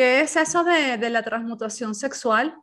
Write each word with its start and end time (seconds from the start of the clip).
¿Qué 0.00 0.22
es 0.22 0.34
eso 0.34 0.64
de, 0.64 0.96
de 0.96 1.10
la 1.10 1.22
transmutación 1.22 1.94
sexual? 1.94 2.56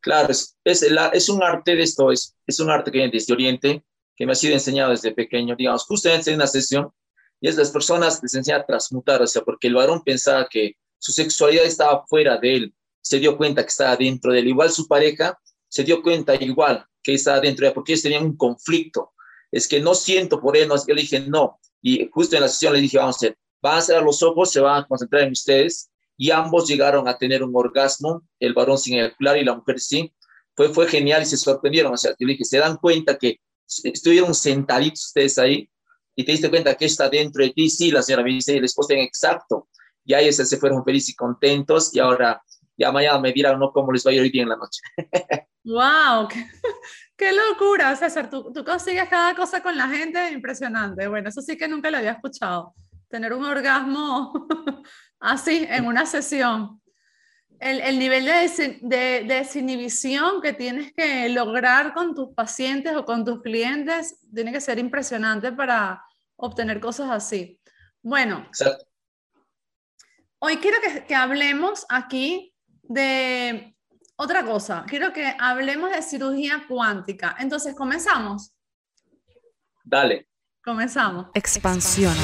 Claro, 0.00 0.32
es, 0.32 0.58
es, 0.64 0.90
la, 0.90 1.10
es, 1.10 1.28
un 1.28 1.44
arte 1.44 1.76
de 1.76 1.84
esto, 1.84 2.10
es, 2.10 2.34
es 2.44 2.58
un 2.58 2.70
arte 2.70 2.90
que 2.90 2.98
viene 2.98 3.12
desde 3.12 3.32
Oriente, 3.32 3.84
que 4.16 4.26
me 4.26 4.32
ha 4.32 4.34
sido 4.34 4.54
enseñado 4.54 4.90
desde 4.90 5.14
pequeño, 5.14 5.54
digamos, 5.54 5.84
justamente 5.84 6.30
en 6.30 6.38
una 6.38 6.48
sesión, 6.48 6.90
y 7.40 7.46
es 7.46 7.56
las 7.56 7.70
personas 7.70 8.20
les 8.20 8.34
enseña 8.34 8.56
a 8.56 8.66
transmutar, 8.66 9.22
o 9.22 9.28
sea, 9.28 9.42
porque 9.42 9.68
el 9.68 9.76
varón 9.76 10.02
pensaba 10.02 10.48
que 10.50 10.72
su 10.98 11.12
sexualidad 11.12 11.64
estaba 11.64 12.04
fuera 12.08 12.36
de 12.36 12.56
él, 12.56 12.74
se 13.00 13.20
dio 13.20 13.36
cuenta 13.36 13.62
que 13.62 13.68
estaba 13.68 13.94
dentro 13.94 14.32
de 14.32 14.40
él, 14.40 14.48
igual 14.48 14.70
su 14.70 14.88
pareja 14.88 15.38
se 15.68 15.84
dio 15.84 16.02
cuenta 16.02 16.34
igual 16.34 16.84
que 17.00 17.14
estaba 17.14 17.38
dentro 17.38 17.62
de 17.62 17.68
él, 17.68 17.74
porque 17.74 17.92
ellos 17.92 18.02
tenían 18.02 18.24
un 18.24 18.36
conflicto, 18.36 19.12
es 19.52 19.68
que 19.68 19.80
no 19.80 19.94
siento 19.94 20.40
por 20.40 20.56
él, 20.56 20.66
no, 20.66 20.74
yo 20.84 20.94
le 20.96 21.02
dije 21.02 21.20
no, 21.20 21.60
y 21.80 22.10
justo 22.10 22.34
en 22.34 22.42
la 22.42 22.48
sesión 22.48 22.72
le 22.72 22.80
dije, 22.80 22.98
vamos 22.98 23.14
a 23.14 23.18
hacer, 23.18 23.38
van 23.60 23.78
a 23.78 23.80
cerrar 23.80 24.02
los 24.02 24.22
ojos, 24.22 24.50
se 24.52 24.60
van 24.60 24.82
a 24.82 24.86
concentrar 24.86 25.22
en 25.22 25.32
ustedes, 25.32 25.90
y 26.16 26.30
ambos 26.30 26.66
llegaron 26.68 27.08
a 27.08 27.18
tener 27.18 27.42
un 27.42 27.52
orgasmo, 27.54 28.22
el 28.40 28.54
varón 28.54 28.78
sin 28.78 28.94
eyacular 28.94 29.36
y 29.36 29.44
la 29.44 29.54
mujer 29.54 29.78
sí. 29.80 30.12
Fue, 30.54 30.70
fue 30.70 30.88
genial 30.88 31.22
y 31.22 31.26
se 31.26 31.36
sorprendieron. 31.36 31.92
O 31.92 31.96
sea, 31.96 32.12
yo 32.18 32.26
dije, 32.26 32.44
se 32.44 32.58
dan 32.58 32.76
cuenta 32.78 33.18
que 33.18 33.40
estuvieron 33.84 34.34
sentaditos 34.34 35.06
ustedes 35.06 35.38
ahí 35.38 35.68
y 36.14 36.24
te 36.24 36.32
diste 36.32 36.48
cuenta 36.48 36.74
que 36.74 36.86
está 36.86 37.10
dentro 37.10 37.44
de 37.44 37.50
ti. 37.50 37.68
Sí, 37.68 37.90
la 37.90 38.02
señora 38.02 38.22
me 38.22 38.30
dice, 38.30 38.56
el 38.56 38.64
esposo 38.64 38.94
en 38.94 39.00
exacto. 39.00 39.68
Y 40.04 40.14
ahí 40.14 40.32
se 40.32 40.56
fueron 40.56 40.82
felices 40.84 41.10
y 41.10 41.14
contentos 41.14 41.94
y 41.94 41.98
ahora 41.98 42.42
ya 42.78 42.92
mañana 42.92 43.18
me 43.18 43.32
dirán 43.32 43.58
¿no? 43.58 43.72
cómo 43.72 43.92
les 43.92 44.06
va 44.06 44.10
a 44.12 44.14
ir 44.14 44.20
hoy 44.22 44.30
día 44.30 44.42
en 44.42 44.48
la 44.48 44.56
noche. 44.56 44.80
¡Wow! 45.64 46.28
Qué, 46.28 46.46
qué, 47.16 47.32
locura, 47.32 47.94
César! 47.96 48.30
Tú, 48.30 48.52
tú 48.52 48.64
consigues 48.64 49.08
cada 49.08 49.34
cosa 49.34 49.62
con 49.62 49.76
la 49.76 49.88
gente 49.88 50.30
impresionante. 50.30 51.08
Bueno, 51.08 51.28
eso 51.28 51.42
sí 51.42 51.56
que 51.56 51.68
nunca 51.68 51.90
lo 51.90 51.98
había 51.98 52.12
escuchado. 52.12 52.74
Tener 53.08 53.32
un 53.32 53.44
orgasmo 53.44 54.32
así 55.20 55.66
en 55.68 55.86
una 55.86 56.06
sesión. 56.06 56.80
El, 57.58 57.80
el 57.80 57.98
nivel 57.98 58.26
de, 58.26 58.78
de, 58.82 59.24
desinhibición 59.26 60.42
que 60.42 60.52
tienes 60.52 60.92
que 60.92 61.28
lograr 61.30 61.94
con 61.94 62.14
tus 62.14 62.34
pacientes 62.34 62.94
o 62.94 63.06
con 63.06 63.24
tus 63.24 63.40
clientes 63.40 64.18
tiene 64.34 64.52
que 64.52 64.60
ser 64.60 64.78
impresionante 64.78 65.52
para 65.52 66.04
obtener 66.36 66.80
cosas 66.80 67.10
así. 67.10 67.58
Bueno, 68.02 68.44
Exacto. 68.48 68.84
hoy 70.38 70.58
quiero 70.58 70.78
que, 70.82 71.06
que 71.06 71.14
hablemos 71.14 71.86
aquí 71.88 72.54
de 72.82 73.74
otra 74.16 74.44
cosa. 74.44 74.84
Quiero 74.86 75.12
que 75.12 75.34
hablemos 75.38 75.90
de 75.90 76.02
cirugía 76.02 76.64
cuántica. 76.68 77.36
Entonces, 77.38 77.74
¿comenzamos? 77.74 78.52
Dale. 79.84 80.28
Comenzamos. 80.64 81.28
Expansión. 81.34 82.14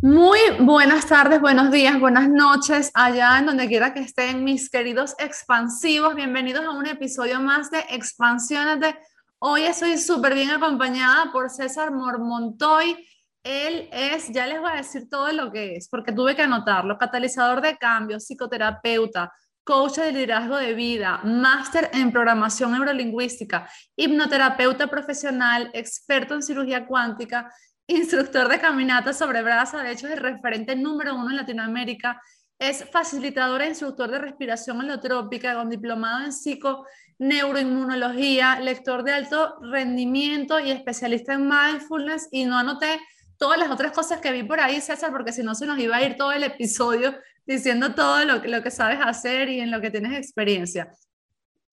Muy 0.00 0.38
buenas 0.60 1.06
tardes, 1.06 1.40
buenos 1.40 1.70
días, 1.70 2.00
buenas 2.00 2.28
noches, 2.28 2.90
allá 2.94 3.38
en 3.38 3.46
donde 3.46 3.68
quiera 3.68 3.92
que 3.92 4.00
estén 4.00 4.42
mis 4.42 4.70
queridos 4.70 5.14
expansivos. 5.18 6.14
Bienvenidos 6.14 6.64
a 6.64 6.70
un 6.70 6.86
episodio 6.86 7.40
más 7.40 7.70
de 7.70 7.80
Expansiónate. 7.90 8.98
Hoy 9.38 9.62
estoy 9.62 9.98
súper 9.98 10.34
bien 10.34 10.50
acompañada 10.50 11.30
por 11.30 11.50
César 11.50 11.92
Mormontoy. 11.92 12.96
Él 13.42 13.88
es, 13.92 14.32
ya 14.32 14.46
les 14.46 14.60
voy 14.60 14.70
a 14.70 14.76
decir 14.76 15.08
todo 15.08 15.30
lo 15.32 15.52
que 15.52 15.76
es, 15.76 15.88
porque 15.88 16.12
tuve 16.12 16.34
que 16.34 16.42
anotarlo, 16.42 16.96
catalizador 16.96 17.60
de 17.60 17.76
cambio, 17.76 18.18
psicoterapeuta, 18.18 19.32
coach 19.68 19.96
de 19.96 20.12
liderazgo 20.12 20.56
de 20.56 20.72
vida, 20.72 21.20
máster 21.24 21.90
en 21.92 22.10
programación 22.10 22.72
neurolingüística, 22.72 23.68
hipnoterapeuta 23.96 24.86
profesional, 24.86 25.68
experto 25.74 26.34
en 26.34 26.42
cirugía 26.42 26.86
cuántica, 26.86 27.52
instructor 27.86 28.48
de 28.48 28.60
caminata 28.60 29.12
sobre 29.12 29.42
braza, 29.42 29.82
de 29.82 29.92
hecho 29.92 30.06
es 30.06 30.14
el 30.14 30.20
referente 30.20 30.74
número 30.74 31.14
uno 31.14 31.28
en 31.28 31.36
Latinoamérica, 31.36 32.18
es 32.58 32.82
facilitador 32.90 33.60
e 33.60 33.68
instructor 33.68 34.10
de 34.10 34.18
respiración 34.20 34.80
holotrópica 34.80 35.54
con 35.54 35.68
diplomado 35.68 36.24
en 36.24 36.32
psico 36.32 36.86
neuroinmunología, 37.18 38.60
lector 38.60 39.04
de 39.04 39.12
alto 39.12 39.58
rendimiento 39.60 40.58
y 40.60 40.70
especialista 40.70 41.34
en 41.34 41.46
mindfulness. 41.46 42.28
Y 42.32 42.46
no 42.46 42.56
anoté 42.56 42.98
todas 43.36 43.58
las 43.58 43.70
otras 43.70 43.92
cosas 43.92 44.20
que 44.20 44.32
vi 44.32 44.44
por 44.44 44.60
ahí, 44.60 44.80
César, 44.80 45.12
porque 45.12 45.32
si 45.32 45.42
no 45.42 45.54
se 45.54 45.66
nos 45.66 45.78
iba 45.78 45.96
a 45.96 46.02
ir 46.02 46.16
todo 46.16 46.32
el 46.32 46.42
episodio 46.42 47.14
diciendo 47.48 47.94
todo 47.94 48.24
lo, 48.26 48.62
que 48.62 48.70
sabes 48.70 48.98
hacer 49.02 49.48
y 49.48 49.60
en 49.60 49.70
lo 49.70 49.80
que 49.80 49.90
tienes 49.90 50.18
experiencia. 50.18 50.92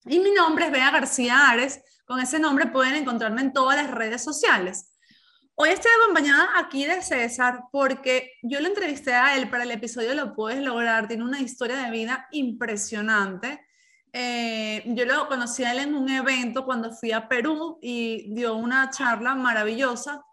Y 0.06 0.18
mi 0.20 0.30
nombre 0.30 0.66
es 0.66 0.72
Bea 0.72 0.90
García 0.90 1.50
Ares. 1.50 1.82
Con 2.06 2.18
ese 2.18 2.38
nombre 2.38 2.66
pueden 2.66 2.94
encontrarme 2.94 3.42
en 3.42 3.52
todas 3.52 3.76
las 3.76 3.90
redes 3.90 4.24
sociales. 4.24 4.96
Hoy 5.54 5.70
estoy 5.70 5.90
acompañada 6.00 6.48
aquí 6.58 6.86
de 6.86 7.02
César 7.02 7.64
porque 7.70 8.32
yo 8.42 8.60
lo 8.60 8.68
entrevisté 8.68 9.12
a 9.12 9.36
él 9.36 9.50
para 9.50 9.64
el 9.64 9.70
episodio 9.70 10.14
Lo 10.14 10.34
Puedes 10.34 10.62
Lograr. 10.62 11.08
Tiene 11.08 11.24
una 11.24 11.40
historia 11.40 11.76
de 11.76 11.90
vida 11.90 12.26
impresionante. 12.30 13.66
Eh, 14.14 14.82
yo 14.86 15.04
lo 15.04 15.28
conocí 15.28 15.62
a 15.64 15.72
él 15.72 15.80
en 15.80 15.94
un 15.94 16.08
evento 16.08 16.64
cuando 16.64 16.90
fui 16.90 17.12
a 17.12 17.28
Perú 17.28 17.78
y 17.82 18.32
dio 18.34 18.54
una 18.54 18.88
charla 18.88 19.34
maravillosa. 19.34 20.24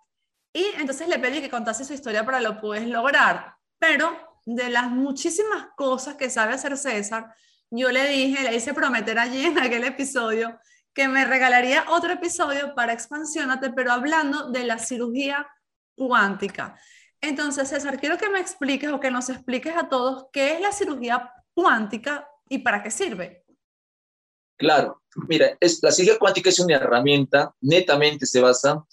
Y 0.54 0.64
entonces 0.78 1.10
le 1.10 1.20
pedí 1.20 1.42
que 1.42 1.50
contase 1.50 1.84
su 1.84 1.94
historia 1.94 2.24
para 2.24 2.40
Lo 2.40 2.62
Puedes 2.62 2.88
Lograr. 2.88 3.56
Pero 3.78 4.33
de 4.46 4.70
las 4.70 4.90
muchísimas 4.90 5.68
cosas 5.76 6.16
que 6.16 6.30
sabe 6.30 6.54
hacer 6.54 6.78
César, 6.78 7.34
yo 7.70 7.90
le 7.92 8.08
dije, 8.08 8.44
le 8.44 8.56
hice 8.56 8.74
prometer 8.74 9.18
allí 9.18 9.46
en 9.46 9.60
aquel 9.60 9.84
episodio 9.84 10.60
que 10.94 11.08
me 11.08 11.26
regalaría 11.26 11.86
otro 11.90 12.14
episodio 12.14 12.76
para 12.76 12.94
Expansionate, 12.94 13.72
pero 13.72 13.92
hablando 13.92 14.52
de 14.52 14.64
la 14.64 14.78
cirugía 14.78 15.48
cuántica. 15.96 16.78
Entonces, 17.20 17.70
César, 17.70 18.00
quiero 18.00 18.18
que 18.18 18.30
me 18.30 18.40
expliques 18.40 18.92
o 18.92 19.00
que 19.00 19.10
nos 19.10 19.30
expliques 19.30 19.76
a 19.76 19.90
todos 19.90 20.28
qué 20.32 20.54
es 20.54 20.62
la 20.62 20.72
cirugía 20.72 21.32
cuántica 21.54 22.28
y 22.48 22.60
para 22.60 22.84
qué 22.84 22.92
sirve. 22.92 23.44
Claro, 24.58 25.02
mira, 25.28 25.58
es, 25.60 25.82
la 25.82 25.92
cirugía 25.92 26.20
cuántica 26.20 26.50
es 26.50 26.60
una 26.60 26.76
herramienta, 26.76 27.56
netamente 27.62 28.26
se 28.26 28.40
basa 28.40 28.86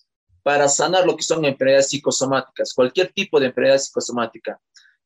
para 0.43 0.69
sanar 0.69 1.05
lo 1.05 1.16
que 1.16 1.22
son 1.22 1.44
enfermedades 1.44 1.91
psicosomáticas, 1.91 2.72
cualquier 2.72 3.12
tipo 3.12 3.39
de 3.39 3.47
enfermedad 3.47 3.78
psicosomática. 3.78 4.59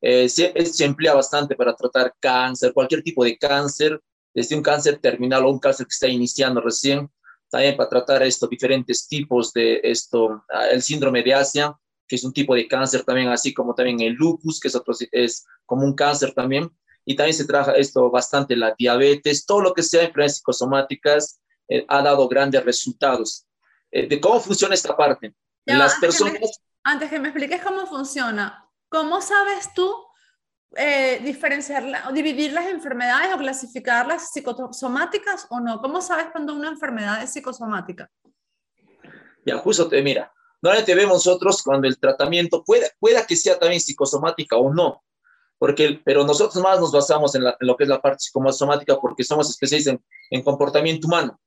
Eh, 0.06 0.28
se, 0.28 0.52
se, 0.66 0.84
emplea 0.84 1.14
bastante 1.14 1.56
para 1.56 1.74
tratar 1.74 2.14
cáncer, 2.20 2.74
cualquier 2.74 3.02
tipo 3.02 3.24
de 3.24 3.38
cáncer, 3.38 3.98
desde 4.34 4.54
un 4.54 4.62
cáncer 4.62 4.98
terminal 4.98 5.46
o 5.46 5.50
un 5.50 5.58
cáncer 5.58 5.86
que 5.86 5.94
está 5.94 6.06
iniciando 6.08 6.60
recién, 6.60 7.10
también 7.50 7.74
para 7.74 7.88
tratar 7.88 8.22
estos 8.22 8.50
diferentes 8.50 9.08
tipos 9.08 9.50
de 9.54 9.80
esto, 9.82 10.44
ah, 10.52 10.66
el 10.66 10.82
síndrome 10.82 11.22
de 11.22 11.32
Asia, 11.32 11.74
que 12.06 12.16
es 12.16 12.24
un 12.24 12.34
tipo 12.34 12.54
de 12.54 12.68
cáncer 12.68 13.02
también, 13.02 13.28
así 13.28 13.54
como 13.54 13.74
también 13.74 13.98
el 14.00 14.12
lupus, 14.12 14.60
que 14.60 14.68
es, 14.68 14.74
otro, 14.74 14.94
es 15.10 15.46
como 15.64 15.86
un 15.86 15.94
cáncer 15.94 16.34
también, 16.34 16.70
y 17.06 17.16
también 17.16 17.34
se 17.34 17.46
trabaja 17.46 17.72
esto 17.72 18.10
bastante 18.10 18.56
la 18.56 18.74
diabetes, 18.76 19.46
todo 19.46 19.62
lo 19.62 19.72
que 19.72 19.82
sea 19.82 20.02
enfermedades 20.02 20.36
psicosomáticas 20.36 21.40
eh, 21.66 21.86
ha 21.88 22.02
dado 22.02 22.28
grandes 22.28 22.62
resultados. 22.62 23.46
Eh, 23.90 24.06
¿De 24.06 24.20
cómo 24.20 24.38
funciona 24.38 24.74
esta 24.74 24.94
parte? 24.94 25.34
Ya, 25.64 25.78
Las 25.78 25.94
antes 25.94 26.08
personas... 26.08 26.34
Que 26.34 26.40
me, 26.40 26.50
antes 26.82 27.08
que 27.08 27.18
me 27.20 27.28
expliques 27.28 27.62
cómo 27.62 27.86
funciona, 27.86 28.63
¿Cómo 28.94 29.20
sabes 29.20 29.74
tú 29.74 29.92
eh, 30.76 31.18
diferenciar, 31.24 32.12
dividir 32.12 32.52
las 32.52 32.66
enfermedades 32.66 33.34
o 33.34 33.38
clasificarlas 33.38 34.30
psicosomáticas 34.30 35.48
o 35.50 35.58
no? 35.58 35.80
¿Cómo 35.80 36.00
sabes 36.00 36.26
cuando 36.30 36.54
una 36.54 36.68
enfermedad 36.68 37.20
es 37.20 37.32
psicosomática? 37.32 38.08
Ya, 39.44 39.58
justo 39.58 39.88
te 39.88 40.00
mira. 40.00 40.32
Normalmente 40.62 40.94
vemos 40.94 41.26
nosotros 41.26 41.60
cuando 41.64 41.88
el 41.88 41.98
tratamiento 41.98 42.62
pueda, 42.62 42.86
pueda 43.00 43.26
que 43.26 43.34
sea 43.34 43.58
también 43.58 43.80
psicosomática 43.80 44.56
o 44.58 44.72
no, 44.72 45.02
porque, 45.58 46.00
pero 46.04 46.24
nosotros 46.24 46.62
más 46.62 46.78
nos 46.78 46.92
basamos 46.92 47.34
en, 47.34 47.42
lo 47.42 47.76
que 47.76 47.82
es 47.82 47.88
la 47.88 48.00
parte 48.00 48.20
psicosomática 48.20 49.00
porque 49.00 49.24
somos 49.24 49.50
especialistas 49.50 49.94
en, 49.94 50.04
en 50.30 50.44
comportamiento 50.44 51.08
humano. 51.08 51.40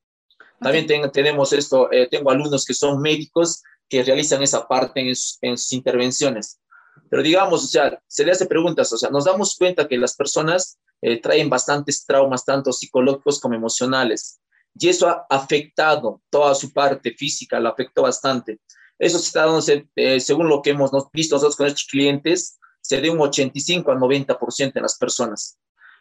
También 0.59 0.85
tenemos 1.13 1.53
esto, 1.53 1.89
eh, 1.93 2.09
tengo 2.11 2.29
alumnos 2.29 2.65
que 2.65 2.73
son 2.73 2.99
médicos 2.99 3.63
que 3.87 4.03
realizan 4.03 4.43
esa 4.43 4.67
parte 4.67 4.99
en, 4.99 5.13
en 5.41 5.57
sus 5.57 5.71
intervenciones. 5.71 6.59
Pero 7.09 7.23
digamos, 7.23 7.63
o 7.63 7.67
sea, 7.67 8.01
se 8.07 8.25
le 8.25 8.31
hace 8.31 8.45
preguntas, 8.45 8.91
o 8.93 8.97
sea, 8.97 9.09
nos 9.09 9.25
damos 9.25 9.55
cuenta 9.55 9.87
que 9.87 9.97
las 9.97 10.15
personas 10.15 10.77
eh, 11.01 11.21
traen 11.21 11.49
bastantes 11.49 12.05
traumas, 12.05 12.45
tanto 12.45 12.73
psicológicos 12.73 13.39
como 13.39 13.55
emocionales, 13.55 14.39
y 14.79 14.89
eso 14.89 15.07
ha 15.07 15.25
afectado 15.29 16.21
toda 16.29 16.53
su 16.53 16.71
parte 16.71 17.13
física, 17.13 17.59
lo 17.59 17.69
afectó 17.69 18.03
bastante. 18.03 18.59
Eso 18.99 19.17
está 19.17 19.45
dando, 19.45 19.63
eh, 19.95 20.19
según 20.19 20.49
lo 20.49 20.61
que 20.61 20.71
hemos 20.71 20.91
visto 21.13 21.35
nosotros 21.35 21.55
con 21.55 21.67
estos 21.67 21.85
clientes, 21.85 22.59
se 22.81 23.01
de 23.01 23.09
un 23.09 23.19
85 23.19 23.91
al 23.91 23.97
90% 23.97 24.71
en 24.75 24.81
las 24.81 24.97
personas. 24.97 25.57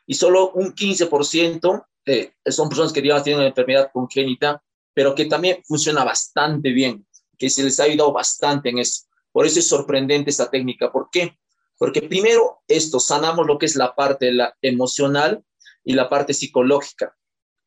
Y 0.06 0.14
solo 0.14 0.50
un 0.52 0.74
15% 0.74 1.86
eh, 2.06 2.32
son 2.46 2.68
personas 2.68 2.92
que 2.92 3.02
digamos 3.02 3.24
tienen 3.24 3.40
una 3.40 3.48
enfermedad 3.48 3.90
congénita, 3.92 4.62
pero 4.94 5.14
que 5.14 5.26
también 5.26 5.62
funciona 5.66 6.04
bastante 6.04 6.70
bien, 6.70 7.06
que 7.36 7.50
se 7.50 7.64
les 7.64 7.80
ha 7.80 7.84
ayudado 7.84 8.12
bastante 8.12 8.70
en 8.70 8.78
eso. 8.78 9.02
Por 9.36 9.44
eso 9.44 9.58
es 9.58 9.68
sorprendente 9.68 10.30
esta 10.30 10.48
técnica. 10.48 10.90
¿Por 10.90 11.10
qué? 11.12 11.36
Porque 11.76 12.00
primero 12.00 12.62
esto, 12.68 12.98
sanamos 12.98 13.46
lo 13.46 13.58
que 13.58 13.66
es 13.66 13.76
la 13.76 13.94
parte 13.94 14.32
emocional 14.62 15.44
y 15.84 15.92
la 15.92 16.08
parte 16.08 16.32
psicológica. 16.32 17.14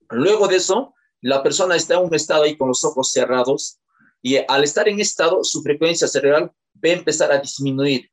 Luego 0.10 0.48
de 0.48 0.56
eso, 0.56 0.95
la 1.21 1.44
persona 1.44 1.75
está 1.75 1.94
en 1.94 2.06
un 2.06 2.16
estado 2.16 2.42
ahí 2.42 2.57
con 2.57 2.69
los 2.69 2.83
ojos 2.83 3.12
cerrados 3.12 3.77
Y 4.24 4.38
al 4.38 4.63
estar 4.63 4.89
en 4.89 5.00
estado, 5.00 5.44
su 5.44 5.62
frecuencia 5.62 6.07
cerebral 6.07 6.51
va 6.83 6.89
a 6.89 6.94
empezar 6.94 7.31
a 7.31 7.38
disminuir. 7.38 8.10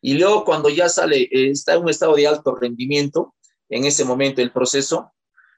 Y 0.00 0.14
luego 0.14 0.42
cuando 0.46 0.70
ya 0.70 0.88
sale, 0.88 1.24
eh, 1.24 1.50
está 1.50 1.74
en 1.74 1.82
un 1.82 1.90
estado 1.90 2.14
de 2.14 2.26
alto 2.26 2.54
rendimiento, 2.54 3.34
en 3.68 3.84
ese 3.84 4.06
momento 4.06 4.40
del 4.40 4.50
proceso, 4.50 5.12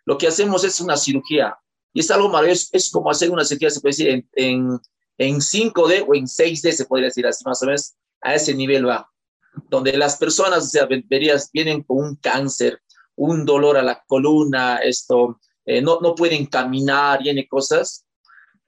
lo 0.05 0.19
que 0.19 0.27
hacemos 0.27 0.65
es 0.65 0.81
una 0.81 0.97
cirugía. 0.97 1.57
Y 1.93 2.01
es 2.01 2.11
algo 2.11 2.29
maravilloso, 2.29 2.71
es 2.73 2.91
como 2.91 3.09
hacer 3.09 3.31
una 3.31 3.45
cirugía, 3.45 3.71
se 3.71 3.81
puede 3.81 3.93
decir, 3.93 4.27
en, 4.33 4.81
en 5.19 5.37
5D 5.37 6.05
o 6.07 6.15
en 6.15 6.27
6D, 6.27 6.73
se 6.73 6.85
podría 6.87 7.07
decir 7.09 7.27
así 7.27 7.45
más 7.45 7.63
o 7.63 7.67
menos, 7.67 7.95
a 8.21 8.35
ese 8.35 8.55
nivel 8.55 8.89
va. 8.89 9.09
Donde 9.69 9.97
las 9.97 10.17
personas, 10.17 10.65
o 10.65 10.69
sea, 10.69 10.89
verías, 11.09 11.51
vienen 11.53 11.83
con 11.83 11.99
un 11.99 12.17
cáncer, 12.17 12.81
un 13.17 13.45
dolor 13.45 13.77
a 13.77 13.83
la 13.83 14.03
columna, 14.07 14.79
esto, 14.79 15.41
eh, 15.65 15.81
no, 15.81 16.01
no 16.01 16.15
pueden 16.15 16.47
caminar, 16.47 17.21
tiene 17.23 17.47
cosas. 17.47 18.05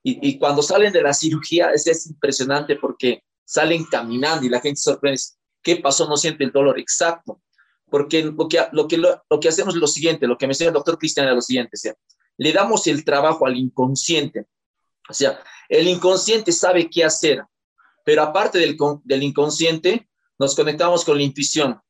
Y, 0.02 0.28
y, 0.28 0.38
cuando 0.38 0.62
salen 0.62 0.92
de 0.92 1.02
la 1.02 1.12
cirugía 1.12 1.70
es, 1.72 1.86
es 1.88 2.06
impresionante 2.06 2.76
porque 2.76 3.24
salen 3.44 3.84
caminando 3.84 4.46
y 4.46 4.48
la 4.48 4.60
gente 4.60 4.80
sorprende. 4.80 5.20
¿Qué 5.62 5.76
pasó? 5.76 6.08
No 6.08 6.16
siente 6.16 6.44
el 6.44 6.52
dolor 6.52 6.78
exacto. 6.78 7.42
Porque 7.90 8.22
lo 8.22 8.48
que, 8.48 8.60
lo 8.72 8.88
que, 8.88 8.98
lo, 8.98 9.40
que 9.40 9.48
hacemos 9.48 9.74
es 9.74 9.80
lo 9.80 9.86
siguiente, 9.86 10.26
lo 10.26 10.36
que 10.36 10.46
me 10.46 10.52
decía 10.52 10.68
el 10.68 10.74
doctor 10.74 10.98
Cristian 10.98 11.28
es 11.28 11.34
lo 11.34 11.40
siguiente, 11.40 11.70
o 11.74 11.78
sea, 11.78 11.94
le 12.36 12.52
damos 12.52 12.86
el 12.88 13.04
trabajo 13.04 13.46
al 13.46 13.56
inconsciente. 13.56 14.46
O 15.08 15.14
sea, 15.14 15.38
el 15.68 15.88
inconsciente 15.88 16.52
sabe 16.52 16.88
qué 16.88 17.04
hacer, 17.04 17.44
pero 18.04 18.22
aparte 18.22 18.58
del, 18.58 19.22
inconsciente, 19.22 20.08
nos 20.38 20.54
conectamos 20.54 21.04
con 21.04 21.16
la 21.16 21.24
intuición. 21.24 21.80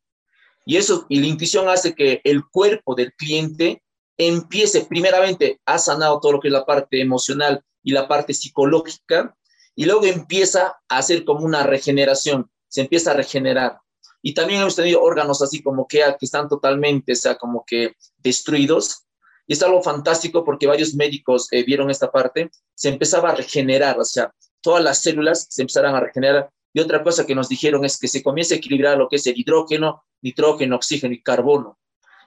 Y 0.64 0.76
eso, 0.76 1.06
y 1.08 1.20
la 1.20 1.26
intuición 1.26 1.69
hace 1.69 1.94
que 1.94 2.20
el 2.25 2.43
cuerpo 2.49 2.94
del 2.94 3.12
cliente 3.14 3.82
empiece, 4.17 4.87
primeramente, 4.87 5.61
ha 5.67 5.78
sanado 5.78 6.19
todo 6.20 6.32
lo 6.32 6.40
que 6.40 6.49
es 6.49 6.52
la 6.52 6.64
parte 6.64 7.00
emocional 7.00 7.62
y 7.82 7.93
la 7.93 8.08
parte 8.08 8.34
psicológica, 8.34 9.37
y 9.75 9.84
luego 9.84 10.06
empieza 10.06 10.76
a 10.88 10.99
hacer 10.99 11.25
como 11.25 11.44
una 11.44 11.62
regeneración, 11.64 12.50
se 12.67 12.81
empieza 12.81 13.11
a 13.11 13.14
regenerar. 13.14 13.79
Y 14.22 14.32
también 14.32 14.62
hemos 14.62 14.75
tenido 14.75 15.02
órganos 15.02 15.43
así 15.43 15.62
como 15.62 15.87
que, 15.87 15.99
que 16.19 16.25
están 16.26 16.49
totalmente, 16.49 17.12
o 17.12 17.17
sea, 17.17 17.37
como 17.37 17.62
que 17.64 17.94
destruidos. 18.17 19.05
Y 19.46 19.52
es 19.52 19.62
algo 19.62 19.82
fantástico 19.82 20.44
porque 20.44 20.67
varios 20.67 20.94
médicos 20.94 21.46
eh, 21.52 21.62
vieron 21.62 21.90
esta 21.90 22.11
parte, 22.11 22.50
se 22.76 22.90
empezaba 22.90 23.31
a 23.31 23.34
regenerar, 23.34 23.99
o 23.99 24.05
sea, 24.05 24.32
todas 24.61 24.84
las 24.84 25.00
células 25.00 25.46
se 25.50 25.62
empezaron 25.62 25.94
a 25.94 26.00
regenerar. 26.00 26.50
Y 26.73 26.81
otra 26.81 27.02
cosa 27.02 27.26
que 27.26 27.34
nos 27.34 27.49
dijeron 27.49 27.84
es 27.84 27.99
que 27.99 28.06
se 28.06 28.23
comienza 28.23 28.55
a 28.55 28.58
equilibrar 28.58 28.99
lo 28.99 29.08
que 29.08 29.17
es 29.17 29.26
el 29.26 29.38
hidrógeno, 29.38 30.05
nitrógeno, 30.20 30.76
oxígeno 30.76 31.14
y 31.14 31.23
carbono. 31.23 31.78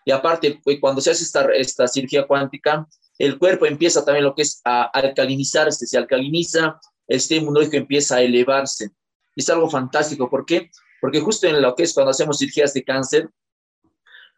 Y 0.05 0.11
aparte, 0.11 0.59
eh, 0.65 0.79
cuando 0.79 1.01
se 1.01 1.11
hace 1.11 1.23
esta, 1.53 1.87
cirugía 1.87 2.25
cuántica, 2.25 2.87
el 3.19 3.37
cuerpo 3.37 3.67
empieza 3.67 4.03
también 4.03 4.25
lo 4.25 4.33
que 4.33 4.41
es 4.41 4.61
a 4.65 4.83
alcalinizarse, 4.85 5.85
se 5.85 5.97
alcaliniza, 5.97 6.79
el 7.07 7.19
sistema 7.19 7.41
inmunológico 7.41 7.77
empieza 7.77 8.15
a 8.15 8.21
elevarse. 8.21 8.89
Es 9.35 9.49
algo 9.49 9.69
fantástico. 9.69 10.29
¿Por 10.29 10.45
qué? 10.45 10.71
Porque 10.99 11.19
justo 11.19 11.45
en 11.45 11.61
lo 11.61 11.75
que 11.75 11.83
es 11.83 11.93
cuando 11.93 12.11
hacemos 12.11 12.39
cirugías 12.39 12.73
de 12.73 12.83
cáncer, 12.83 13.29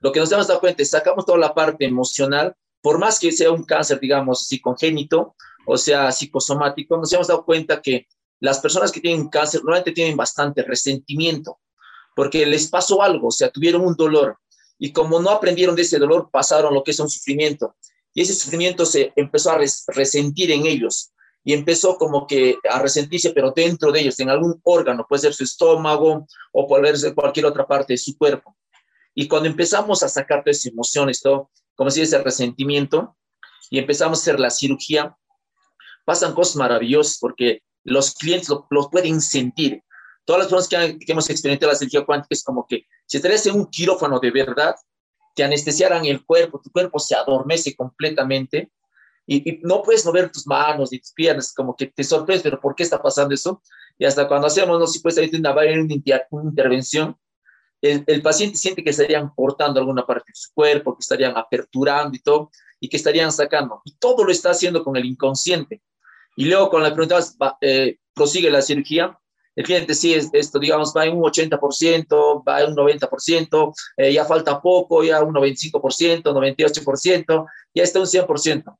lo 0.01 0.11
que 0.11 0.19
nos 0.19 0.29
damos 0.29 0.47
cuenta 0.59 0.81
es 0.81 0.89
sacamos 0.89 1.25
toda 1.25 1.37
la 1.37 1.53
parte 1.53 1.85
emocional, 1.85 2.55
por 2.81 2.97
más 2.99 3.19
que 3.19 3.31
sea 3.31 3.51
un 3.51 3.63
cáncer, 3.63 3.99
digamos, 3.99 4.47
si 4.47 4.59
congénito 4.59 5.35
o 5.65 5.77
sea 5.77 6.11
psicosomático, 6.11 6.97
nos 6.97 7.13
hemos 7.13 7.27
dado 7.27 7.45
cuenta 7.45 7.81
que 7.81 8.07
las 8.39 8.59
personas 8.59 8.91
que 8.91 8.99
tienen 8.99 9.29
cáncer 9.29 9.61
normalmente 9.61 9.91
tienen 9.91 10.17
bastante 10.17 10.63
resentimiento, 10.63 11.59
porque 12.15 12.45
les 12.45 12.67
pasó 12.67 13.01
algo, 13.01 13.27
o 13.27 13.31
sea, 13.31 13.51
tuvieron 13.51 13.85
un 13.85 13.95
dolor, 13.95 14.37
y 14.79 14.91
como 14.91 15.21
no 15.21 15.29
aprendieron 15.29 15.75
de 15.75 15.83
ese 15.83 15.99
dolor, 15.99 16.29
pasaron 16.31 16.73
lo 16.73 16.83
que 16.83 16.91
es 16.91 16.99
un 16.99 17.09
sufrimiento, 17.09 17.75
y 18.13 18.21
ese 18.21 18.33
sufrimiento 18.33 18.85
se 18.85 19.13
empezó 19.15 19.51
a 19.51 19.57
res 19.57 19.83
resentir 19.87 20.51
en 20.51 20.65
ellos, 20.65 21.11
y 21.43 21.53
empezó 21.53 21.97
como 21.97 22.27
que 22.27 22.57
a 22.69 22.79
resentirse, 22.79 23.31
pero 23.31 23.51
dentro 23.55 23.91
de 23.91 24.01
ellos, 24.01 24.19
en 24.19 24.29
algún 24.29 24.59
órgano, 24.63 25.05
puede 25.07 25.21
ser 25.21 25.33
su 25.33 25.43
estómago 25.43 26.27
o 26.51 26.67
puede 26.67 26.95
ser 26.97 27.15
cualquier 27.15 27.47
otra 27.47 27.65
parte 27.65 27.93
de 27.93 27.97
su 27.97 28.15
cuerpo. 28.15 28.55
Y 29.15 29.27
cuando 29.27 29.49
empezamos 29.49 30.03
a 30.03 30.09
sacar 30.09 30.43
todas 30.43 30.57
esas 30.57 30.71
emociones, 30.71 31.19
todo, 31.19 31.49
como 31.81 31.89
si 31.89 32.01
ese 32.01 32.21
resentimiento, 32.21 33.17
y 33.71 33.79
empezamos 33.79 34.19
a 34.19 34.21
hacer 34.21 34.39
la 34.39 34.51
cirugía, 34.51 35.17
pasan 36.05 36.35
cosas 36.35 36.57
maravillosas 36.57 37.17
porque 37.19 37.63
los 37.83 38.13
clientes 38.13 38.49
lo, 38.49 38.67
lo 38.69 38.87
pueden 38.91 39.19
sentir. 39.19 39.81
Todas 40.23 40.43
las 40.43 40.47
personas 40.51 40.99
que, 40.99 41.03
que, 41.03 41.11
hemos 41.11 41.27
experimentado 41.31 41.71
la 41.71 41.77
cirugía 41.79 42.05
cuántica 42.05 42.35
es 42.35 42.43
como 42.43 42.67
que 42.67 42.85
si 43.07 43.19
te 43.19 43.49
en 43.49 43.55
un 43.55 43.65
quirófano 43.65 44.19
de 44.19 44.29
verdad, 44.29 44.75
te 45.33 45.43
anestesiaran 45.43 46.05
el 46.05 46.23
cuerpo, 46.23 46.61
tu 46.61 46.69
cuerpo 46.69 46.99
se 46.99 47.15
adormece 47.15 47.75
completamente 47.75 48.71
y, 49.25 49.49
y, 49.49 49.59
no 49.63 49.81
puedes 49.81 50.05
mover 50.05 50.31
tus 50.31 50.45
manos 50.45 50.91
ni 50.91 50.99
tus 50.99 51.13
piernas, 51.13 51.51
como 51.51 51.75
que 51.75 51.87
te 51.87 52.03
sorprendes, 52.03 52.43
pero 52.43 52.61
¿por 52.61 52.75
qué 52.75 52.83
está 52.83 53.01
pasando 53.01 53.33
eso? 53.33 53.63
Y 53.97 54.05
hasta 54.05 54.27
cuando 54.27 54.45
hacemos, 54.45 54.79
no 54.79 54.85
sé, 54.85 54.99
pues 55.01 55.17
ahí 55.17 55.31
una, 55.33 55.55
una 56.29 56.47
intervención, 56.47 57.17
el, 57.81 58.21
paciente 58.21 58.57
siente 58.57 58.83
que 58.83 58.91
estarían 58.91 59.29
cortando 59.35 59.79
alguna 59.79 60.05
parte 60.05 60.25
de 60.27 60.35
su 60.35 60.53
cuerpo, 60.53 60.95
que 60.95 61.01
estarían 61.01 61.35
aperturando 61.35 62.15
y 62.15 62.19
todo, 62.19 62.51
y 62.79 62.89
que 62.89 62.97
estarían 62.97 63.31
sacando. 63.31 63.81
Y 63.85 63.95
todo 63.97 64.23
lo 64.23 64.31
está 64.31 64.51
haciendo 64.51 64.83
con 64.83 64.95
el 64.95 65.05
inconsciente. 65.05 65.81
Y 66.35 66.45
luego 66.45 66.69
con 66.69 66.83
la 66.83 66.93
pregunta, 66.93 67.19
eh, 67.61 67.97
prosigue 68.13 68.49
la 68.49 68.61
cirugía, 68.61 69.17
el 69.55 69.65
cliente 69.65 69.93
sí, 69.93 70.13
es, 70.13 70.29
esto 70.31 70.59
digamos, 70.59 70.93
va 70.95 71.05
en 71.05 71.17
un 71.17 71.23
80%, 71.23 72.43
va 72.47 72.61
en 72.61 72.69
un 72.69 72.75
90%, 72.75 73.73
eh, 73.97 74.13
ya 74.13 74.25
falta 74.25 74.61
poco, 74.61 75.03
ya 75.03 75.21
un 75.21 75.33
95%, 75.33 76.23
98%, 76.23 77.45
ya 77.73 77.83
está 77.83 77.99
un 77.99 78.05
100%. 78.05 78.77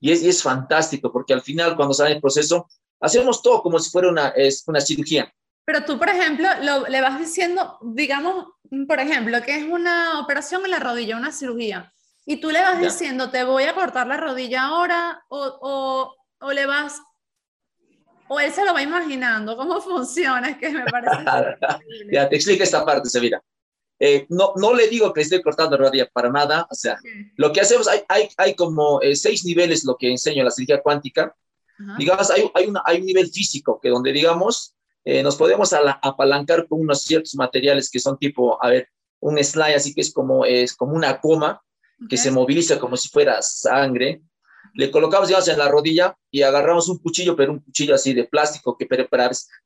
Y 0.00 0.12
es, 0.12 0.22
es 0.22 0.42
fantástico 0.42 1.12
porque 1.12 1.34
al 1.34 1.42
final 1.42 1.76
cuando 1.76 1.94
sale 1.94 2.14
el 2.14 2.20
proceso, 2.20 2.66
hacemos 3.00 3.42
todo 3.42 3.62
como 3.62 3.78
si 3.78 3.90
fuera 3.90 4.08
una, 4.08 4.28
es 4.28 4.64
una 4.66 4.80
cirugía. 4.80 5.32
Pero 5.64 5.84
tú, 5.84 5.98
por 5.98 6.08
ejemplo, 6.08 6.46
lo, 6.62 6.86
le 6.86 7.00
vas 7.00 7.18
diciendo, 7.18 7.78
digamos, 7.82 8.46
por 8.86 9.00
ejemplo, 9.00 9.40
que 9.42 9.56
es 9.56 9.64
una 9.64 10.20
operación 10.20 10.64
en 10.64 10.72
la 10.72 10.78
rodilla, 10.78 11.16
una 11.16 11.32
cirugía, 11.32 11.92
y 12.26 12.38
tú 12.38 12.50
le 12.50 12.60
vas 12.60 12.80
ya. 12.80 12.84
diciendo, 12.88 13.30
te 13.30 13.44
voy 13.44 13.64
a 13.64 13.74
cortar 13.74 14.06
la 14.06 14.16
rodilla 14.16 14.64
ahora, 14.64 15.24
o, 15.28 15.58
o, 15.60 16.14
o, 16.40 16.52
le 16.52 16.66
vas, 16.66 17.00
o 18.28 18.40
él 18.40 18.52
se 18.52 18.64
lo 18.64 18.74
va 18.74 18.82
imaginando, 18.82 19.56
cómo 19.56 19.80
funciona, 19.80 20.50
es 20.50 20.58
que 20.58 20.70
me 20.70 20.84
parece. 20.84 21.24
ya, 22.12 22.28
te 22.28 22.36
explico 22.36 22.62
esta 22.62 22.84
parte, 22.84 23.08
Sevilla. 23.08 23.42
Eh, 23.98 24.26
no, 24.28 24.52
no 24.56 24.74
le 24.74 24.88
digo 24.88 25.12
que 25.12 25.22
estoy 25.22 25.40
cortando 25.40 25.76
rodilla 25.78 26.08
para 26.12 26.28
nada, 26.28 26.66
o 26.70 26.74
sea, 26.74 26.98
sí. 27.00 27.08
lo 27.36 27.52
que 27.52 27.60
hacemos, 27.60 27.88
hay, 27.88 28.02
hay, 28.08 28.28
hay 28.36 28.54
como 28.54 29.00
eh, 29.00 29.16
seis 29.16 29.44
niveles, 29.44 29.84
lo 29.84 29.96
que 29.96 30.10
enseño 30.10 30.40
en 30.40 30.46
la 30.46 30.50
cirugía 30.50 30.82
cuántica. 30.82 31.34
Ajá. 31.78 31.96
Digamos, 31.98 32.30
hay, 32.30 32.50
hay, 32.54 32.66
una, 32.66 32.82
hay 32.84 32.98
un 33.00 33.06
nivel 33.06 33.30
físico, 33.30 33.80
que 33.80 33.88
donde, 33.88 34.12
digamos, 34.12 34.73
eh, 35.04 35.22
nos 35.22 35.36
podemos 35.36 35.72
apalancar 35.72 36.66
con 36.66 36.80
unos 36.80 37.02
ciertos 37.02 37.34
materiales 37.34 37.90
que 37.90 38.00
son 38.00 38.18
tipo, 38.18 38.62
a 38.62 38.70
ver, 38.70 38.88
un 39.20 39.42
slide 39.42 39.74
así 39.74 39.94
que 39.94 40.00
es 40.00 40.12
como, 40.12 40.44
es 40.44 40.74
como 40.74 40.94
una 40.94 41.20
coma 41.20 41.62
okay. 41.96 42.08
que 42.08 42.16
se 42.16 42.30
moviliza 42.30 42.78
como 42.78 42.96
si 42.96 43.08
fuera 43.08 43.40
sangre. 43.42 44.22
Le 44.74 44.90
colocamos, 44.90 45.28
digamos, 45.28 45.48
en 45.48 45.58
la 45.58 45.68
rodilla 45.68 46.16
y 46.30 46.42
agarramos 46.42 46.88
un 46.88 46.98
cuchillo, 46.98 47.36
pero 47.36 47.52
un 47.52 47.60
cuchillo 47.60 47.94
así 47.94 48.14
de 48.14 48.24
plástico 48.24 48.76
que 48.76 48.88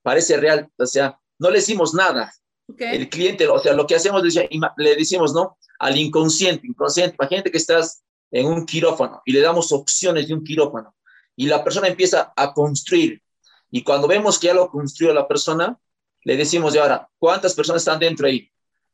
parece 0.03 0.37
real, 0.37 0.69
o 0.77 0.87
sea, 0.87 1.19
no 1.39 1.51
le 1.51 1.59
hicimos 1.59 1.95
nada. 1.95 2.33
Okay. 2.71 2.97
El 2.97 3.09
cliente, 3.09 3.47
o 3.49 3.59
sea, 3.59 3.73
lo 3.73 3.87
que 3.87 3.95
hacemos, 3.95 4.23
le 4.23 4.97
decimos, 4.97 5.33
¿no? 5.33 5.57
Al 5.79 5.97
inconsciente, 5.97 6.67
inconsciente, 6.67 7.17
imagínate 7.19 7.51
que 7.51 7.59
estás 7.59 8.03
en 8.31 8.47
un 8.47 8.67
quirófano 8.67 9.23
y 9.25 9.33
le 9.33 9.41
damos 9.41 9.73
opciones 9.73 10.29
de 10.29 10.35
un 10.35 10.45
quirófano 10.45 10.95
y 11.37 11.47
la 11.47 11.63
persona 11.65 11.89
empieza 11.89 12.33
a 12.37 12.53
construir. 12.53 13.23
Y 13.71 13.83
cuando 13.83 14.09
vemos 14.09 14.39
que 14.39 14.49
ya 14.49 14.55
lo 14.55 14.71
construyó 14.71 15.13
la 15.13 15.29
persona, 15.29 15.79
le 16.23 16.37
decimos 16.37 16.73
de 16.73 16.81
ahora, 16.81 17.09
¿cuántas 17.19 17.55
personas 17.55 17.83
están 17.83 17.99
dentro 17.99 18.27
ahí? 18.27 18.51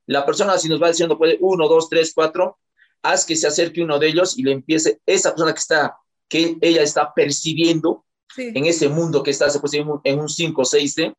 La 0.07 0.27
persona, 0.27 0.59
si 0.59 0.69
nos 0.69 0.83
va 0.83 0.89
diciendo, 0.89 1.17
puede 1.17 1.39
uno, 1.41 1.69
dos, 1.69 1.89
tres, 1.89 2.13
cuatro, 2.15 2.59
haz 3.03 3.25
que 3.25 3.37
se 3.37 3.47
acerque 3.47 3.83
uno 3.83 3.99
de 3.99 4.09
ellos 4.09 4.37
y 4.39 4.43
le 4.43 4.53
empiece, 4.53 5.01
esa 5.07 5.31
persona 5.31 5.53
que 5.53 5.61
está, 5.61 5.97
que 6.29 6.57
ella 6.61 6.83
está 6.83 7.13
percibiendo 7.15 8.05
sí. 8.35 8.53
en 8.55 8.67
ese 8.67 8.89
mundo 8.89 9.23
que 9.23 9.31
está 9.31 9.49
pues, 9.61 9.75
en 9.75 9.89
un, 9.89 10.01
en 10.05 10.21
un 10.21 10.29
5 10.29 10.61
o 10.61 10.65
6D, 10.65 11.15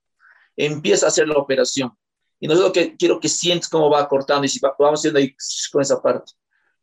empieza 0.57 1.05
a 1.05 1.09
hacer 1.09 1.27
la 1.27 1.37
operación 1.37 1.91
y 2.39 2.47
nosotros 2.47 2.73
que 2.73 2.95
quiero 2.95 3.19
que 3.19 3.29
sientes 3.29 3.69
cómo 3.69 3.89
va 3.89 4.07
cortando 4.07 4.45
y 4.45 4.49
si 4.49 4.59
va, 4.59 4.75
vamos 4.77 4.99
haciendo 4.99 5.19
ahí 5.19 5.35
con 5.71 5.81
esa 5.81 6.01
parte. 6.01 6.33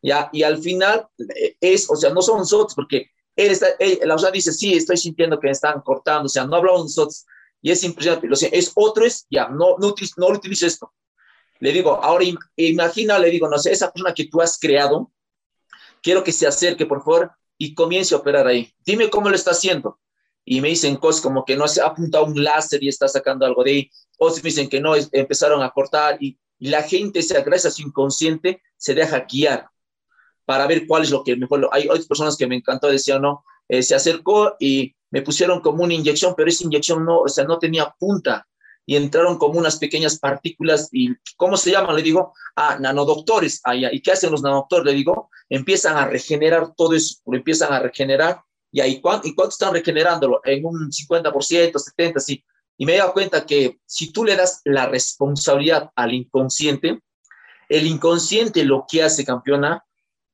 ¿ya? 0.02 0.28
Y 0.32 0.42
al 0.42 0.58
final 0.58 1.06
eh, 1.18 1.56
es, 1.60 1.88
o 1.90 1.96
sea, 1.96 2.10
no 2.10 2.22
son 2.22 2.38
nosotros, 2.38 2.74
porque 2.74 3.10
él 3.36 3.50
está, 3.50 3.68
él, 3.78 4.00
la 4.02 4.14
persona 4.14 4.30
dice, 4.30 4.52
sí, 4.52 4.74
estoy 4.74 4.96
sintiendo 4.96 5.38
que 5.38 5.46
me 5.46 5.52
están 5.52 5.80
cortando, 5.80 6.26
o 6.26 6.28
sea, 6.28 6.46
no 6.46 6.56
hablamos 6.56 6.82
nosotros. 6.82 7.24
Y 7.60 7.70
es 7.70 7.84
impresionante, 7.84 8.34
sea, 8.34 8.48
es 8.52 8.72
otro, 8.74 9.04
es, 9.04 9.26
ya, 9.30 9.48
no, 9.48 9.76
no, 9.78 9.94
no 10.16 10.28
utilizo 10.28 10.66
esto. 10.66 10.92
Le 11.60 11.72
digo, 11.72 12.02
ahora 12.02 12.24
imagina, 12.56 13.18
le 13.18 13.30
digo, 13.30 13.48
no 13.48 13.58
sé, 13.58 13.70
esa 13.70 13.92
persona 13.92 14.12
que 14.12 14.26
tú 14.26 14.40
has 14.40 14.58
creado, 14.58 15.12
quiero 16.02 16.24
que 16.24 16.32
se 16.32 16.46
acerque, 16.46 16.86
por 16.86 17.04
favor, 17.04 17.30
y 17.56 17.74
comience 17.74 18.14
a 18.14 18.18
operar 18.18 18.46
ahí. 18.48 18.74
Dime 18.84 19.08
cómo 19.08 19.28
lo 19.28 19.36
está 19.36 19.52
haciendo. 19.52 20.00
Y 20.44 20.60
me 20.60 20.68
dicen 20.68 20.96
cosas 20.96 21.22
como 21.22 21.44
que 21.44 21.56
no 21.56 21.68
se 21.68 21.80
ha 21.80 21.86
apuntado 21.86 22.24
un 22.24 22.42
láser 22.42 22.82
y 22.82 22.88
está 22.88 23.06
sacando 23.06 23.46
algo 23.46 23.62
de 23.62 23.70
ahí 23.70 23.90
otros 24.18 24.42
dicen 24.42 24.68
que 24.68 24.80
no, 24.80 24.94
empezaron 25.12 25.62
a 25.62 25.70
cortar 25.70 26.16
y, 26.20 26.38
y 26.58 26.68
la 26.68 26.82
gente, 26.82 27.22
se, 27.22 27.40
gracias 27.42 27.72
a 27.72 27.76
su 27.76 27.82
inconsciente, 27.82 28.62
se 28.76 28.94
deja 28.94 29.26
guiar 29.28 29.68
para 30.52 30.66
ver 30.66 30.86
cuál 30.86 31.02
es 31.02 31.10
lo 31.10 31.24
que 31.24 31.34
mejor. 31.34 31.66
Hay 31.72 31.88
otras 31.88 32.06
personas 32.06 32.36
que 32.36 32.46
me 32.46 32.56
encantó, 32.56 32.88
decían, 32.88 33.22
no, 33.22 33.42
eh, 33.70 33.82
se 33.82 33.94
acercó 33.94 34.54
y 34.60 34.94
me 35.10 35.22
pusieron 35.22 35.62
como 35.62 35.82
una 35.82 35.94
inyección, 35.94 36.34
pero 36.36 36.50
esa 36.50 36.64
inyección 36.64 37.06
no, 37.06 37.20
o 37.20 37.28
sea, 37.30 37.44
no 37.44 37.58
tenía 37.58 37.94
punta 37.98 38.46
y 38.84 38.96
entraron 38.96 39.38
como 39.38 39.58
unas 39.58 39.78
pequeñas 39.78 40.18
partículas 40.18 40.90
y 40.92 41.08
¿cómo 41.38 41.56
se 41.56 41.70
llaman? 41.70 41.96
Le 41.96 42.02
digo, 42.02 42.34
ah, 42.54 42.76
nanodoctores, 42.78 43.62
ah, 43.64 43.74
¿y 43.74 44.02
qué 44.02 44.12
hacen 44.12 44.30
los 44.30 44.42
nanodoctores? 44.42 44.84
Le 44.84 44.92
digo, 44.92 45.30
empiezan 45.48 45.96
a 45.96 46.06
regenerar 46.06 46.74
todo 46.76 46.92
eso, 46.92 47.16
lo 47.24 47.38
empiezan 47.38 47.72
a 47.72 47.78
regenerar 47.78 48.42
y 48.70 48.80
ahí, 48.80 49.00
¿cuánto, 49.00 49.28
¿y 49.28 49.34
cuánto 49.34 49.52
están 49.54 49.72
regenerándolo? 49.72 50.42
En 50.44 50.66
un 50.66 50.90
50%, 50.90 51.32
70%, 51.32 52.18
sí. 52.18 52.44
Y 52.76 52.84
me 52.84 52.96
he 52.96 52.98
dado 52.98 53.14
cuenta 53.14 53.46
que 53.46 53.78
si 53.86 54.12
tú 54.12 54.22
le 54.22 54.36
das 54.36 54.60
la 54.66 54.84
responsabilidad 54.84 55.88
al 55.96 56.12
inconsciente, 56.12 57.00
el 57.70 57.86
inconsciente 57.86 58.66
lo 58.66 58.84
que 58.86 59.02
hace, 59.02 59.24
campeona, 59.24 59.82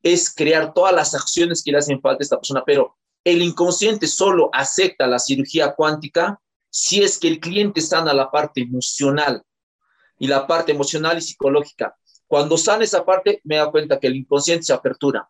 es 0.02 0.33
crear 0.35 0.73
todas 0.73 0.95
las 0.95 1.14
acciones 1.14 1.62
que 1.62 1.73
le 1.73 1.78
hacen 1.78 2.00
falta 2.00 2.23
a 2.23 2.25
esta 2.25 2.37
persona, 2.37 2.62
pero 2.64 2.97
el 3.25 3.43
inconsciente 3.43 4.07
solo 4.07 4.50
acepta 4.52 5.07
la 5.07 5.19
cirugía 5.19 5.75
cuántica 5.75 6.40
si 6.71 7.02
es 7.02 7.19
que 7.19 7.28
el 7.28 7.40
cliente 7.40 7.81
sana 7.81 8.12
la 8.12 8.31
parte 8.31 8.61
emocional 8.61 9.43
y 10.19 10.26
la 10.26 10.47
parte 10.47 10.73
emocional 10.73 11.19
y 11.19 11.23
psicológica. 11.23 11.97
Cuando 12.26 12.59
sana 12.59 12.85
esa 12.85 13.05
parte, 13.05 13.40
me 13.45 13.57
da 13.57 13.71
cuenta 13.71 13.99
que 13.99 14.07
el 14.07 14.17
inconsciente 14.17 14.64
se 14.64 14.73
apertura. 14.73 15.28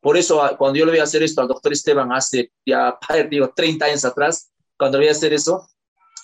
Por 0.00 0.16
eso, 0.16 0.42
ah, 0.42 0.56
cuando 0.56 0.78
yo 0.78 0.86
le 0.86 0.92
voy 0.92 1.00
a 1.00 1.04
hacer 1.04 1.22
esto 1.22 1.40
al 1.40 1.48
doctor 1.48 1.72
Esteban 1.72 2.12
hace 2.12 2.52
ya, 2.64 2.98
digo, 3.30 3.52
30 3.54 3.84
años 3.84 4.04
atrás, 4.04 4.50
cuando 4.78 4.98
le 4.98 5.04
voy 5.04 5.08
a 5.08 5.12
hacer 5.12 5.32
eso, 5.32 5.68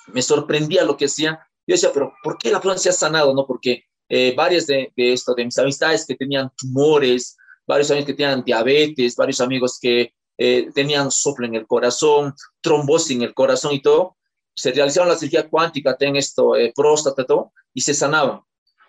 me 0.08 0.22
sorprendía 0.22 0.84
lo 0.84 0.96
que 0.96 1.06
hacía. 1.06 1.46
Yo 1.66 1.74
decía, 1.74 1.90
pero 1.92 2.14
¿por 2.22 2.38
qué 2.38 2.50
la 2.50 2.60
persona 2.60 2.78
se 2.78 2.90
ha 2.90 2.92
sanado? 2.92 3.34
No, 3.34 3.46
porque 3.46 3.84
eh, 4.08 4.34
varias 4.36 4.66
de, 4.66 4.92
de, 4.96 5.12
esto, 5.12 5.34
de 5.34 5.44
mis 5.44 5.58
amistades 5.58 6.06
que 6.06 6.14
tenían 6.14 6.50
tumores, 6.56 7.36
varios 7.66 7.90
amigos 7.90 8.06
que 8.06 8.14
tenían 8.14 8.44
diabetes, 8.44 9.16
varios 9.16 9.40
amigos 9.40 9.78
que 9.80 10.12
eh, 10.36 10.70
tenían 10.74 11.10
soplo 11.10 11.46
en 11.46 11.54
el 11.54 11.66
corazón, 11.66 12.34
trombosis 12.60 13.16
en 13.16 13.22
el 13.22 13.34
corazón 13.34 13.74
y 13.74 13.80
todo, 13.80 14.16
se 14.54 14.72
realizaron 14.72 15.08
la 15.08 15.16
cirugía 15.16 15.48
cuántica, 15.48 15.96
ten 15.96 16.16
esto, 16.16 16.56
eh, 16.56 16.72
próstata, 16.74 17.24
todo, 17.24 17.52
y 17.72 17.80
se 17.80 17.94
sanaban. 17.94 18.40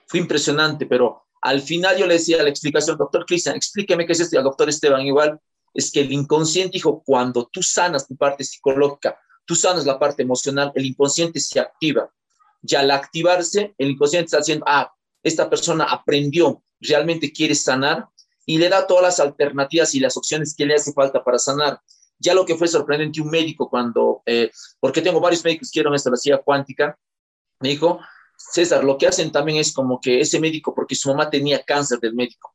Fue 0.07 0.19
impresionante, 0.19 0.85
pero 0.85 1.23
al 1.41 1.61
final 1.61 1.97
yo 1.97 2.05
le 2.07 2.15
decía 2.15 2.41
la 2.43 2.49
explicación, 2.49 2.97
doctor 2.97 3.25
Cristian, 3.25 3.55
explíqueme 3.55 4.05
qué 4.05 4.13
es 4.13 4.19
esto, 4.19 4.37
al 4.37 4.43
doctor 4.43 4.69
Esteban 4.69 5.01
igual, 5.01 5.39
es 5.73 5.91
que 5.91 6.01
el 6.01 6.11
inconsciente 6.11 6.73
dijo, 6.73 7.03
cuando 7.05 7.49
tú 7.51 7.61
sanas 7.61 8.07
tu 8.07 8.15
parte 8.15 8.43
psicológica, 8.43 9.19
tú 9.45 9.55
sanas 9.55 9.85
la 9.85 9.99
parte 9.99 10.23
emocional, 10.23 10.71
el 10.75 10.85
inconsciente 10.85 11.39
se 11.39 11.59
activa. 11.59 12.09
Y 12.63 12.75
al 12.75 12.89
activarse, 12.89 13.75
el 13.77 13.91
inconsciente 13.91 14.25
está 14.25 14.37
diciendo, 14.37 14.65
ah, 14.67 14.91
esta 15.21 15.49
persona 15.49 15.85
aprendió, 15.85 16.63
realmente 16.79 17.31
quiere 17.31 17.55
sanar 17.55 18.07
y 18.45 18.57
le 18.57 18.69
da 18.69 18.85
todas 18.85 19.03
las 19.03 19.19
alternativas 19.19 19.95
y 19.95 19.99
las 19.99 20.15
opciones 20.17 20.55
que 20.55 20.65
le 20.65 20.75
hace 20.75 20.93
falta 20.93 21.23
para 21.23 21.39
sanar. 21.39 21.79
Ya 22.19 22.33
lo 22.33 22.45
que 22.45 22.55
fue 22.55 22.67
sorprendente, 22.67 23.21
un 23.21 23.29
médico 23.29 23.69
cuando, 23.69 24.21
eh, 24.25 24.51
porque 24.79 25.01
tengo 25.01 25.19
varios 25.19 25.43
médicos 25.43 25.71
que 25.71 25.83
la 25.83 26.15
silla 26.15 26.37
cuántica, 26.37 26.97
me 27.59 27.69
dijo, 27.69 27.99
César, 28.37 28.83
lo 28.83 28.97
que 28.97 29.07
hacen 29.07 29.31
también 29.31 29.57
es 29.57 29.73
como 29.73 29.99
que 29.99 30.21
ese 30.21 30.39
médico, 30.39 30.73
porque 30.73 30.95
su 30.95 31.09
mamá 31.09 31.29
tenía 31.29 31.63
cáncer 31.63 31.99
del 31.99 32.13
médico, 32.13 32.53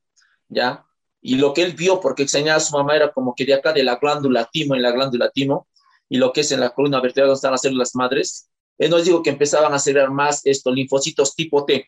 ¿ya? 0.48 0.84
Y 1.20 1.36
lo 1.36 1.52
que 1.52 1.62
él 1.62 1.72
vio, 1.72 2.00
porque 2.00 2.22
extrañaba 2.22 2.58
a 2.58 2.60
su 2.60 2.76
mamá, 2.76 2.96
era 2.96 3.12
como 3.12 3.34
que 3.34 3.44
de 3.44 3.54
acá 3.54 3.72
de 3.72 3.82
la 3.82 3.96
glándula 3.96 4.48
timo, 4.50 4.74
en 4.74 4.82
la 4.82 4.92
glándula 4.92 5.30
timo, 5.30 5.66
y 6.08 6.16
lo 6.16 6.32
que 6.32 6.40
es 6.42 6.52
en 6.52 6.60
la 6.60 6.70
columna 6.70 7.00
vertebral 7.00 7.28
donde 7.28 7.36
están 7.36 7.52
las 7.52 7.62
células 7.62 7.94
madres, 7.94 8.48
él 8.78 8.90
nos 8.90 9.04
dijo 9.04 9.22
que 9.22 9.30
empezaban 9.30 9.72
a 9.72 9.76
acelerar 9.76 10.10
más 10.10 10.40
estos 10.44 10.74
linfocitos 10.74 11.34
tipo 11.34 11.64
T, 11.64 11.86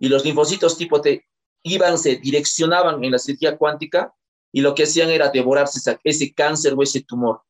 y 0.00 0.08
los 0.08 0.24
linfocitos 0.24 0.76
tipo 0.76 1.00
T 1.00 1.24
iban, 1.68 1.98
se 1.98 2.16
direccionaban 2.16 3.02
en 3.04 3.12
la 3.12 3.18
cirugía 3.18 3.56
cuántica 3.56 4.12
y 4.52 4.60
lo 4.60 4.74
que 4.74 4.84
hacían 4.84 5.10
era 5.10 5.28
devorarse 5.28 5.98
ese 6.04 6.32
cáncer 6.32 6.74
o 6.76 6.82
ese 6.82 7.02
tumor. 7.02 7.42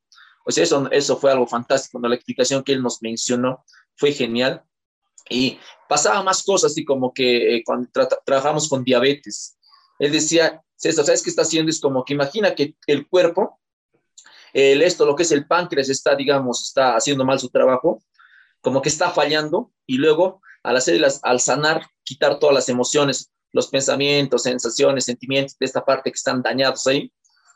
O 0.44 0.50
sea, 0.50 0.64
eso, 0.64 0.88
eso 0.90 1.16
fue 1.16 1.30
algo 1.30 1.46
fantástico, 1.46 1.98
la 2.00 2.14
explicación 2.14 2.62
que 2.64 2.72
él 2.72 2.82
nos 2.82 3.02
mencionó 3.02 3.64
fue 3.96 4.12
genial. 4.12 4.64
Y 5.28 5.58
pasaba 5.88 6.22
más 6.22 6.42
cosas, 6.42 6.72
así 6.72 6.84
como 6.84 7.12
que 7.12 7.56
eh, 7.56 7.62
cuando 7.64 7.88
trabajamos 8.25 8.68
con 8.68 8.82
diabetes, 8.82 9.58
él 9.98 10.12
decía, 10.12 10.62
César, 10.75 11.04
¿sabes 11.04 11.22
qué 11.22 11.30
está 11.30 11.42
haciendo? 11.42 11.70
Es 11.70 11.80
como 11.80 12.04
que 12.04 12.14
imagina 12.14 12.54
que 12.54 12.76
el 12.87 13.06
cuerpo, 13.08 13.60
el 14.52 14.80
esto, 14.80 15.04
lo 15.04 15.14
que 15.14 15.25
es 15.25 15.32
el 15.32 15.46
páncreas, 15.46 15.88
está, 15.88 16.14
digamos, 16.14 16.68
está 16.68 16.96
haciendo 16.96 17.25
mal 17.25 17.38
su 17.38 17.50
trabajo, 17.50 18.02
como 18.60 18.80
que 18.80 18.88
está 18.88 19.10
fallando, 19.10 19.72
y 19.87 19.98
luego 19.98 20.40
al 20.62 20.76
hacer 20.76 21.04
al 21.22 21.40
sanar, 21.40 21.87
quitar 22.04 22.38
todas 22.38 22.54
las 22.54 22.68
emociones, 22.68 23.30
los 23.52 23.68
pensamientos, 23.68 24.42
sensaciones, 24.42 25.04
sentimientos 25.04 25.56
de 25.58 25.66
esta 25.66 25.84
parte 25.84 26.10
que 26.10 26.16
están 26.16 26.42
dañados 26.42 26.86
ahí, 26.86 27.12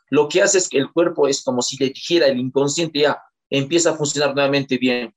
lo 0.09 0.27
que 0.27 0.41
hace 0.41 0.57
es 0.57 0.69
que 0.69 0.77
el 0.77 0.91
cuerpo 0.91 1.27
es 1.27 1.43
como 1.43 1.61
si 1.61 1.77
le 1.77 1.89
dijera 1.89 2.27
el 2.27 2.39
inconsciente 2.39 2.99
ya 2.99 3.21
empieza 3.49 3.91
a 3.91 3.95
funcionar 3.95 4.33
nuevamente 4.33 4.77
bien, 4.77 5.13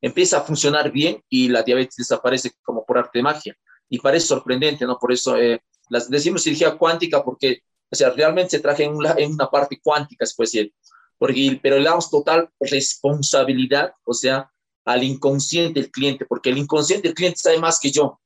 empieza 0.00 0.38
a 0.38 0.40
funcionar 0.42 0.90
bien 0.90 1.22
y 1.28 1.48
la 1.48 1.62
diabetes 1.62 1.96
desaparece 1.96 2.52
como 2.62 2.84
por 2.84 2.98
arte 2.98 3.18
de 3.18 3.22
magia. 3.22 3.56
Y 3.88 4.00
parece 4.00 4.26
sorprendente, 4.26 4.84
¿no? 4.84 4.98
Por 4.98 5.12
eso 5.12 5.36
eh, 5.36 5.62
las, 5.90 6.10
decimos 6.10 6.42
cirugía 6.42 6.76
cuántica 6.76 7.22
porque, 7.22 7.60
o 7.90 7.94
sea, 7.94 8.10
realmente 8.10 8.50
se 8.50 8.60
traje 8.60 8.84
en 8.84 8.94
una, 8.94 9.14
en 9.16 9.32
una 9.32 9.48
parte 9.48 9.78
cuántica, 9.80 10.26
se 10.26 10.34
puede 10.34 10.46
decir, 10.46 10.74
porque, 11.18 11.60
pero 11.62 11.78
le 11.78 11.84
damos 11.84 12.10
total 12.10 12.50
responsabilidad, 12.58 13.92
o 14.04 14.12
sea, 14.12 14.50
al 14.84 15.04
inconsciente 15.04 15.80
del 15.80 15.90
cliente, 15.90 16.26
porque 16.26 16.50
el 16.50 16.58
inconsciente 16.58 17.08
del 17.08 17.14
cliente 17.14 17.38
sabe 17.38 17.58
más 17.58 17.78
que 17.78 17.90
yo, 17.90 18.20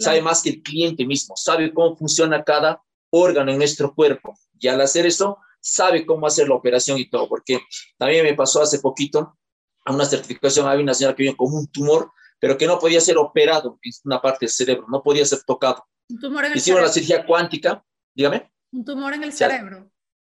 sabe 0.00 0.22
más 0.22 0.42
que 0.42 0.50
el 0.50 0.62
cliente 0.62 1.04
mismo, 1.04 1.36
sabe 1.36 1.72
cómo 1.72 1.96
funciona 1.96 2.42
cada 2.42 2.82
órgano 3.10 3.52
en 3.52 3.58
nuestro 3.58 3.94
cuerpo. 3.94 4.36
Y 4.58 4.68
al 4.68 4.80
hacer 4.80 5.06
eso, 5.06 5.38
sabe 5.60 6.06
cómo 6.06 6.26
hacer 6.26 6.48
la 6.48 6.54
operación 6.54 6.98
y 6.98 7.08
todo, 7.08 7.28
porque 7.28 7.60
también 7.98 8.24
me 8.24 8.34
pasó 8.34 8.62
hace 8.62 8.78
poquito 8.80 9.38
a 9.84 9.92
una 9.92 10.04
certificación, 10.04 10.66
había 10.66 10.82
una 10.82 10.94
señora 10.94 11.14
que 11.14 11.24
vino 11.24 11.36
con 11.36 11.52
un 11.52 11.66
tumor, 11.68 12.12
pero 12.38 12.56
que 12.56 12.66
no 12.66 12.78
podía 12.78 13.00
ser 13.00 13.18
operado 13.18 13.78
en 13.82 13.92
una 14.04 14.20
parte 14.20 14.46
del 14.46 14.50
cerebro, 14.50 14.86
no 14.88 15.02
podía 15.02 15.24
ser 15.24 15.42
tocado. 15.44 15.84
Un 16.08 16.18
tumor 16.18 16.44
en 16.44 16.52
el 16.52 16.58
Hicimos 16.58 16.80
la 16.80 16.88
cirugía 16.88 17.24
cuántica, 17.24 17.84
dígame. 18.14 18.50
Un 18.72 18.84
tumor 18.84 19.12
en 19.14 19.24
el 19.24 19.32
cerebro. 19.32 19.90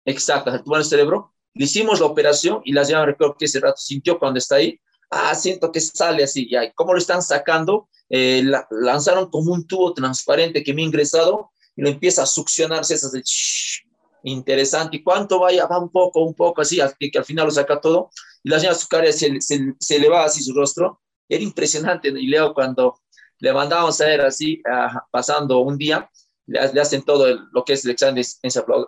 Exacto, 0.05 0.51
el 0.51 0.63
tumor 0.63 0.79
en 0.79 0.83
el 0.83 0.89
cerebro. 0.89 1.35
Le 1.55 1.65
hicimos 1.65 2.01
la 2.01 2.07
operación 2.07 2.61
y 2.65 2.73
la 2.73 2.85
señora, 2.85 3.07
recuerdo 3.07 3.37
que 3.39 3.47
ese 3.47 3.61
rato 3.61 3.77
sintió 3.79 4.19
cuando 4.19 4.39
está 4.39 4.57
ahí, 4.57 4.81
ah, 5.11 5.35
siento 5.35 5.73
que 5.73 5.81
sale 5.81 6.25
así, 6.25 6.49
ya, 6.51 6.73
¿cómo 6.75 6.93
lo 6.93 6.99
están 6.99 7.23
sacando? 7.23 7.89
Eh, 8.09 8.45
lanzaron 8.71 9.31
como 9.31 9.53
un 9.53 9.67
tubo 9.67 9.95
transparente 9.95 10.63
que 10.63 10.75
me 10.75 10.83
ha 10.83 10.87
ingresado 10.87 11.51
y 11.77 11.83
lo 11.83 11.89
empieza 11.89 12.23
a 12.23 12.27
succionarse, 12.27 12.95
es 12.95 13.83
interesante, 14.23 14.99
¿y 14.99 15.03
cuánto 15.03 15.41
vaya? 15.41 15.67
Va 15.67 15.79
un 15.79 15.91
poco, 15.91 16.23
un 16.23 16.35
poco, 16.35 16.63
así, 16.63 16.81
que, 16.99 17.11
que 17.11 17.19
al 17.19 17.25
final 17.25 17.47
lo 17.47 17.51
saca 17.51 17.81
todo, 17.81 18.11
y 18.43 18.49
la 18.49 18.59
señora 18.59 18.79
Zucaria 18.79 19.13
se, 19.13 19.41
se, 19.41 19.75
se 19.79 19.99
le 19.99 20.15
así 20.17 20.43
su 20.43 20.55
rostro, 20.55 21.01
era 21.29 21.43
impresionante, 21.43 22.09
y 22.09 22.27
Leo 22.27 22.55
cuando 22.55 23.01
le 23.39 23.53
mandábamos 23.53 24.01
a 24.01 24.07
ver 24.07 24.21
así, 24.23 24.63
pasando 25.11 25.59
un 25.59 25.77
día, 25.77 26.09
le, 26.47 26.81
hacen 26.81 27.03
todo 27.03 27.27
lo 27.53 27.65
que 27.65 27.75
es 27.75 27.85
el 27.85 27.93
examen 27.93 28.15
de 28.15 28.27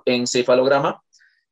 encefalograma, 0.07 1.03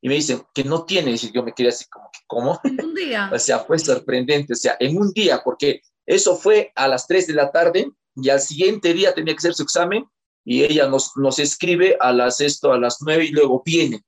y 0.04 0.08
me 0.08 0.16
dicen 0.16 0.42
que 0.52 0.64
no 0.64 0.84
tiene, 0.84 1.12
y 1.12 1.32
yo 1.32 1.42
me 1.42 1.54
quedé 1.54 1.68
así 1.68 1.86
como, 1.88 2.10
¿cómo? 2.26 2.60
Un 2.62 2.94
día. 2.94 3.30
o 3.32 3.38
sea, 3.38 3.60
fue 3.60 3.78
sorprendente, 3.78 4.52
o 4.52 4.56
sea, 4.56 4.76
en 4.78 4.98
un 4.98 5.10
día, 5.14 5.40
porque 5.42 5.80
eso 6.04 6.36
fue 6.36 6.70
a 6.74 6.86
las 6.88 7.06
3 7.06 7.28
de 7.28 7.32
la 7.32 7.50
tarde 7.50 7.90
y 8.14 8.28
al 8.28 8.38
siguiente 8.38 8.92
día 8.92 9.14
tenía 9.14 9.32
que 9.32 9.38
hacer 9.38 9.54
su 9.54 9.62
examen 9.62 10.04
y 10.44 10.62
ella 10.62 10.88
nos, 10.88 11.16
nos 11.16 11.38
escribe 11.38 11.96
a 11.98 12.12
las, 12.12 12.42
esto, 12.42 12.70
a 12.70 12.78
las 12.78 12.98
9 13.00 13.24
y 13.24 13.30
luego 13.30 13.62
viene. 13.64 14.04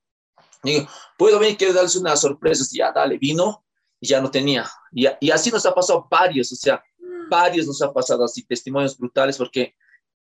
Y 0.64 0.86
puedo 1.16 1.38
venir, 1.38 1.56
quiero 1.56 1.72
darles 1.72 1.96
una 1.96 2.14
sorpresa, 2.14 2.62
ya, 2.70 2.92
dale, 2.92 3.16
vino 3.16 3.64
y 3.98 4.08
ya 4.08 4.20
no 4.20 4.30
tenía. 4.30 4.68
Y, 4.92 5.06
y 5.18 5.30
así 5.30 5.50
nos 5.50 5.64
ha 5.64 5.74
pasado 5.74 6.06
varios, 6.10 6.52
o 6.52 6.56
sea, 6.56 6.84
varios 7.30 7.66
nos 7.66 7.80
ha 7.80 7.90
pasado 7.90 8.22
así, 8.22 8.44
testimonios 8.44 8.98
brutales, 8.98 9.38
porque 9.38 9.74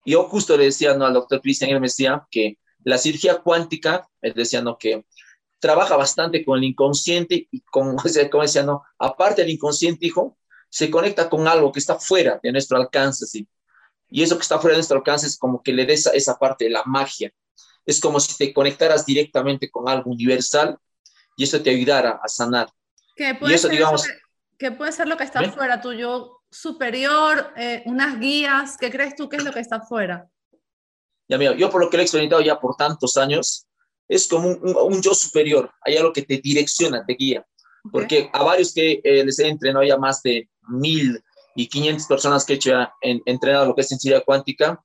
yo 0.05 0.25
justo 0.25 0.55
le 0.55 0.65
decía 0.65 0.93
¿no? 0.93 1.07
al 1.07 1.13
doctor 1.13 1.41
Cristian, 1.41 1.71
él 1.71 1.79
me 1.79 1.87
decía 1.87 2.27
que 2.29 2.59
la 2.83 2.99
cirugía 2.99 3.41
cuántica, 3.41 4.07
él 4.21 4.33
decía, 4.35 4.61
¿no? 4.61 4.77
que 4.77 5.03
trabaja 5.63 5.95
bastante 5.95 6.43
con 6.43 6.57
el 6.57 6.65
inconsciente 6.65 7.47
y 7.49 7.61
con, 7.61 7.95
como 8.31 8.43
decía, 8.43 8.63
no, 8.63 8.83
aparte 8.99 9.43
del 9.43 9.51
inconsciente, 9.51 10.05
hijo, 10.05 10.37
se 10.69 10.91
conecta 10.91 11.29
con 11.29 11.47
algo 11.47 11.71
que 11.71 11.79
está 11.79 11.97
fuera 11.97 12.37
de 12.43 12.51
nuestro 12.51 12.77
alcance, 12.77 13.25
¿sí? 13.25 13.47
Y 14.09 14.23
eso 14.23 14.35
que 14.35 14.41
está 14.41 14.59
fuera 14.59 14.73
de 14.73 14.79
nuestro 14.79 14.97
alcance 14.97 15.25
es 15.25 15.37
como 15.37 15.63
que 15.63 15.71
le 15.71 15.85
des 15.85 16.05
esa, 16.07 16.37
parte 16.37 16.65
de 16.65 16.71
la 16.71 16.83
magia. 16.85 17.31
Es 17.85 18.01
como 18.01 18.19
si 18.19 18.35
te 18.37 18.53
conectaras 18.53 19.05
directamente 19.05 19.71
con 19.71 19.87
algo 19.87 20.11
universal 20.11 20.77
y 21.37 21.45
eso 21.45 21.61
te 21.61 21.69
ayudara 21.69 22.19
a 22.21 22.27
sanar. 22.27 22.67
¿Qué 23.15 23.33
puede, 23.33 23.57
ser, 23.57 23.71
digamos, 23.71 24.05
que, 24.57 24.71
puede 24.71 24.91
ser 24.91 25.07
lo 25.07 25.15
que 25.15 25.23
está 25.23 25.49
fuera 25.49 25.79
tuyo 25.79 26.41
superior, 26.51 27.53
eh, 27.55 27.83
unas 27.85 28.19
guías? 28.19 28.75
¿Qué 28.77 28.91
crees 28.91 29.15
tú 29.15 29.29
que 29.29 29.37
es 29.37 29.45
lo 29.45 29.53
que 29.53 29.61
está 29.61 29.79
fuera? 29.79 30.27
Ya, 31.29 31.37
mira, 31.37 31.55
yo 31.55 31.69
por 31.69 31.81
lo 31.81 31.89
que 31.89 31.95
lo 31.95 32.01
he 32.01 32.03
experimentado 32.03 32.41
ya 32.41 32.59
por 32.59 32.75
tantos 32.75 33.15
años, 33.15 33.65
es 34.13 34.27
como 34.27 34.49
un, 34.49 35.01
yo 35.01 35.13
superior, 35.13 35.71
hay 35.81 35.97
algo 35.97 36.13
que 36.13 36.21
te 36.21 36.37
direcciona, 36.37 37.05
te 37.05 37.13
guía. 37.13 37.45
Porque 37.91 38.29
a 38.31 38.43
varios 38.43 38.73
que 38.73 39.01
eh, 39.03 39.25
les 39.25 39.39
he 39.39 39.47
entrenado 39.47 39.83
ya 39.83 39.97
más 39.97 40.21
de 40.21 40.49
mil 40.69 41.21
y 41.55 41.67
quinientas 41.67 42.07
personas 42.07 42.45
que 42.45 42.53
he 42.53 42.55
hecho 42.55 42.71
en, 43.01 43.21
entrenado 43.25 43.65
lo 43.65 43.75
que 43.75 43.81
es 43.81 43.89
sensibilidad 43.89 44.23
cuántica, 44.25 44.81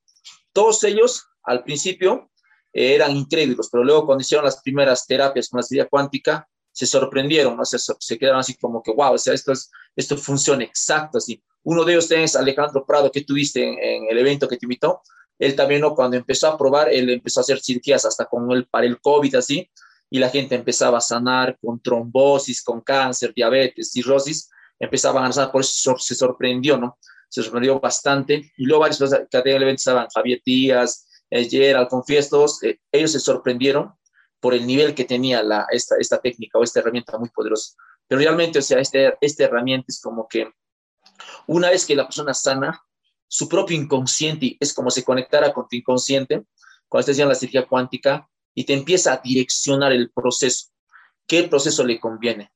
todos 0.52 0.82
ellos 0.84 1.26
al 1.44 1.62
principio 1.62 2.30
eh, 2.72 2.94
eran 2.94 3.16
incrédulos, 3.16 3.68
pero 3.70 3.84
luego 3.84 4.06
cuando 4.06 4.22
hicieron 4.22 4.44
las 4.44 4.60
primeras 4.62 5.06
terapias 5.06 5.48
con 5.48 5.58
la 5.58 5.62
sensibilidad 5.62 5.88
cuántica, 5.88 6.48
se 6.72 6.86
sorprendieron, 6.86 7.56
¿no? 7.56 7.64
se, 7.64 7.78
se 7.78 8.18
quedaron 8.18 8.40
así 8.40 8.56
como 8.56 8.82
que, 8.82 8.92
wow, 8.92 9.14
o 9.14 9.18
sea, 9.18 9.34
esto, 9.34 9.52
es, 9.52 9.70
esto 9.96 10.16
funciona 10.16 10.64
exacto, 10.64 11.18
así. 11.18 11.42
Uno 11.64 11.84
de 11.84 11.92
ellos 11.92 12.10
es 12.10 12.36
Alejandro 12.36 12.86
Prado, 12.86 13.10
que 13.10 13.24
tuviste 13.24 13.62
en, 13.62 14.06
el 14.08 14.18
evento 14.18 14.48
que 14.48 14.56
te 14.56 14.64
invitó. 14.64 15.02
Él 15.38 15.54
también, 15.54 15.80
¿no? 15.80 15.94
cuando 15.94 16.16
empezó 16.16 16.48
a 16.48 16.58
probar, 16.58 16.88
él 16.88 17.10
empezó 17.10 17.40
a 17.40 17.42
hacer 17.42 17.60
cirugías 17.60 18.04
hasta 18.04 18.26
con 18.26 18.50
el, 18.50 18.66
para 18.66 18.86
el 18.86 19.00
COVID, 19.00 19.36
así, 19.36 19.70
y 20.10 20.18
la 20.18 20.30
gente 20.30 20.54
empezaba 20.54 20.98
a 20.98 21.02
sanar 21.02 21.58
con 21.60 21.80
trombosis, 21.80 22.62
con 22.62 22.80
cáncer, 22.80 23.32
diabetes, 23.34 23.92
cirrosis, 23.92 24.50
empezaban 24.78 25.24
a 25.24 25.32
sanar, 25.32 25.52
por 25.52 25.60
eso 25.60 25.96
se 25.98 26.14
sorprendió, 26.14 26.78
¿no? 26.78 26.98
Se 27.28 27.42
sorprendió 27.42 27.78
bastante. 27.78 28.52
Y 28.56 28.64
luego 28.64 28.80
varios 28.80 28.98
que 28.98 29.72
estaban 29.72 30.08
Javier 30.14 30.40
Díaz, 30.44 31.06
Gerald, 31.30 31.88
Confiestos, 31.88 32.62
eh, 32.62 32.80
ellos 32.90 33.12
se 33.12 33.20
sorprendieron 33.20 33.92
por 34.40 34.54
el 34.54 34.66
nivel 34.66 34.94
que 34.94 35.04
tenía 35.04 35.42
esta, 35.70 35.96
esta 35.98 36.18
técnica 36.18 36.58
o 36.58 36.62
esta 36.62 36.80
herramienta 36.80 37.18
muy 37.18 37.28
poderosa. 37.28 37.74
Pero 38.06 38.20
realmente, 38.20 38.60
o 38.60 38.62
sea, 38.62 38.78
este, 38.78 39.14
esta 39.20 39.44
herramienta 39.44 39.86
es 39.88 40.00
como 40.00 40.26
que 40.28 40.50
una 41.46 41.70
vez 41.70 41.84
que 41.84 41.96
la 41.96 42.04
persona 42.04 42.32
sana, 42.34 42.82
su 43.28 43.48
propio 43.48 43.76
inconsciente 43.76 44.56
es 44.58 44.72
como 44.72 44.90
se 44.90 45.04
conectara 45.04 45.52
con 45.52 45.68
tu 45.68 45.76
inconsciente, 45.76 46.44
cuando 46.88 47.00
estás 47.00 47.18
en 47.18 47.28
la 47.28 47.34
cirugía 47.34 47.66
cuántica, 47.66 48.28
y 48.54 48.64
te 48.64 48.72
empieza 48.72 49.12
a 49.12 49.20
direccionar 49.22 49.92
el 49.92 50.10
proceso. 50.10 50.68
¿Qué 51.26 51.44
proceso 51.44 51.84
le 51.84 52.00
conviene? 52.00 52.50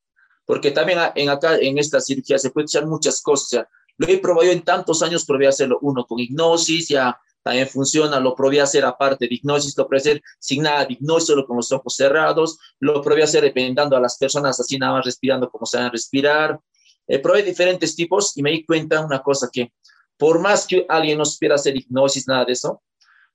Porque 0.45 0.71
también 0.71 0.99
en 1.15 1.29
acá, 1.29 1.57
en 1.59 1.79
esta 1.79 2.01
cirugía, 2.01 2.39
se 2.39 2.51
puede 2.51 2.65
echar 2.65 2.87
muchas 2.87 3.21
cosas. 3.21 3.67
Lo 3.99 4.09
he 4.09 4.19
probado 4.19 4.51
en 4.51 4.63
tantos 4.63 5.03
años, 5.03 5.25
probé 5.25 5.47
hacerlo 5.47 5.79
uno 5.83 6.05
con 6.07 6.19
hipnosis, 6.19 6.89
ya 6.89 7.17
también 7.43 7.69
funciona, 7.69 8.19
lo 8.19 8.35
probé 8.35 8.61
a 8.61 8.65
hacer 8.65 8.85
aparte 8.85 9.29
de 9.29 9.35
hipnosis, 9.35 9.77
lo 9.77 9.87
probé 9.87 9.99
a 9.99 10.01
hacer 10.03 10.23
sin 10.39 10.63
nada 10.63 10.87
de 10.87 10.95
hipnosis, 10.95 11.27
solo 11.27 11.47
con 11.47 11.57
los 11.57 11.71
ojos 11.71 11.95
cerrados, 11.95 12.59
lo 12.81 13.03
probé 13.03 13.23
a 13.23 13.25
hacer 13.25 13.43
dependiendo 13.45 13.97
a 13.97 14.01
las 14.01 14.17
personas, 14.17 14.59
así 14.59 14.79
nada 14.79 14.95
más 14.95 15.05
respirando 15.05 15.51
como 15.51 15.67
se 15.67 15.77
van 15.77 15.87
a 15.87 15.91
respirar. 15.91 16.59
Eh, 17.07 17.19
probé 17.19 17.43
diferentes 17.43 17.95
tipos 17.95 18.37
y 18.37 18.43
me 18.43 18.51
di 18.51 18.65
cuenta 18.65 19.05
una 19.05 19.23
cosa 19.23 19.49
que 19.53 19.73
por 20.17 20.41
más 20.41 20.67
que 20.67 20.87
alguien 20.89 21.19
no 21.19 21.25
supiera 21.25 21.57
hacer 21.57 21.77
hipnosis, 21.77 22.29
nada 22.29 22.45
de 22.45 22.53
eso, 22.53 22.83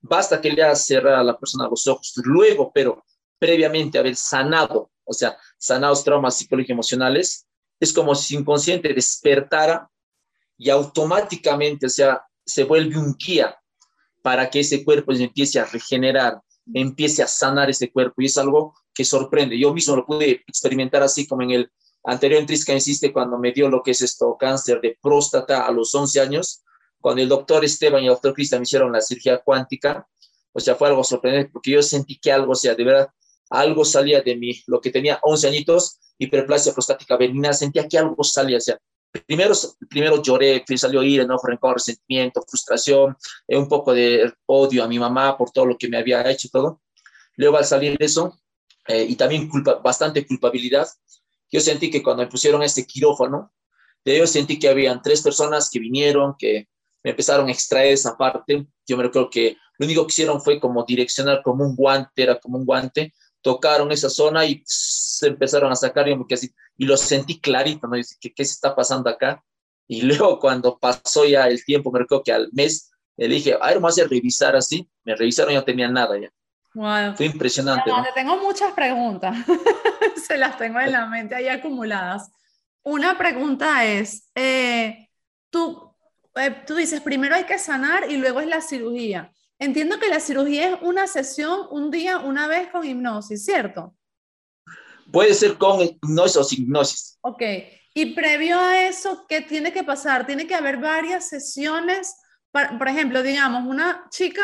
basta 0.00 0.40
que 0.40 0.50
le 0.50 0.62
haga 0.62 0.74
cerrar 0.74 1.14
a 1.14 1.24
la 1.24 1.38
persona 1.38 1.68
los 1.68 1.86
ojos, 1.86 2.12
luego, 2.24 2.70
pero 2.72 3.04
previamente 3.38 3.98
haber 3.98 4.16
sanado, 4.16 4.90
o 5.04 5.12
sea, 5.12 5.36
sanados 5.56 6.04
traumas 6.04 6.36
psicológicos 6.36 6.72
emocionales, 6.72 7.46
es 7.80 7.92
como 7.92 8.14
si 8.14 8.36
inconsciente 8.36 8.92
despertara 8.92 9.88
y 10.56 10.70
automáticamente, 10.70 11.86
o 11.86 11.90
sea, 11.90 12.22
se 12.44 12.64
vuelve 12.64 12.98
un 12.98 13.14
guía 13.16 13.56
para 14.22 14.50
que 14.50 14.60
ese 14.60 14.84
cuerpo 14.84 15.12
empiece 15.12 15.60
a 15.60 15.64
regenerar, 15.64 16.40
empiece 16.74 17.22
a 17.22 17.28
sanar 17.28 17.70
ese 17.70 17.90
cuerpo. 17.92 18.20
Y 18.20 18.26
es 18.26 18.36
algo 18.36 18.74
que 18.92 19.04
sorprende. 19.04 19.58
Yo 19.58 19.72
mismo 19.72 19.94
lo 19.94 20.04
pude 20.04 20.42
experimentar 20.46 21.02
así 21.02 21.26
como 21.26 21.42
en 21.42 21.50
el 21.52 21.72
anterior 22.08 22.44
que 22.46 22.72
insiste 22.72 23.12
cuando 23.12 23.38
me 23.38 23.52
dio 23.52 23.68
lo 23.68 23.82
que 23.82 23.90
es 23.90 24.00
esto, 24.00 24.36
cáncer 24.38 24.80
de 24.80 24.98
próstata 25.00 25.66
a 25.66 25.70
los 25.70 25.94
11 25.94 26.20
años, 26.20 26.62
cuando 27.00 27.22
el 27.22 27.28
doctor 27.28 27.64
Esteban 27.64 28.02
y 28.02 28.06
el 28.06 28.12
doctor 28.12 28.32
Cristian 28.32 28.60
me 28.60 28.64
hicieron 28.64 28.92
la 28.92 29.00
cirugía 29.00 29.38
cuántica, 29.38 30.08
o 30.52 30.60
sea, 30.60 30.74
fue 30.74 30.88
algo 30.88 31.04
sorprendente 31.04 31.50
porque 31.52 31.72
yo 31.72 31.82
sentí 31.82 32.18
que 32.18 32.32
algo, 32.32 32.52
o 32.52 32.54
sea, 32.54 32.74
de 32.74 32.82
verdad, 32.82 33.08
algo 33.50 33.84
salía 33.84 34.22
de 34.22 34.36
mí, 34.36 34.62
lo 34.66 34.80
que 34.80 34.90
tenía 34.90 35.20
11 35.22 35.48
añitos, 35.48 36.00
hiperplasia 36.18 36.72
prostática 36.72 37.16
benigna, 37.16 37.52
sentía 37.52 37.86
que 37.86 37.98
algo 37.98 38.24
salía, 38.24 38.56
o 38.56 38.60
sea, 38.60 38.78
Primero, 39.26 39.54
primero 39.88 40.22
lloré, 40.22 40.62
salió 40.76 41.02
ira, 41.02 41.24
enojo, 41.24 41.46
rencor, 41.46 41.76
resentimiento, 41.76 42.44
frustración, 42.46 43.16
eh, 43.46 43.56
un 43.56 43.66
poco 43.66 43.94
de 43.94 44.30
odio 44.46 44.84
a 44.84 44.88
mi 44.88 44.98
mamá 44.98 45.36
por 45.36 45.50
todo 45.50 45.64
lo 45.64 45.78
que 45.78 45.88
me 45.88 45.96
había 45.96 46.28
hecho 46.30 46.48
todo. 46.52 46.82
Luego 47.36 47.56
al 47.56 47.64
salir 47.64 47.96
de 47.96 48.04
eso, 48.04 48.38
eh, 48.86 49.06
y 49.08 49.16
también 49.16 49.48
culpa, 49.48 49.76
bastante 49.76 50.26
culpabilidad, 50.26 50.86
yo 51.50 51.60
sentí 51.60 51.90
que 51.90 52.02
cuando 52.02 52.22
me 52.22 52.28
pusieron 52.28 52.62
este 52.62 52.86
quirófano, 52.86 53.52
ellos 54.04 54.30
sentí 54.30 54.58
que 54.58 54.68
habían 54.68 55.02
tres 55.02 55.22
personas 55.22 55.70
que 55.70 55.78
vinieron, 55.78 56.34
que 56.38 56.68
me 57.02 57.10
empezaron 57.10 57.48
a 57.48 57.52
extraer 57.52 57.92
esa 57.92 58.16
parte. 58.16 58.66
Yo 58.86 58.96
me 58.96 59.02
recuerdo 59.04 59.30
que 59.30 59.56
lo 59.78 59.86
único 59.86 60.06
que 60.06 60.12
hicieron 60.12 60.40
fue 60.40 60.60
como 60.60 60.84
direccionar 60.84 61.42
como 61.42 61.64
un 61.64 61.76
guante, 61.76 62.22
era 62.22 62.38
como 62.40 62.58
un 62.58 62.64
guante, 62.64 63.12
tocaron 63.40 63.92
esa 63.92 64.10
zona 64.10 64.44
y 64.44 64.62
se 64.64 65.28
empezaron 65.28 65.70
a 65.70 65.76
sacar, 65.76 66.08
y, 66.08 66.16
así, 66.32 66.50
y 66.76 66.84
lo 66.84 66.96
sentí 66.96 67.40
clarito, 67.40 67.86
¿no? 67.86 67.96
¿qué, 68.20 68.32
¿qué 68.32 68.44
se 68.44 68.52
está 68.52 68.74
pasando 68.74 69.08
acá? 69.10 69.44
Y 69.86 70.02
luego 70.02 70.38
cuando 70.38 70.78
pasó 70.78 71.24
ya 71.24 71.46
el 71.46 71.64
tiempo, 71.64 71.90
me 71.92 72.00
recuerdo 72.00 72.24
que 72.24 72.32
al 72.32 72.48
mes, 72.52 72.90
le 73.16 73.28
dije, 73.28 73.54
a 73.60 73.66
ver, 73.66 73.76
vamos 73.76 73.98
a 73.98 74.04
revisar 74.04 74.54
así, 74.54 74.88
me 75.04 75.16
revisaron 75.16 75.52
y 75.52 75.56
no 75.56 75.64
tenía 75.64 75.88
nada 75.88 76.18
ya. 76.20 76.32
Wow. 76.74 77.16
Fue 77.16 77.26
impresionante. 77.26 77.90
¿no? 77.90 78.04
Tengo 78.14 78.36
muchas 78.36 78.72
preguntas, 78.72 79.36
se 80.26 80.36
las 80.36 80.56
tengo 80.58 80.78
en 80.80 80.92
la 80.92 81.06
mente 81.06 81.34
ahí 81.34 81.48
acumuladas. 81.48 82.30
Una 82.82 83.18
pregunta 83.18 83.84
es, 83.84 84.30
eh, 84.34 85.08
tú, 85.50 85.94
eh, 86.36 86.62
tú 86.66 86.76
dices, 86.76 87.00
primero 87.00 87.34
hay 87.34 87.44
que 87.44 87.58
sanar 87.58 88.10
y 88.10 88.16
luego 88.16 88.40
es 88.40 88.46
la 88.46 88.60
cirugía. 88.60 89.32
Entiendo 89.58 89.98
que 89.98 90.08
la 90.08 90.20
cirugía 90.20 90.70
es 90.70 90.78
una 90.82 91.06
sesión, 91.06 91.66
un 91.70 91.90
día, 91.90 92.18
una 92.18 92.46
vez 92.46 92.68
con 92.68 92.86
hipnosis, 92.86 93.44
¿cierto? 93.44 93.96
Puede 95.10 95.34
ser 95.34 95.56
con 95.58 95.80
hipnosis 95.80 96.36
o 96.36 96.44
sin 96.44 96.62
hipnosis. 96.62 97.18
Ok. 97.22 97.42
Y 97.94 98.14
previo 98.14 98.60
a 98.60 98.86
eso, 98.86 99.26
¿qué 99.28 99.40
tiene 99.40 99.72
que 99.72 99.82
pasar? 99.82 100.26
Tiene 100.26 100.46
que 100.46 100.54
haber 100.54 100.76
varias 100.76 101.28
sesiones. 101.28 102.14
por 102.52 102.88
ejemplo, 102.88 103.22
digamos, 103.22 103.66
una 103.66 104.06
chica 104.10 104.42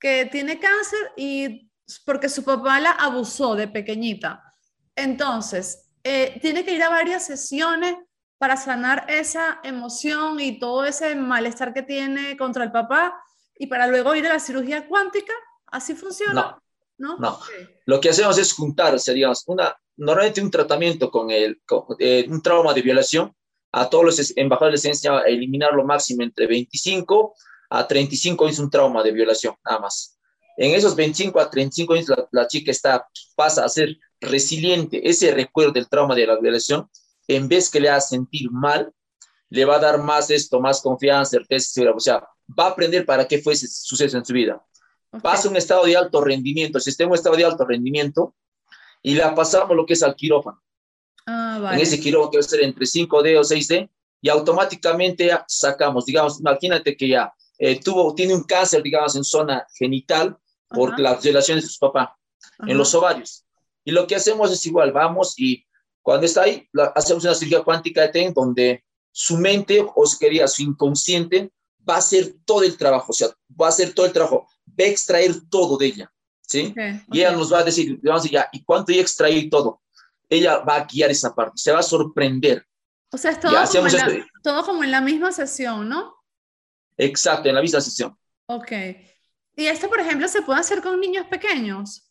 que 0.00 0.26
tiene 0.26 0.58
cáncer 0.58 1.12
y 1.16 1.70
porque 2.04 2.28
su 2.28 2.42
papá 2.42 2.80
la 2.80 2.92
abusó 2.92 3.54
de 3.54 3.68
pequeñita. 3.68 4.42
Entonces, 4.96 5.90
eh, 6.02 6.38
tiene 6.40 6.64
que 6.64 6.72
ir 6.72 6.82
a 6.82 6.88
varias 6.88 7.26
sesiones 7.26 7.94
para 8.38 8.56
sanar 8.56 9.04
esa 9.08 9.60
emoción 9.62 10.40
y 10.40 10.58
todo 10.58 10.86
ese 10.86 11.14
malestar 11.14 11.74
que 11.74 11.82
tiene 11.82 12.36
contra 12.38 12.64
el 12.64 12.72
papá 12.72 13.22
y 13.58 13.66
para 13.66 13.86
luego 13.86 14.14
ir 14.14 14.26
a 14.26 14.32
la 14.32 14.40
cirugía 14.40 14.88
cuántica? 14.88 15.34
¿Así 15.66 15.94
funciona? 15.94 16.58
No. 16.96 17.18
¿No? 17.18 17.38
Lo 17.86 18.00
que 18.00 18.10
hacemos 18.10 18.36
es 18.38 18.52
juntar, 18.52 18.94
o 18.94 19.12
digamos, 19.12 19.44
una, 19.46 19.74
normalmente 19.96 20.42
un 20.42 20.50
tratamiento 20.50 21.10
con, 21.10 21.30
el, 21.30 21.60
eh, 21.98 22.26
un 22.28 22.42
trauma 22.42 22.74
de 22.74 22.82
violación, 22.82 23.34
a 23.72 23.88
todos 23.88 24.04
los 24.04 24.36
embajadores 24.36 24.84
les 24.84 24.96
enseña 24.96 25.18
a 25.18 25.22
eliminar 25.22 25.72
lo 25.72 25.84
máximo 25.84 26.22
entre 26.22 26.46
25 26.46 27.34
a 27.70 27.86
35 27.86 28.48
es 28.48 28.58
un 28.58 28.68
trauma 28.68 29.02
de 29.02 29.12
violación, 29.12 29.54
nada 29.64 29.78
más. 29.80 30.18
En 30.56 30.74
esos 30.74 30.94
25 30.94 31.40
a 31.40 31.48
35 31.48 31.94
años 31.94 32.08
la, 32.08 32.28
la, 32.32 32.46
chica 32.46 32.70
está, 32.70 33.08
pasa 33.34 33.64
a 33.64 33.68
ser 33.68 33.96
resiliente. 34.20 35.08
Ese 35.08 35.32
recuerdo 35.32 35.72
del 35.72 35.88
trauma 35.88 36.14
de 36.14 36.26
la 36.26 36.38
violación, 36.38 36.90
en 37.28 37.48
vez 37.48 37.70
que 37.70 37.80
le 37.80 37.88
haga 37.88 38.00
sentir 38.00 38.50
mal, 38.50 38.92
le 39.48 39.64
va 39.64 39.76
a 39.76 39.80
dar 39.80 40.02
más 40.02 40.30
esto, 40.30 40.60
más 40.60 40.80
confianza, 40.80 41.30
certeza, 41.30 41.82
o 41.94 42.00
sea, 42.00 42.22
va 42.58 42.66
a 42.66 42.70
aprender 42.70 43.06
para 43.06 43.26
qué 43.26 43.40
fue 43.40 43.52
ese 43.52 43.68
suceso 43.68 44.16
en 44.18 44.24
su 44.24 44.32
vida. 44.32 44.62
Pasa 45.22 45.48
un 45.48 45.56
estado 45.56 45.84
de 45.84 45.96
alto 45.96 46.22
rendimiento, 46.22 46.78
el 46.78 46.82
sistema 46.82 47.10
un 47.10 47.16
estado 47.16 47.36
de 47.36 47.44
alto 47.44 47.64
rendimiento, 47.64 48.34
y 49.02 49.14
la 49.14 49.34
pasamos 49.34 49.76
lo 49.76 49.84
que 49.86 49.94
es 49.94 50.02
al 50.02 50.14
quirófano. 50.14 50.62
Ah, 51.26 51.70
en 51.72 51.80
ese 51.80 52.00
quirófano 52.00 52.30
que 52.30 52.38
va 52.38 52.40
a 52.40 52.48
ser 52.48 52.62
entre 52.62 52.84
5D 52.84 53.38
o 53.38 53.42
6D, 53.42 53.90
y 54.22 54.28
automáticamente 54.28 55.26
ya 55.26 55.44
sacamos, 55.48 56.04
digamos, 56.06 56.38
imagínate 56.40 56.96
que 56.96 57.08
ya 57.08 57.32
eh, 57.62 57.78
tuvo, 57.78 58.14
tiene 58.14 58.34
un 58.34 58.44
cáncer, 58.44 58.82
digamos, 58.82 59.14
en 59.16 59.22
zona 59.22 59.66
genital 59.74 60.34
por 60.70 60.98
las 60.98 61.22
relaciones 61.22 61.64
de 61.64 61.70
su 61.70 61.78
papá, 61.78 62.16
en 62.66 62.78
los 62.78 62.94
ovarios. 62.94 63.44
Y 63.84 63.90
lo 63.90 64.06
que 64.06 64.16
hacemos 64.16 64.50
es 64.50 64.64
igual, 64.64 64.92
vamos 64.92 65.34
y 65.36 65.66
cuando 66.00 66.24
está 66.24 66.44
ahí, 66.44 66.66
hacemos 66.94 67.22
una 67.24 67.34
cirugía 67.34 67.62
cuántica 67.62 68.00
de 68.00 68.08
TEN 68.08 68.32
donde 68.32 68.82
su 69.12 69.36
mente, 69.36 69.86
o 69.94 70.06
se 70.06 70.16
quería, 70.18 70.48
su 70.48 70.62
inconsciente, 70.62 71.52
va 71.86 71.96
a 71.96 71.98
hacer 71.98 72.34
todo 72.46 72.62
el 72.62 72.78
trabajo, 72.78 73.06
o 73.10 73.12
sea, 73.12 73.28
va 73.60 73.66
a 73.66 73.68
hacer 73.68 73.92
todo 73.92 74.06
el 74.06 74.12
trabajo, 74.12 74.46
va 74.68 74.84
a 74.84 74.88
extraer 74.88 75.34
todo 75.50 75.76
de 75.76 75.86
ella, 75.86 76.12
¿sí? 76.40 76.74
Y 77.12 77.18
ella 77.18 77.32
nos 77.32 77.52
va 77.52 77.58
a 77.58 77.64
decir, 77.64 78.00
vamos 78.02 78.30
ya, 78.30 78.48
¿y 78.52 78.64
cuánto 78.64 78.92
ya 78.92 79.02
extraí 79.02 79.50
todo? 79.50 79.82
Ella 80.30 80.60
va 80.60 80.76
a 80.76 80.84
guiar 80.86 81.10
esa 81.10 81.34
parte, 81.34 81.58
se 81.58 81.72
va 81.72 81.80
a 81.80 81.82
sorprender. 81.82 82.64
O 83.12 83.18
sea, 83.18 83.32
es 83.32 83.40
todo, 83.40 83.52
como 83.52 83.86
en, 83.86 83.96
la, 83.96 84.26
todo 84.42 84.64
como 84.64 84.84
en 84.84 84.90
la 84.92 85.02
misma 85.02 85.32
sesión, 85.32 85.88
¿no? 85.90 86.19
Exacto, 87.00 87.48
en 87.48 87.54
la 87.54 87.62
misma 87.62 87.80
sesión. 87.80 88.16
Ok. 88.46 88.72
¿Y 89.56 89.66
esto, 89.66 89.88
por 89.88 90.00
ejemplo, 90.00 90.28
se 90.28 90.42
puede 90.42 90.60
hacer 90.60 90.82
con 90.82 91.00
niños 91.00 91.26
pequeños? 91.30 92.10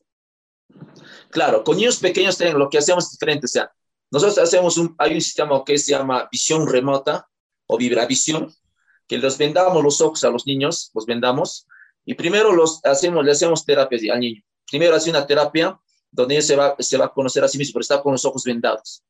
Claro, 1.30 1.64
con 1.64 1.78
niños 1.78 1.98
pequeños 1.98 2.40
lo 2.40 2.70
que 2.70 2.80
hacemos 2.80 3.06
es 3.06 3.12
diferente. 3.12 3.46
O 3.46 3.50
sea, 3.50 3.72
nosotros 4.12 4.40
hacemos 4.40 4.78
un, 4.78 4.96
hay 4.98 5.14
un 5.14 5.22
sistema 5.22 5.64
que 5.64 5.78
se 5.78 5.92
llama 5.92 6.28
visión 6.32 6.68
remota 6.68 7.28
o 7.68 7.78
vibravisión, 7.78 8.52
que 9.08 9.20
los 9.20 9.38
vendamos 9.38 9.84
los 9.84 10.02
ojos 10.02 10.24
a 10.24 10.30
los 10.32 10.48
niños, 10.48 10.90
los 10.96 11.06
vendamos, 11.06 11.68
y 12.04 12.16
primero 12.16 12.52
los 12.52 12.84
hacemos, 12.84 13.24
le 13.24 13.32
hacemos 13.32 13.66
terapia 13.66 14.14
al 14.14 14.20
niño. 14.20 14.42
Primero 14.66 14.96
hace 14.96 15.12
una 15.12 15.28
terapia 15.28 15.80
donde 16.10 16.38
él 16.38 16.44
se 16.44 16.56
va, 16.56 16.76
se 16.80 16.98
va 16.98 17.06
a 17.06 17.14
conocer 17.14 17.44
a 17.44 17.48
sí 17.48 17.60
mismo, 17.60 17.74
pero 17.74 17.82
está 17.82 18.02
con 18.02 18.14
los 18.14 18.26
ojos 18.26 18.44
vendados. 18.44 19.04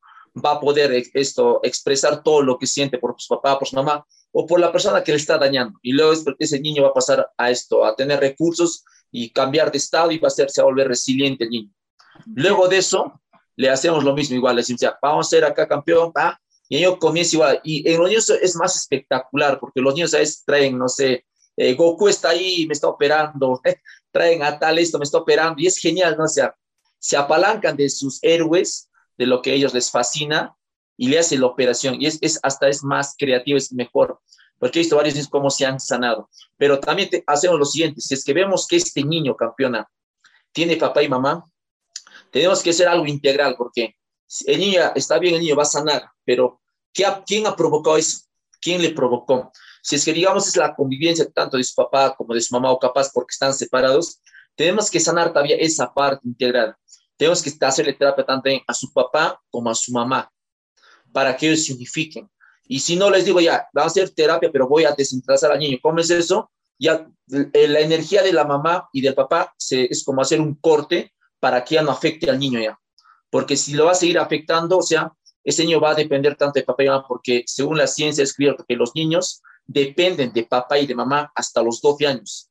Va 0.43 0.51
a 0.53 0.59
poder 0.59 1.03
esto, 1.13 1.59
expresar 1.63 2.23
todo 2.23 2.41
lo 2.41 2.57
que 2.57 2.67
siente 2.67 2.97
por 2.97 3.15
su 3.17 3.27
papá, 3.27 3.57
por 3.57 3.67
su 3.67 3.75
mamá, 3.75 4.05
o 4.31 4.45
por 4.45 4.59
la 4.59 4.71
persona 4.71 5.03
que 5.03 5.11
le 5.11 5.17
está 5.17 5.37
dañando. 5.37 5.79
Y 5.81 5.93
luego 5.93 6.13
ese 6.37 6.59
niño 6.59 6.83
va 6.83 6.89
a 6.89 6.93
pasar 6.93 7.27
a 7.37 7.49
esto, 7.49 7.85
a 7.85 7.95
tener 7.95 8.19
recursos 8.19 8.83
y 9.11 9.31
cambiar 9.31 9.71
de 9.71 9.77
estado 9.77 10.11
y 10.11 10.19
va 10.19 10.27
a 10.27 10.29
hacerse 10.29 10.61
a 10.61 10.65
volver 10.65 10.87
resiliente 10.87 11.45
el 11.45 11.49
niño. 11.49 11.71
Luego 12.35 12.67
de 12.67 12.77
eso, 12.77 13.19
le 13.55 13.69
hacemos 13.69 14.03
lo 14.03 14.13
mismo 14.13 14.35
igual, 14.35 14.55
le 14.55 14.61
decimos, 14.61 14.81
ya, 14.81 14.97
vamos 15.01 15.27
a 15.27 15.29
ser 15.29 15.45
acá 15.45 15.67
campeón, 15.67 16.13
y 16.67 16.77
ellos 16.77 16.97
comienza 16.99 17.35
igual. 17.35 17.61
Y 17.63 17.89
en 17.89 17.99
los 17.99 18.07
niños 18.07 18.29
es 18.29 18.55
más 18.55 18.75
espectacular, 18.75 19.59
porque 19.59 19.81
los 19.81 19.93
niños 19.93 20.13
a 20.13 20.19
veces 20.19 20.43
traen, 20.45 20.77
no 20.77 20.87
sé, 20.87 21.25
eh, 21.57 21.73
Goku 21.73 22.07
está 22.07 22.29
ahí, 22.29 22.65
me 22.67 22.73
está 22.73 22.87
operando, 22.87 23.59
traen 24.11 24.43
a 24.43 24.57
tal 24.57 24.77
esto, 24.77 24.97
me 24.97 25.03
está 25.03 25.17
operando, 25.17 25.61
y 25.61 25.67
es 25.67 25.77
genial, 25.77 26.15
¿no? 26.17 26.25
O 26.25 26.27
sea, 26.27 26.55
se 26.99 27.17
apalancan 27.17 27.75
de 27.75 27.89
sus 27.89 28.19
héroes, 28.21 28.88
de 29.19 29.27
lo 29.27 29.41
que 29.41 29.51
a 29.51 29.53
ellos 29.53 29.73
les 29.73 29.91
fascina, 29.91 30.55
y 30.97 31.09
le 31.09 31.19
hacen 31.19 31.41
la 31.41 31.47
operación, 31.47 32.01
y 32.01 32.07
es, 32.07 32.17
es 32.21 32.39
hasta 32.41 32.67
es 32.69 32.83
más 32.83 33.15
creativo, 33.17 33.57
es 33.57 33.71
mejor, 33.71 34.19
porque 34.57 34.79
he 34.79 34.81
visto 34.81 34.95
varios 34.95 35.15
niños 35.15 35.29
cómo 35.29 35.49
se 35.49 35.65
han 35.65 35.79
sanado. 35.79 36.29
Pero 36.57 36.79
también 36.79 37.09
hacemos 37.27 37.59
lo 37.59 37.65
siguiente, 37.65 38.01
si 38.01 38.13
es 38.13 38.23
que 38.23 38.33
vemos 38.33 38.65
que 38.65 38.77
este 38.77 39.03
niño 39.03 39.35
campeona 39.35 39.89
tiene 40.51 40.77
papá 40.77 41.03
y 41.03 41.09
mamá, 41.09 41.45
tenemos 42.31 42.63
que 42.63 42.71
hacer 42.71 42.87
algo 42.87 43.05
integral, 43.05 43.55
porque 43.57 43.95
el 44.45 44.59
niño 44.59 44.81
está 44.95 45.19
bien, 45.19 45.35
el 45.35 45.41
niño 45.41 45.55
va 45.55 45.63
a 45.63 45.65
sanar, 45.77 46.09
pero 46.23 46.61
¿qué, 46.93 47.05
¿quién 47.25 47.45
ha 47.45 47.55
provocado 47.55 47.97
eso? 47.97 48.19
¿Quién 48.61 48.81
le 48.81 48.91
provocó? 48.91 49.51
Si 49.81 49.95
es 49.95 50.05
que, 50.05 50.13
digamos, 50.13 50.47
es 50.47 50.55
la 50.55 50.75
convivencia 50.75 51.29
tanto 51.29 51.57
de 51.57 51.63
su 51.63 51.75
papá 51.75 52.15
como 52.15 52.33
de 52.33 52.41
su 52.41 52.53
mamá 52.53 52.71
o 52.71 52.79
capaz 52.79 53.11
porque 53.13 53.31
están 53.31 53.53
separados, 53.53 54.21
tenemos 54.55 54.89
que 54.89 54.99
sanar 54.99 55.29
todavía 55.29 55.55
esa 55.57 55.93
parte 55.93 56.27
integral. 56.27 56.75
Tenemos 57.19 57.43
que 57.43 57.53
hacerle 57.65 57.91
terapia 57.91 58.25
tanto 58.25 58.49
a 58.65 58.73
su 58.73 58.93
papá 58.93 59.37
como 59.49 59.69
a 59.69 59.75
su 59.75 59.91
mamá 59.91 60.31
para 61.11 61.35
que 61.35 61.47
ellos 61.47 61.65
se 61.65 61.73
unifiquen. 61.73 62.29
Y 62.65 62.79
si 62.79 62.95
no 62.95 63.09
les 63.09 63.25
digo 63.25 63.41
ya, 63.41 63.67
vamos 63.73 63.91
a 63.91 63.91
hacer 63.91 64.11
terapia, 64.11 64.49
pero 64.49 64.69
voy 64.69 64.85
a 64.85 64.93
descentralizar 64.93 65.51
al 65.51 65.59
niño, 65.59 65.79
¿cómo 65.81 65.99
es 65.99 66.09
eso? 66.11 66.49
Ya 66.79 67.05
eh, 67.51 67.67
la 67.67 67.81
energía 67.81 68.23
de 68.23 68.31
la 68.31 68.45
mamá 68.45 68.87
y 68.93 69.01
del 69.01 69.15
papá 69.15 69.53
se, 69.57 69.83
es 69.91 70.05
como 70.05 70.21
hacer 70.21 70.39
un 70.39 70.55
corte 70.55 71.13
para 71.41 71.65
que 71.65 71.75
ya 71.75 71.81
no 71.81 71.91
afecte 71.91 72.29
al 72.29 72.39
niño 72.39 72.57
ya. 72.61 72.79
Porque 73.29 73.57
si 73.57 73.73
lo 73.73 73.87
va 73.87 73.91
a 73.91 73.95
seguir 73.95 74.17
afectando, 74.17 74.77
o 74.77 74.81
sea, 74.81 75.11
ese 75.43 75.65
niño 75.65 75.81
va 75.81 75.91
a 75.91 75.95
depender 75.95 76.37
tanto 76.37 76.57
de 76.57 76.63
papá 76.63 76.83
y 76.83 76.87
mamá, 76.87 77.05
porque 77.05 77.43
según 77.45 77.77
la 77.77 77.87
ciencia 77.87 78.23
es 78.23 78.29
descubierto 78.29 78.63
que 78.65 78.77
los 78.77 78.95
niños 78.95 79.41
dependen 79.67 80.31
de 80.31 80.43
papá 80.45 80.79
y 80.79 80.87
de 80.87 80.95
mamá 80.95 81.33
hasta 81.35 81.61
los 81.61 81.81
12 81.81 82.07
años. 82.07 82.49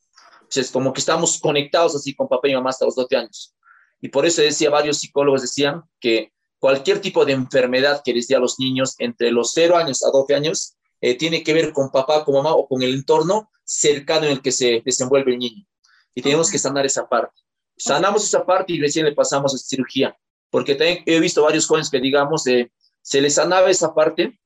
es 0.54 0.70
como 0.70 0.92
que 0.92 1.00
estamos 1.00 1.38
conectados 1.40 1.96
así 1.96 2.14
con 2.14 2.28
papá 2.28 2.48
y 2.48 2.54
mamá 2.54 2.68
hasta 2.68 2.85
los 2.85 2.96
12 2.96 3.16
años. 3.16 3.54
Y 4.00 4.08
por 4.08 4.26
eso 4.26 4.42
decía, 4.42 4.70
varios 4.70 4.98
psicólogos 4.98 5.42
decían 5.42 5.82
que 6.00 6.32
cualquier 6.58 7.00
tipo 7.00 7.24
de 7.24 7.32
enfermedad 7.32 8.02
que 8.04 8.12
les 8.12 8.28
dé 8.28 8.37
a 8.37 8.40
los 8.40 8.58
niños 8.58 8.94
entre 8.98 9.30
los 9.30 9.52
0 9.52 9.76
años 9.76 10.04
a 10.04 10.11
12 10.11 10.34
años 10.34 10.76
eh, 11.00 11.16
tiene 11.16 11.42
que 11.42 11.52
ver 11.54 11.72
con 11.72 11.90
papá, 11.90 12.24
con 12.24 12.34
mamá 12.34 12.54
o 12.54 12.66
con 12.66 12.82
el 12.82 12.94
entorno 12.94 13.50
cercano 13.64 14.26
en 14.26 14.32
el 14.32 14.42
que 14.42 14.52
se 14.52 14.82
desenvuelve 14.84 15.32
el 15.32 15.38
niño. 15.38 15.64
Y 16.14 16.22
tenemos 16.22 16.50
que 16.50 16.58
sanar 16.58 16.87
esa 16.87 17.08
parte. 17.08 17.40
Sanamos 17.76 18.24
esa 18.24 18.44
parte 18.44 18.72
y 18.72 18.80
recién 18.80 19.04
le 19.04 19.12
pasamos 19.12 19.54
a 19.54 19.58
cirugía. 19.58 20.16
Porque 20.50 20.74
también 20.74 21.02
he 21.06 21.20
visto 21.20 21.42
varios 21.42 21.66
jóvenes 21.66 21.90
que, 21.90 22.00
digamos, 22.00 22.46
eh, 22.46 22.72
se 23.02 23.20
les 23.20 23.34
sanaba 23.34 23.70
esa 23.70 23.94
parte 23.94 24.40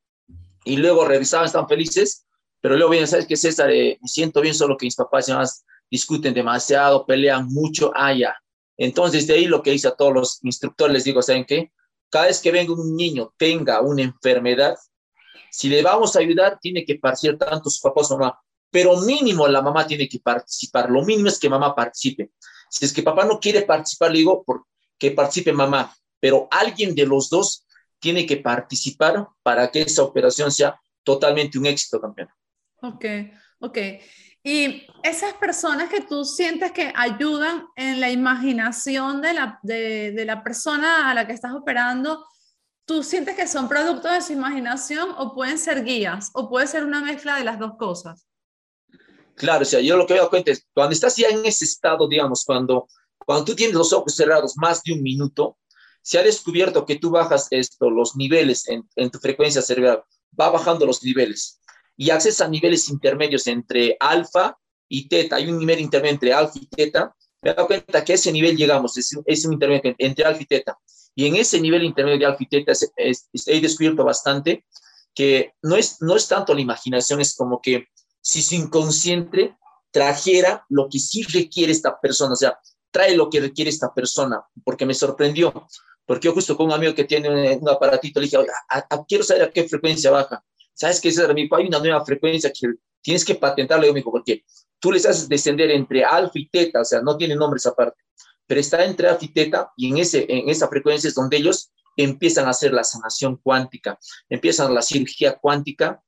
y 0.64 0.76
luego 0.76 1.04
revisaban, 1.04 1.46
están 1.46 1.68
felices, 1.68 2.26
pero 2.60 2.76
luego 2.76 2.90
vienen, 2.90 3.08
¿sabes 3.08 3.26
qué, 3.26 3.36
César? 3.36 3.70
Eh, 3.70 3.98
me 4.00 4.08
siento 4.08 4.40
bien, 4.40 4.54
solo 4.54 4.76
que 4.76 4.86
mis 4.86 4.96
papás 4.96 5.28
y 5.28 5.32
mamás 5.32 5.64
discuten 5.90 6.34
demasiado, 6.34 7.06
pelean 7.06 7.46
mucho, 7.48 7.90
ah, 7.94 8.12
ya. 8.12 8.36
Entonces, 8.76 9.26
de 9.26 9.34
ahí 9.34 9.46
lo 9.46 9.62
que 9.62 9.74
hice 9.74 9.88
a 9.88 9.94
todos 9.94 10.12
los 10.12 10.44
instructores, 10.44 10.94
les 10.94 11.04
digo, 11.04 11.22
¿saben 11.22 11.44
qué? 11.44 11.72
Cada 12.10 12.26
vez 12.26 12.40
que 12.40 12.52
venga 12.52 12.72
un 12.72 12.96
niño, 12.96 13.32
tenga 13.36 13.80
una 13.80 14.02
enfermedad, 14.02 14.76
si 15.50 15.68
le 15.68 15.82
vamos 15.82 16.16
a 16.16 16.20
ayudar, 16.20 16.58
tiene 16.60 16.84
que 16.84 16.96
participar 16.96 17.50
tanto 17.50 17.70
su 17.70 17.80
papá 17.82 18.00
o 18.00 18.04
su 18.04 18.16
mamá, 18.16 18.40
pero 18.70 18.98
mínimo 19.00 19.46
la 19.46 19.60
mamá 19.60 19.86
tiene 19.86 20.08
que 20.08 20.18
participar, 20.18 20.90
lo 20.90 21.04
mínimo 21.04 21.28
es 21.28 21.38
que 21.38 21.48
mamá 21.48 21.74
participe. 21.74 22.30
Si 22.70 22.86
es 22.86 22.92
que 22.92 23.02
papá 23.02 23.26
no 23.26 23.38
quiere 23.38 23.62
participar, 23.62 24.10
le 24.10 24.18
digo, 24.18 24.44
que 24.98 25.10
participe 25.10 25.52
mamá, 25.52 25.94
pero 26.18 26.48
alguien 26.50 26.94
de 26.94 27.04
los 27.04 27.28
dos 27.28 27.66
tiene 27.98 28.24
que 28.24 28.38
participar 28.38 29.28
para 29.42 29.70
que 29.70 29.82
esa 29.82 30.02
operación 30.02 30.50
sea 30.50 30.80
totalmente 31.02 31.58
un 31.58 31.66
éxito, 31.66 32.00
campeón. 32.00 32.28
Ok, 32.80 33.04
ok. 33.60 33.78
Y 34.44 34.86
esas 35.04 35.34
personas 35.34 35.88
que 35.88 36.00
tú 36.00 36.24
sientes 36.24 36.72
que 36.72 36.92
ayudan 36.96 37.66
en 37.76 38.00
la 38.00 38.10
imaginación 38.10 39.22
de 39.22 39.34
la, 39.34 39.60
de, 39.62 40.24
la 40.26 40.42
persona 40.42 41.08
a 41.08 41.14
la 41.14 41.26
que 41.26 41.32
estás 41.32 41.52
operando, 41.52 42.26
¿tú 42.84 43.04
sientes 43.04 43.36
que 43.36 43.46
son 43.46 43.68
producto 43.68 44.08
de 44.08 44.20
su 44.20 44.32
imaginación 44.32 45.10
o 45.16 45.32
pueden 45.32 45.58
ser 45.58 45.84
guías 45.84 46.30
o 46.34 46.48
puede 46.48 46.66
ser 46.66 46.84
una 46.84 47.00
mezcla 47.00 47.36
de 47.36 47.44
las 47.44 47.60
dos 47.60 47.72
cosas? 47.78 48.26
Claro, 49.36 49.62
o 49.62 49.64
sea, 49.64 49.80
yo 49.80 49.96
lo 49.96 50.06
que 50.06 50.14
me 50.14 50.20
doy 50.20 50.28
cuenta 50.28 50.50
es, 50.50 50.66
cuando 50.74 50.92
estás 50.92 51.16
ya 51.16 51.28
en 51.28 51.46
ese 51.46 51.64
estado, 51.64 52.08
digamos, 52.08 52.44
cuando, 52.44 52.88
cuando 53.24 53.44
tú 53.44 53.54
tienes 53.54 53.76
los 53.76 53.92
ojos 53.92 54.16
cerrados 54.16 54.56
más 54.56 54.82
de 54.82 54.92
un 54.92 55.02
minuto, 55.02 55.56
se 56.02 56.18
ha 56.18 56.22
descubierto 56.22 56.84
que 56.84 56.96
tú 56.96 57.10
bajas 57.10 57.46
esto, 57.50 57.88
los 57.90 58.16
niveles 58.16 58.66
en 58.68 59.10
tu 59.10 59.20
frecuencia 59.20 59.62
cerebral, 59.62 60.02
va 60.38 60.50
bajando 60.50 60.84
los 60.84 61.02
niveles 61.04 61.60
y 61.96 62.10
accesa 62.10 62.44
a 62.44 62.48
niveles 62.48 62.88
intermedios 62.88 63.46
entre 63.46 63.96
alfa 64.00 64.58
y 64.88 65.08
teta. 65.08 65.36
Hay 65.36 65.48
un 65.48 65.58
nivel 65.58 65.80
intermedio 65.80 66.14
entre 66.14 66.32
alfa 66.32 66.58
y 66.60 66.66
teta. 66.66 67.14
Me 67.40 67.54
dado 67.54 67.66
cuenta 67.66 68.04
que 68.04 68.14
ese 68.14 68.32
nivel 68.32 68.56
llegamos, 68.56 68.96
es, 68.96 69.16
es 69.26 69.44
un 69.44 69.54
intermedio 69.54 69.94
entre 69.98 70.24
alfa 70.24 70.42
y 70.42 70.46
teta. 70.46 70.78
Y 71.14 71.26
en 71.26 71.36
ese 71.36 71.60
nivel 71.60 71.84
intermedio 71.84 72.18
de 72.18 72.26
alfa 72.26 72.42
y 72.42 72.48
teta 72.48 72.72
he 72.96 73.60
descubierto 73.60 74.04
bastante 74.04 74.64
que 75.14 75.52
no 75.62 75.76
es, 75.76 76.00
no 76.00 76.16
es 76.16 76.26
tanto 76.28 76.54
la 76.54 76.60
imaginación, 76.60 77.20
es 77.20 77.34
como 77.36 77.60
que 77.60 77.88
si 78.20 78.42
su 78.42 78.54
inconsciente 78.54 79.56
trajera 79.90 80.64
lo 80.68 80.88
que 80.88 80.98
sí 80.98 81.22
requiere 81.24 81.72
esta 81.72 82.00
persona, 82.00 82.32
o 82.32 82.36
sea, 82.36 82.58
trae 82.90 83.16
lo 83.16 83.28
que 83.28 83.40
requiere 83.40 83.70
esta 83.70 83.92
persona, 83.92 84.42
porque 84.64 84.86
me 84.86 84.94
sorprendió, 84.94 85.66
porque 86.06 86.28
yo 86.28 86.34
justo 86.34 86.56
con 86.56 86.66
un 86.66 86.72
amigo 86.72 86.94
que 86.94 87.04
tiene 87.04 87.56
un, 87.56 87.68
aparatito 87.68 88.20
le 88.20 88.26
dije, 88.26 88.38
quiero 89.08 89.24
saber 89.24 89.42
a 89.44 89.50
qué 89.50 89.68
frecuencia 89.68 90.10
baja. 90.10 90.44
¿Sabes 90.74 91.00
qué, 91.00 91.10
César? 91.10 91.34
Me 91.34 91.48
hay 91.50 91.66
una 91.66 91.78
nueva 91.78 92.04
frecuencia 92.04 92.50
que 92.50 92.68
tienes 93.02 93.24
que 93.24 93.34
patentarla, 93.34 93.86
yo 93.86 93.92
me 93.92 94.00
dijo, 94.00 94.10
porque 94.10 94.44
tú 94.78 94.92
les 94.92 95.06
haces 95.06 95.28
descender 95.28 95.70
entre 95.70 96.04
alfa 96.04 96.38
y 96.38 96.48
teta, 96.48 96.80
o 96.80 96.84
sea, 96.84 97.00
no 97.02 97.16
tiene 97.16 97.34
nombre 97.34 97.58
esa 97.58 97.74
parte, 97.74 98.00
pero 98.46 98.60
está 98.60 98.84
entre 98.84 99.08
alfa 99.08 99.24
y 99.24 99.28
teta, 99.28 99.72
y 99.76 99.88
en, 99.90 99.98
ese, 99.98 100.26
en 100.28 100.48
esa 100.48 100.68
frecuencia 100.68 101.08
es 101.08 101.14
donde 101.14 101.36
ellos 101.36 101.72
empiezan 101.96 102.46
a 102.46 102.50
hacer 102.50 102.72
la 102.72 102.84
sanación 102.84 103.36
cuántica, 103.36 103.98
empiezan 104.28 104.74
la 104.74 104.82
cirugía 104.82 105.36
cuántica, 105.38 106.02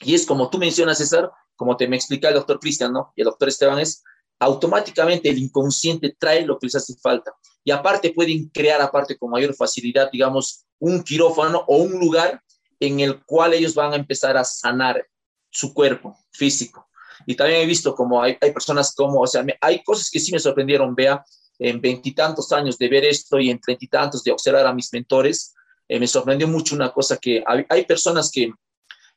y 0.00 0.14
es 0.14 0.26
como 0.26 0.50
tú 0.50 0.58
mencionas, 0.58 0.98
César, 0.98 1.30
como 1.56 1.76
te 1.76 1.88
me 1.88 1.96
explica 1.96 2.28
el 2.28 2.34
doctor 2.34 2.58
Cristian, 2.58 2.92
¿no? 2.92 3.12
Y 3.16 3.22
el 3.22 3.26
doctor 3.26 3.48
Esteban 3.48 3.78
es, 3.78 4.02
automáticamente 4.38 5.30
el 5.30 5.38
inconsciente 5.38 6.16
trae 6.18 6.44
lo 6.44 6.58
que 6.58 6.66
les 6.66 6.74
hace 6.74 6.94
falta. 7.00 7.32
Y 7.62 7.70
aparte 7.70 8.12
pueden 8.12 8.48
crear, 8.48 8.80
aparte 8.80 9.16
con 9.16 9.30
mayor 9.30 9.54
facilidad, 9.54 10.10
digamos, 10.10 10.66
un 10.78 11.02
quirófano 11.02 11.64
o 11.66 11.78
un 11.78 11.92
lugar 11.98 12.42
en 12.80 13.00
el 13.00 13.24
cual 13.24 13.54
ellos 13.54 13.74
van 13.74 13.92
a 13.92 13.96
empezar 13.96 14.36
a 14.36 14.44
sanar 14.44 15.06
su 15.50 15.72
cuerpo 15.72 16.16
físico. 16.32 16.88
Y 17.26 17.34
también 17.36 17.60
he 17.60 17.66
visto 17.66 17.94
como 17.94 18.22
hay, 18.22 18.36
hay 18.40 18.52
personas 18.52 18.94
como, 18.94 19.20
o 19.20 19.26
sea, 19.26 19.44
hay 19.60 19.82
cosas 19.82 20.10
que 20.10 20.20
sí 20.20 20.32
me 20.32 20.38
sorprendieron, 20.38 20.94
vea, 20.94 21.24
en 21.58 21.80
veintitantos 21.80 22.52
años 22.52 22.78
de 22.78 22.88
ver 22.88 23.04
esto 23.04 23.38
y 23.38 23.50
en 23.50 23.60
treinta 23.60 23.84
y 23.84 23.88
tantos 23.88 24.24
de 24.24 24.32
observar 24.32 24.66
a 24.66 24.74
mis 24.74 24.92
mentores, 24.92 25.54
eh, 25.88 26.00
me 26.00 26.06
sorprendió 26.06 26.48
mucho 26.48 26.74
una 26.74 26.92
cosa 26.92 27.16
que 27.16 27.42
hay, 27.46 27.64
hay, 27.68 27.84
personas 27.84 28.30
que 28.30 28.50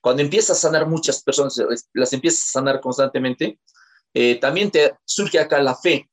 cuando 0.02 0.22
empiezas 0.22 0.58
a 0.58 0.62
sanar 0.68 0.88
muchas 0.88 1.24
personas, 1.24 1.60
las 1.94 2.14
empiezas 2.14 2.50
a 2.50 2.60
sanar 2.60 2.80
constantemente, 2.80 3.60
eh, 4.14 4.36
también 4.36 4.72
te 4.72 4.96
surge 5.06 5.40
acá 5.40 5.62
la 5.62 5.76
fe. 5.76 6.10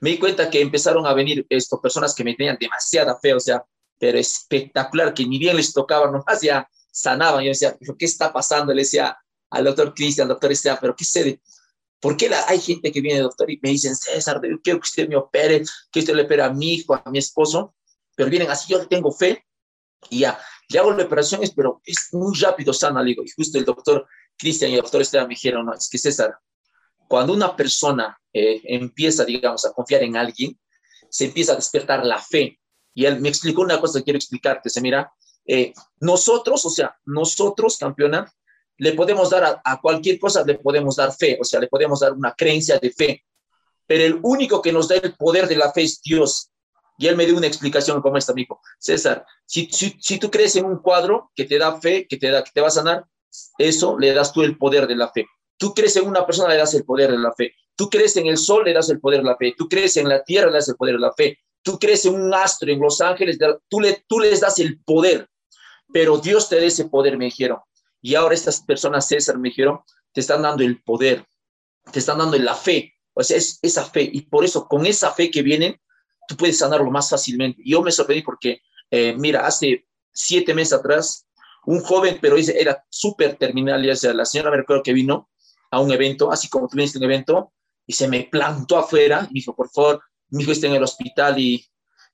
Me 0.00 0.10
di 0.10 0.18
cuenta 0.18 0.50
que 0.50 0.60
empezaron 0.60 1.06
a 1.06 1.14
venir 1.14 1.46
esto, 1.48 1.80
personas 1.80 2.14
que 2.14 2.24
me 2.24 2.34
tenían 2.34 2.58
demasiada 2.60 3.18
fe, 3.20 3.34
o 3.34 3.40
sea, 3.40 3.64
pero 3.98 4.18
espectacular, 4.18 5.14
que 5.14 5.26
ni 5.26 5.38
bien 5.38 5.56
les 5.56 5.72
tocaba, 5.72 6.06
nomás 6.10 6.40
ya 6.40 6.68
sanaban. 6.90 7.42
Yo 7.42 7.50
decía, 7.50 7.76
¿pero 7.78 7.96
qué 7.96 8.04
está 8.04 8.32
pasando? 8.32 8.72
Le 8.72 8.82
decía 8.82 9.16
al 9.50 9.64
doctor 9.64 9.94
Cristian, 9.94 10.28
doctor 10.28 10.52
Esteban, 10.52 10.78
¿pero 10.80 10.96
qué 10.96 11.04
sé? 11.04 11.40
¿Por 12.00 12.16
qué 12.16 12.28
la, 12.28 12.44
hay 12.48 12.60
gente 12.60 12.92
que 12.92 13.00
viene, 13.00 13.20
doctor, 13.20 13.50
y 13.50 13.58
me 13.62 13.70
dicen, 13.70 13.96
César, 13.96 14.40
yo 14.42 14.60
quiero 14.60 14.78
que 14.78 14.84
usted 14.84 15.08
me 15.08 15.16
opere, 15.16 15.62
que 15.90 16.00
usted 16.00 16.14
le 16.14 16.22
opere 16.22 16.42
a 16.42 16.50
mi 16.50 16.74
hijo, 16.74 16.94
a 16.94 17.10
mi 17.10 17.18
esposo, 17.18 17.74
pero 18.14 18.28
vienen 18.28 18.50
así, 18.50 18.72
yo 18.72 18.86
tengo 18.86 19.10
fe, 19.10 19.44
y 20.10 20.20
ya, 20.20 20.38
le 20.68 20.78
hago 20.78 20.92
la 20.92 21.04
operación, 21.04 21.40
pero 21.56 21.80
es 21.84 22.08
muy 22.12 22.38
rápido, 22.38 22.72
sana, 22.72 23.02
le 23.02 23.10
digo, 23.10 23.22
y 23.24 23.30
justo 23.30 23.58
el 23.58 23.64
doctor 23.64 24.06
Cristian 24.36 24.70
y 24.70 24.74
el 24.74 24.82
doctor 24.82 25.00
Esteban 25.00 25.28
me 25.28 25.34
dijeron, 25.34 25.64
no, 25.64 25.72
es 25.72 25.88
que 25.88 25.98
César, 25.98 26.36
cuando 27.08 27.32
una 27.32 27.56
persona 27.56 28.18
eh, 28.32 28.60
empieza, 28.64 29.24
digamos, 29.24 29.64
a 29.64 29.72
confiar 29.72 30.02
en 30.02 30.16
alguien, 30.16 30.58
se 31.08 31.26
empieza 31.26 31.52
a 31.52 31.56
despertar 31.56 32.04
la 32.04 32.18
fe, 32.20 32.58
y 32.94 33.04
él 33.04 33.20
me 33.20 33.28
explicó 33.28 33.62
una 33.62 33.80
cosa 33.80 33.98
que 33.98 34.04
quiero 34.04 34.16
explicarte, 34.16 34.70
se 34.70 34.80
mira, 34.80 35.12
eh, 35.46 35.72
nosotros, 36.00 36.64
o 36.64 36.70
sea, 36.70 36.96
nosotros, 37.04 37.76
campeona, 37.76 38.32
le 38.78 38.92
podemos 38.92 39.30
dar 39.30 39.60
a, 39.62 39.80
cualquier 39.80 40.18
cosa, 40.18 40.44
le 40.44 40.58
podemos 40.58 40.96
dar 40.96 41.12
fe, 41.12 41.38
o 41.40 41.44
sea, 41.44 41.60
le 41.60 41.68
podemos 41.68 42.00
dar 42.00 42.12
una 42.12 42.32
creencia 42.32 42.78
de 42.78 42.90
fe, 42.90 43.24
pero 43.86 44.04
el 44.04 44.18
único 44.22 44.62
que 44.62 44.72
nos 44.72 44.88
da 44.88 44.96
el 44.96 45.14
poder 45.14 45.46
de 45.46 45.56
la 45.56 45.72
fe 45.72 45.82
es 45.82 46.00
Dios. 46.02 46.50
Y 46.96 47.08
él 47.08 47.16
me 47.16 47.26
dio 47.26 47.36
una 47.36 47.48
explicación 47.48 48.00
como 48.00 48.16
esta, 48.16 48.32
amigo. 48.32 48.60
César, 48.78 49.26
si, 49.44 49.68
si, 49.70 49.96
si, 50.00 50.18
tú 50.18 50.30
crees 50.30 50.54
en 50.56 50.64
un 50.64 50.78
cuadro 50.78 51.32
que 51.34 51.44
te 51.44 51.58
da 51.58 51.80
fe, 51.80 52.06
que 52.08 52.16
te, 52.16 52.30
da, 52.30 52.44
que 52.44 52.52
te 52.54 52.60
va 52.60 52.68
a 52.68 52.70
sanar, 52.70 53.04
eso 53.58 53.98
le 53.98 54.14
das 54.14 54.32
tú 54.32 54.42
el 54.42 54.56
poder 54.56 54.86
de 54.86 54.94
la 54.94 55.10
fe. 55.10 55.26
Tú 55.56 55.74
crees 55.74 55.96
en 55.96 56.06
una 56.06 56.24
persona, 56.24 56.50
le 56.50 56.56
das 56.56 56.72
el 56.74 56.84
poder 56.84 57.10
de 57.10 57.18
la 57.18 57.32
fe. 57.32 57.52
Tú 57.76 57.90
crees 57.90 58.16
en 58.16 58.26
el 58.28 58.38
sol, 58.38 58.64
le 58.64 58.72
das 58.72 58.88
el 58.90 59.00
poder 59.00 59.20
de 59.20 59.26
la 59.26 59.36
fe. 59.36 59.54
Tú 59.56 59.68
crees 59.68 59.96
en 59.96 60.08
la 60.08 60.22
tierra, 60.22 60.46
le 60.48 60.54
das 60.54 60.68
el 60.68 60.76
poder 60.76 60.94
de 60.94 61.00
la 61.00 61.12
fe. 61.12 61.38
Tú 61.64 61.78
crees 61.78 62.04
en 62.04 62.14
un 62.14 62.32
astro 62.32 62.70
en 62.70 62.78
Los 62.78 63.00
Ángeles, 63.00 63.38
tú, 63.68 63.80
le, 63.80 64.04
tú 64.06 64.20
les 64.20 64.40
das 64.40 64.58
el 64.60 64.78
poder, 64.84 65.28
pero 65.92 66.18
Dios 66.18 66.48
te 66.48 66.56
da 66.56 66.62
ese 66.62 66.84
poder, 66.84 67.16
me 67.16 67.24
dijeron. 67.24 67.58
Y 68.00 68.14
ahora 68.14 68.34
estas 68.34 68.60
personas, 68.62 69.08
César, 69.08 69.38
me 69.38 69.48
dijeron, 69.48 69.80
te 70.12 70.20
están 70.20 70.42
dando 70.42 70.62
el 70.62 70.82
poder, 70.82 71.26
te 71.90 71.98
están 71.98 72.18
dando 72.18 72.38
la 72.38 72.54
fe, 72.54 72.94
o 73.14 73.22
sea, 73.24 73.38
es 73.38 73.58
esa 73.62 73.84
fe, 73.84 74.08
y 74.12 74.22
por 74.22 74.44
eso, 74.44 74.68
con 74.68 74.84
esa 74.84 75.12
fe 75.12 75.30
que 75.30 75.42
vienen, 75.42 75.80
tú 76.28 76.36
puedes 76.36 76.58
sanarlo 76.58 76.90
más 76.90 77.08
fácilmente. 77.08 77.62
Yo 77.64 77.82
me 77.82 77.92
sorprendí 77.92 78.22
porque, 78.22 78.60
eh, 78.90 79.14
mira, 79.16 79.46
hace 79.46 79.86
siete 80.12 80.52
meses 80.52 80.74
atrás, 80.74 81.26
un 81.64 81.80
joven, 81.80 82.18
pero 82.20 82.36
era 82.36 82.84
súper 82.90 83.36
terminal, 83.36 83.82
ya 83.82 83.96
sea, 83.96 84.12
la 84.12 84.26
señora 84.26 84.50
me 84.50 84.58
recuerdo 84.58 84.82
que 84.82 84.92
vino 84.92 85.30
a 85.70 85.80
un 85.80 85.90
evento, 85.90 86.30
así 86.30 86.48
como 86.48 86.68
tú 86.68 86.76
viniste 86.76 86.98
un 86.98 87.04
evento, 87.04 87.52
y 87.86 87.94
se 87.94 88.06
me 88.06 88.24
plantó 88.24 88.76
afuera, 88.76 89.26
y 89.30 89.34
dijo, 89.34 89.56
por 89.56 89.70
favor, 89.70 90.02
mi 90.34 90.42
hijo 90.42 90.52
está 90.52 90.66
en 90.66 90.74
el 90.74 90.82
hospital 90.82 91.38
y 91.38 91.64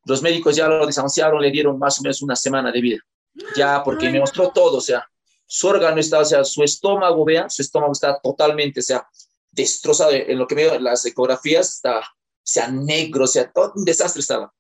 los 0.04 0.22
médicos 0.22 0.54
ya 0.54 0.68
lo 0.68 0.86
desahuciaron, 0.86 1.40
le 1.40 1.50
dieron 1.50 1.78
más 1.78 1.98
o 1.98 2.02
menos 2.02 2.22
una 2.22 2.36
semana 2.36 2.70
de 2.70 2.80
vida, 2.80 2.98
ya 3.56 3.82
porque 3.82 4.10
me 4.10 4.20
mostró 4.20 4.50
todo, 4.50 4.78
o 4.78 4.80
sea, 4.80 5.06
su 5.46 5.68
órgano 5.68 5.98
está, 5.98 6.20
o 6.20 6.24
sea, 6.24 6.44
su 6.44 6.62
estómago, 6.62 7.24
vea, 7.24 7.48
su 7.48 7.62
estómago 7.62 7.92
está 7.92 8.20
totalmente, 8.20 8.80
o 8.80 8.82
sea, 8.82 9.06
destrozado, 9.50 10.12
en 10.12 10.38
lo 10.38 10.46
que 10.46 10.54
veo 10.54 10.74
en 10.74 10.84
las 10.84 11.04
ecografías, 11.06 11.76
está, 11.76 12.02
sea, 12.42 12.68
negro, 12.68 13.24
o 13.24 13.26
sea, 13.26 13.50
todo 13.50 13.72
un 13.74 13.84
desastre 13.84 14.20
estaba, 14.20 14.52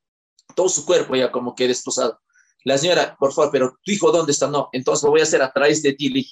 todo 0.54 0.68
su 0.68 0.84
cuerpo 0.84 1.14
ya 1.14 1.30
como 1.30 1.54
que 1.54 1.68
destrozado. 1.68 2.20
La 2.64 2.76
señora, 2.76 3.16
por 3.18 3.32
favor, 3.32 3.50
pero 3.50 3.78
tu 3.82 3.92
hijo, 3.92 4.10
¿dónde 4.10 4.32
está? 4.32 4.46
No, 4.46 4.68
entonces 4.72 5.04
lo 5.04 5.10
voy 5.10 5.20
a 5.20 5.24
hacer 5.24 5.42
a 5.42 5.52
través 5.52 5.82
de 5.82 5.94
ti, 5.94 6.26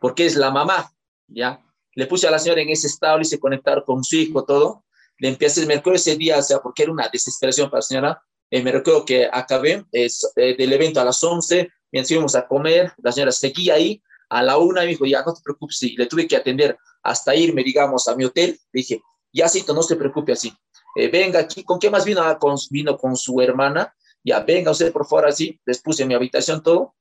porque 0.00 0.26
es 0.26 0.36
la 0.36 0.50
mamá, 0.50 0.92
¿ya? 1.26 1.60
Le 1.94 2.06
puse 2.06 2.26
a 2.26 2.30
la 2.30 2.38
señora 2.38 2.62
en 2.62 2.70
ese 2.70 2.86
estado, 2.86 3.20
y 3.20 3.24
se 3.24 3.38
conectar 3.38 3.84
con 3.84 4.02
su 4.04 4.16
hijo, 4.16 4.44
todo, 4.44 4.84
empecé, 5.20 5.66
me 5.66 5.76
recuerdo 5.76 5.96
ese 5.96 6.16
día, 6.16 6.38
o 6.38 6.42
sea, 6.42 6.60
porque 6.60 6.84
era 6.84 6.92
una 6.92 7.08
desesperación 7.08 7.68
para 7.70 7.78
la 7.78 7.82
señora, 7.82 8.22
eh, 8.50 8.62
me 8.62 8.72
recuerdo 8.72 9.04
que 9.04 9.28
acabé 9.30 9.84
eh, 9.92 10.08
del 10.36 10.72
evento 10.72 11.00
a 11.00 11.04
las 11.04 11.22
11, 11.22 11.68
mientras 11.90 12.10
íbamos 12.10 12.34
a 12.34 12.46
comer, 12.46 12.92
la 12.98 13.12
señora 13.12 13.32
seguía 13.32 13.74
ahí, 13.74 14.02
a 14.30 14.42
la 14.42 14.58
una 14.58 14.82
me 14.82 14.88
dijo, 14.88 15.06
ya 15.06 15.22
no 15.22 15.34
te 15.34 15.40
preocupes, 15.42 15.82
y 15.82 15.96
le 15.96 16.06
tuve 16.06 16.26
que 16.26 16.36
atender 16.36 16.78
hasta 17.02 17.34
irme, 17.34 17.62
digamos, 17.62 18.06
a 18.08 18.14
mi 18.14 18.24
hotel, 18.24 18.58
le 18.72 18.78
dije, 18.80 19.02
ya 19.32 19.48
Cito, 19.48 19.74
no 19.74 19.82
se 19.82 19.96
preocupe 19.96 20.32
así, 20.32 20.52
eh, 20.96 21.08
venga 21.08 21.40
aquí, 21.40 21.64
¿con 21.64 21.78
qué 21.78 21.90
más 21.90 22.04
vino? 22.04 22.22
Ah, 22.22 22.38
con, 22.38 22.56
vino 22.70 22.96
con 22.96 23.16
su 23.16 23.40
hermana, 23.40 23.94
ya 24.24 24.40
venga 24.40 24.70
usted 24.70 24.92
por 24.92 25.06
favor 25.06 25.26
así, 25.26 25.60
les 25.64 25.80
puse 25.80 26.02
en 26.02 26.08
mi 26.08 26.14
habitación 26.14 26.62
todo, 26.62 26.94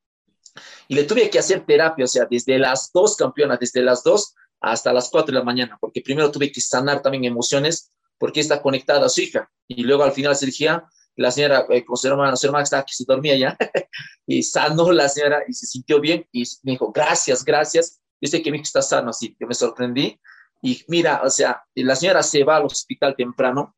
y 0.88 0.96
le 0.96 1.04
tuve 1.04 1.30
que 1.30 1.40
hacer 1.40 1.66
terapia, 1.66 2.06
o 2.06 2.08
sea, 2.08 2.28
desde 2.30 2.58
las 2.58 2.92
dos 2.92 3.16
campeonas, 3.16 3.60
desde 3.60 3.82
las 3.82 4.04
dos 4.04 4.34
hasta 4.60 4.92
las 4.92 5.10
cuatro 5.10 5.34
de 5.34 5.40
la 5.40 5.46
mañana, 5.46 5.78
porque 5.80 6.02
primero 6.02 6.32
tuve 6.32 6.52
que 6.52 6.62
sanar 6.62 7.02
también 7.02 7.26
emociones, 7.26 7.92
porque 8.18 8.40
está 8.40 8.62
conectada 8.62 9.06
a 9.06 9.10
su 9.10 9.22
hija. 9.22 9.50
Y 9.68 9.84
luego 9.84 10.04
al 10.04 10.12
final 10.12 10.36
se 10.36 10.46
dirigía, 10.46 10.86
la 11.16 11.32
señora 11.32 11.66
eh, 11.70 11.84
con 11.84 11.98
su 11.98 12.08
hermana, 12.08 12.36
su 12.36 12.46
hermana 12.48 12.64
estaba 12.64 12.86
que 12.86 12.94
se 12.94 13.04
dormía 13.06 13.36
ya, 13.36 13.58
y 14.28 14.44
sanó 14.44 14.92
la 14.92 15.10
señora 15.10 15.44
y 15.48 15.54
se 15.54 15.66
sintió 15.66 16.00
bien 16.00 16.28
y 16.32 16.44
me 16.64 16.74
dijo, 16.74 16.92
gracias, 16.92 17.44
gracias. 17.44 18.00
Yo 18.22 18.30
sé 18.30 18.42
que 18.42 18.52
mi 18.52 18.58
hijo 18.58 18.64
está 18.64 18.82
sano, 18.82 19.10
así 19.10 19.36
que 19.36 19.46
me 19.46 19.54
sorprendí. 19.54 20.20
Y 20.62 20.84
mira, 20.88 21.22
o 21.24 21.30
sea, 21.30 21.64
la 21.76 21.96
señora 21.96 22.24
se 22.24 22.44
va 22.44 22.58
al 22.58 22.66
hospital 22.66 23.16
temprano. 23.16 23.76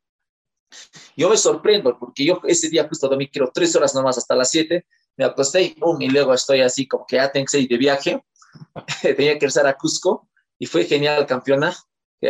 Yo 1.17 1.29
me 1.29 1.37
sorprendo 1.37 1.97
porque 1.97 2.23
yo 2.23 2.39
ese 2.45 2.69
día 2.69 2.87
justo 2.87 3.07
dormí, 3.07 3.27
quiero 3.27 3.51
tres 3.53 3.75
horas 3.75 3.93
nomás 3.95 4.17
hasta 4.17 4.35
las 4.35 4.49
siete, 4.51 4.85
me 5.17 5.25
acosté 5.25 5.61
y, 5.63 5.75
y 5.99 6.09
luego 6.09 6.33
estoy 6.33 6.61
así 6.61 6.87
como 6.87 7.05
que 7.05 7.17
ya 7.17 7.31
tengo 7.31 7.47
que 7.51 7.59
ir 7.59 7.67
de 7.67 7.77
viaje. 7.77 8.23
Tenía 9.01 9.15
que 9.15 9.39
regresar 9.39 9.67
a 9.67 9.75
Cusco 9.75 10.29
y 10.57 10.65
fue 10.65 10.85
genial, 10.85 11.25
campeona. 11.25 11.75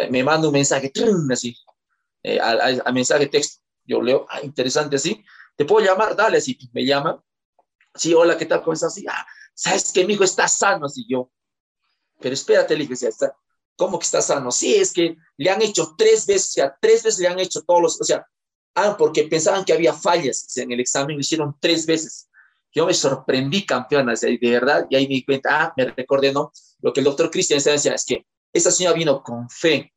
Me 0.10 0.24
manda 0.24 0.48
un 0.48 0.54
mensaje, 0.54 0.92
así, 1.32 1.56
eh, 2.24 2.40
a, 2.40 2.92
mensaje 2.92 3.28
texto. 3.28 3.64
Yo 3.86 4.02
leo, 4.02 4.26
ah, 4.30 4.42
interesante 4.42 4.98
así. 4.98 5.24
¿Te 5.56 5.66
puedo 5.66 5.86
llamar? 5.86 6.16
Dale, 6.16 6.38
así. 6.38 6.58
Me 6.74 6.86
llama. 6.86 7.24
Sí, 7.96 8.14
hola, 8.14 8.38
¿qué 8.38 8.46
tal? 8.46 8.62
¿Cómo 8.62 8.74
estás? 8.74 8.94
Así, 8.94 9.06
ah, 9.10 9.26
¿sabes 9.54 9.92
que 9.92 10.06
mi 10.06 10.14
hijo 10.14 10.24
está 10.24 10.48
sano? 10.48 10.86
Así 10.86 11.06
yo. 11.10 11.32
Pero 12.20 12.34
espérate, 12.34 12.78
le 12.78 12.86
dije, 12.86 13.08
está, 13.08 13.36
¿cómo 13.76 13.98
que 13.98 14.06
está 14.06 14.22
sano? 14.22 14.52
Sí, 14.52 14.76
es 14.76 14.94
que 14.94 15.16
le 15.38 15.50
han 15.50 15.62
hecho 15.62 15.96
tres 15.98 16.26
veces, 16.26 16.50
o 16.50 16.52
sea, 16.52 16.78
tres 16.80 17.04
veces 17.04 17.20
le 17.20 17.28
han 17.28 17.40
hecho 17.40 17.62
todos 17.62 17.82
los, 17.82 18.02
o 18.02 18.04
sea, 18.04 18.26
ah, 18.76 18.96
porque 18.98 19.24
pensaban 19.24 19.64
que 19.66 19.74
había 19.74 19.94
fallas 19.94 20.56
en 20.58 20.72
el 20.72 20.80
examen, 20.80 21.16
lo 21.16 21.22
hicieron 21.22 21.56
tres 21.60 21.86
veces. 21.86 22.30
Yo 22.72 22.86
me 22.86 22.94
sorprendí, 22.94 23.66
campeona, 23.66 24.14
de 24.14 24.38
verdad, 24.42 24.86
y 24.90 24.96
ahí 24.96 25.08
me 25.08 25.16
di 25.16 25.26
cuenta, 25.26 25.64
ah, 25.64 25.74
me 25.76 25.86
recordé, 25.86 26.32
¿no? 26.32 26.52
Lo 26.82 26.94
que 26.94 27.00
el 27.00 27.06
doctor 27.06 27.32
Cristian 27.32 27.60
decía 27.64 27.94
es 27.94 28.06
que 28.06 28.26
esa 28.54 28.70
señora 28.70 28.96
vino 28.96 29.24
con 29.24 29.50
fe, 29.50 29.94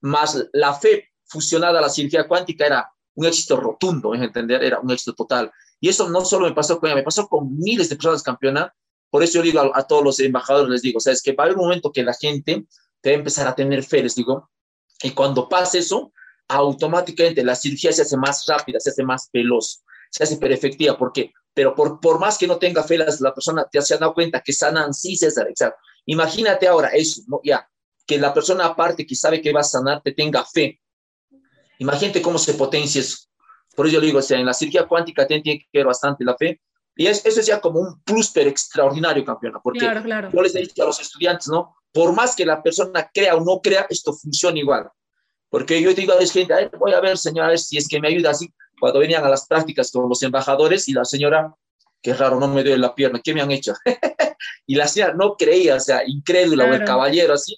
más 0.00 0.48
la 0.52 0.74
fe 0.74 1.08
fusionada 1.28 1.78
a 1.78 1.82
la 1.82 1.88
cirugía 1.88 2.26
cuántica 2.26 2.66
era 2.66 2.90
un 3.14 3.26
éxito 3.26 3.56
rotundo, 3.56 4.14
en 4.14 4.22
entender, 4.22 4.62
era 4.62 4.80
un 4.80 4.90
éxito 4.90 5.14
total. 5.14 5.50
Y 5.80 5.88
eso 5.88 6.08
no 6.08 6.24
solo 6.24 6.46
me 6.46 6.54
pasó 6.54 6.78
con 6.78 6.88
ella, 6.88 6.96
me 6.96 7.02
pasó 7.02 7.28
con 7.28 7.56
miles 7.56 7.88
de 7.88 7.96
personas 7.96 8.22
campeona. 8.22 8.74
Por 9.10 9.22
eso 9.22 9.38
yo 9.38 9.42
digo 9.42 9.72
a, 9.74 9.86
todos 9.86 10.04
los 10.04 10.20
embajadores, 10.20 10.70
les 10.70 10.82
digo, 10.82 11.00
sabes 11.00 11.22
que 11.22 11.32
va 11.32 11.44
a 11.44 11.46
haber 11.46 11.56
un 11.56 11.64
momento 11.64 11.92
que 11.92 12.02
la 12.02 12.14
gente 12.14 12.66
te 13.00 13.10
va 13.10 13.16
a 13.16 13.18
empezar 13.18 13.46
a 13.46 13.54
tener 13.54 13.82
fe, 13.82 14.02
les 14.02 14.14
digo, 14.14 14.50
y 15.02 15.12
cuando 15.12 15.48
pase 15.48 15.78
eso, 15.78 16.12
automáticamente 16.48 17.44
la 17.44 17.54
cirugía 17.54 17.92
se 17.92 18.02
hace 18.02 18.16
más 18.16 18.44
rápida, 18.46 18.80
se 18.80 18.90
hace 18.90 19.04
más 19.04 19.28
veloz, 19.32 19.82
se 20.10 20.24
hace 20.24 20.36
pero 20.36 20.54
efectiva. 20.54 20.96
¿Por 20.96 21.12
qué? 21.12 21.32
Pero 21.54 21.74
por, 21.74 22.00
por 22.00 22.18
más 22.18 22.38
que 22.38 22.46
no 22.46 22.58
tenga 22.58 22.82
fe, 22.82 22.98
la, 22.98 23.34
persona 23.34 23.66
te 23.70 23.80
se 23.82 23.94
ha 23.94 23.98
dado 23.98 24.14
cuenta 24.14 24.40
que 24.40 24.52
sanan, 24.52 24.94
sí, 24.94 25.16
César, 25.16 25.48
exacto. 25.48 25.80
Imagínate 26.06 26.66
ahora 26.66 26.88
eso, 26.88 27.22
¿no? 27.26 27.40
Ya, 27.44 27.68
que 28.06 28.18
la 28.18 28.32
persona 28.32 28.64
aparte 28.64 29.06
que 29.06 29.14
sabe 29.14 29.42
que 29.42 29.52
va 29.52 29.60
a 29.60 29.64
sanar 29.64 30.02
te 30.02 30.12
tenga 30.12 30.44
fe. 30.44 30.80
Imagínate 31.78 32.22
cómo 32.22 32.38
se 32.38 32.54
potencia 32.54 33.00
eso. 33.00 33.18
Por 33.74 33.86
eso 33.86 33.94
yo 33.94 34.00
digo, 34.00 34.18
o 34.18 34.22
sea, 34.22 34.38
en 34.38 34.46
la 34.46 34.54
cirugía 34.54 34.86
cuántica 34.86 35.26
tiene 35.26 35.42
que 35.42 35.66
ver 35.72 35.86
bastante 35.86 36.24
la 36.24 36.36
fe. 36.36 36.60
Y 36.96 37.06
eso 37.06 37.28
es 37.28 37.46
ya 37.46 37.60
como 37.60 37.78
un 37.78 38.02
plus 38.02 38.30
pero 38.32 38.50
extraordinario, 38.50 39.24
campeona, 39.24 39.60
porque 39.62 39.86
yo 40.32 40.42
les 40.42 40.54
he 40.56 40.60
dicho 40.60 40.82
a 40.82 40.86
los 40.86 40.98
estudiantes, 40.98 41.46
¿no? 41.46 41.76
Por 41.92 42.12
más 42.12 42.34
que 42.34 42.44
la 42.44 42.60
persona 42.60 43.08
crea 43.14 43.36
o 43.36 43.44
no 43.44 43.60
crea, 43.60 43.86
esto 43.88 44.12
funciona 44.12 44.58
igual. 44.58 44.90
Porque 45.48 45.80
yo 45.80 45.94
digo 45.94 46.12
a 46.12 46.16
la 46.16 46.26
gente, 46.26 46.70
voy 46.76 46.92
a 46.92 47.00
ver, 47.00 47.16
señora, 47.16 47.46
a 47.46 47.50
ver 47.50 47.60
si 47.60 47.78
es 47.78 47.86
que 47.86 48.00
me 48.00 48.08
ayuda 48.08 48.30
así. 48.30 48.52
Cuando 48.80 48.98
venían 48.98 49.24
a 49.24 49.28
las 49.28 49.46
prácticas 49.46 49.92
con 49.92 50.08
los 50.08 50.20
embajadores 50.24 50.88
y 50.88 50.92
la 50.92 51.04
señora, 51.04 51.54
qué 52.02 52.14
raro, 52.14 52.40
no 52.40 52.48
me 52.48 52.64
duele 52.64 52.78
la 52.78 52.94
pierna, 52.94 53.20
¿qué 53.22 53.32
me 53.32 53.42
han 53.42 53.50
hecho? 53.52 53.74
y 54.66 54.74
la 54.74 54.88
señora 54.88 55.14
no 55.14 55.36
creía, 55.36 55.76
o 55.76 55.80
sea, 55.80 56.02
incrédula, 56.04 56.64
o 56.64 56.74
el 56.74 56.84
caballero 56.84 57.34
así. 57.34 57.56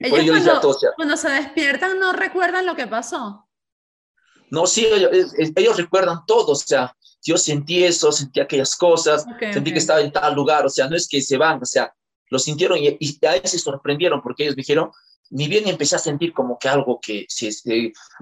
Ellos 0.00 0.30
cuando, 0.30 0.52
a 0.52 0.60
todos, 0.60 0.84
cuando 0.96 1.16
se 1.16 1.28
despiertan 1.30 2.00
no 2.00 2.12
recuerdan 2.12 2.66
lo 2.66 2.74
que 2.74 2.88
pasó. 2.88 3.43
No, 4.54 4.66
sí, 4.68 4.86
ellos, 5.56 5.76
recuerdan 5.76 6.24
todo, 6.26 6.52
o 6.52 6.54
sea, 6.54 6.96
yo 7.22 7.36
sentí 7.36 7.82
eso, 7.82 8.12
sentí 8.12 8.38
aquellas 8.38 8.76
cosas, 8.76 9.26
sentí 9.52 9.72
que 9.72 9.78
estaba 9.78 10.00
en 10.00 10.12
tal 10.12 10.32
lugar, 10.34 10.64
o 10.64 10.68
sea, 10.68 10.88
no 10.88 10.94
es 10.94 11.08
que 11.08 11.20
se 11.20 11.36
van, 11.36 11.60
o 11.60 11.66
sea, 11.66 11.92
lo 12.30 12.38
sintieron 12.38 12.78
y, 12.78 12.96
y 13.00 13.26
a 13.26 13.32
veces 13.32 13.50
se 13.50 13.58
sorprendieron 13.58 14.22
porque 14.22 14.44
ellos 14.44 14.54
dijeron, 14.54 14.92
ni 15.30 15.48
bien 15.48 15.66
empecé 15.66 15.96
a 15.96 15.98
sentir 15.98 16.32
como 16.32 16.56
que 16.56 16.68
algo 16.68 17.00
que 17.00 17.26
es 17.28 17.62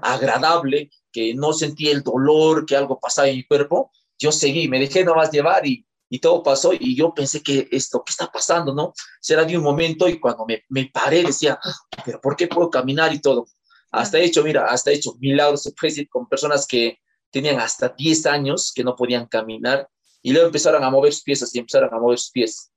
agradable, 0.01 0.89
que 1.11 1.35
no 1.35 1.53
sentí 1.53 1.89
el 1.89 2.01
dolor, 2.01 2.65
que 2.65 2.75
algo 2.75 2.99
pasaba 2.99 3.27
en 3.27 3.35
mi 3.35 3.43
cuerpo, 3.43 3.91
yo 4.17 4.31
seguí, 4.31 4.67
me 4.67 4.79
dejé 4.79 5.03
nomás 5.03 5.31
llevar 5.31 5.67
y, 5.67 5.85
y 6.09 6.19
todo 6.19 6.41
pasó 6.41 6.71
y 6.73 6.95
yo 6.95 7.13
pensé 7.13 7.43
que 7.43 7.67
esto, 7.71 8.03
¿qué 8.03 8.11
está 8.11 8.31
pasando? 8.31 8.73
¿No? 8.73 8.93
Será 9.21 9.43
de 9.43 9.55
un 9.55 9.63
momento 9.63 10.07
y 10.07 10.19
cuando 10.19 10.45
me, 10.45 10.63
me 10.69 10.89
paré 10.91 11.23
decía, 11.23 11.59
pero 12.03 12.19
¿por 12.19 12.35
qué 12.35 12.47
puedo 12.47 12.69
caminar 12.69 13.13
y 13.13 13.19
todo? 13.19 13.45
Hasta 13.93 14.17
he 14.17 14.25
hecho, 14.25 14.43
mira, 14.43 14.65
hasta 14.65 14.89
he 14.89 14.95
hecho 14.95 15.13
milagros 15.19 15.71
con 16.09 16.27
personas 16.27 16.65
que 16.65 16.97
tenían 17.29 17.59
hasta 17.59 17.89
10 17.89 18.25
años 18.25 18.71
que 18.73 18.83
no 18.83 18.95
podían 18.95 19.27
caminar 19.27 19.87
y 20.23 20.31
luego 20.31 20.47
empezaron 20.47 20.83
a 20.83 20.89
mover 20.89 21.13
sus 21.13 21.21
pies, 21.21 21.43
así 21.43 21.59
empezaron 21.59 21.93
a 21.93 21.99
mover 21.99 22.17
sus 22.17 22.31
pies. 22.31 22.71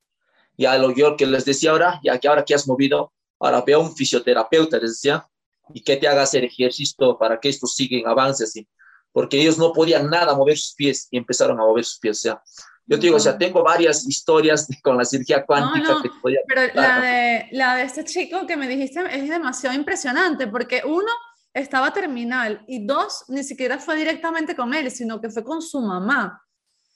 Ya 0.59 0.77
lo 0.77 0.95
yo 0.95 1.17
que 1.17 1.27
les 1.27 1.47
decía 1.47 1.71
ahora, 1.71 1.99
ya 2.05 2.19
que 2.21 2.29
ahora 2.29 2.45
que 2.45 2.55
has 2.55 2.69
movido, 2.69 3.15
ahora 3.41 3.63
ve 3.67 3.73
a 3.73 3.79
un 3.79 3.97
fisioterapeuta, 3.97 4.77
les 4.79 4.91
decía, 4.91 5.27
y 5.73 5.83
que 5.83 5.97
te 5.97 6.07
haga 6.07 6.23
hacer 6.23 6.45
ejercicio 6.45 7.17
para 7.19 7.41
que 7.41 7.49
esto 7.49 7.67
siga 7.67 7.97
en 7.97 8.07
avance 8.07 8.45
así. 8.45 8.69
Porque 9.11 9.41
ellos 9.41 9.57
no 9.57 9.73
podían 9.73 10.11
nada 10.11 10.35
mover 10.35 10.59
sus 10.59 10.75
pies 10.75 11.09
y 11.11 11.17
empezaron 11.17 11.59
a 11.59 11.65
mover 11.65 11.85
sus 11.87 11.99
pies. 11.99 12.19
O 12.19 12.21
sea, 12.21 12.43
yo 12.87 12.97
te 12.99 13.07
digo, 13.07 13.17
o 13.17 13.21
sea, 13.21 13.37
tengo 13.37 13.63
varias 13.63 14.07
historias 14.07 14.69
con 14.83 14.97
la 14.97 15.05
cirugía 15.05 15.45
cuántica 15.45 16.01
que 16.03 16.11
podía 16.23 16.41
Pero 16.47 16.73
la 16.75 17.01
de, 17.01 17.49
la 17.53 17.77
de 17.77 17.83
este 17.83 18.05
chico 18.05 18.47
que 18.47 18.57
me 18.57 18.69
dijiste 18.69 19.01
es 19.11 19.29
demasiado 19.29 19.75
impresionante 19.75 20.47
porque 20.47 20.83
uno 20.85 21.11
estaba 21.53 21.93
terminal 21.93 22.63
y 22.69 22.87
dos, 22.87 23.25
ni 23.29 23.43
siquiera 23.43 23.79
fue 23.79 23.97
directamente 23.97 24.55
con 24.55 24.75
él, 24.75 24.91
sino 24.91 25.21
que 25.21 25.31
fue 25.31 25.43
con 25.43 25.63
su 25.63 25.81
mamá. 25.81 26.43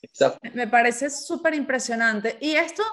Exacto. 0.01 0.39
Me 0.53 0.67
parece 0.67 1.09
súper 1.09 1.53
impresionante. 1.55 2.37
Y 2.39 2.51
esto 2.51 2.83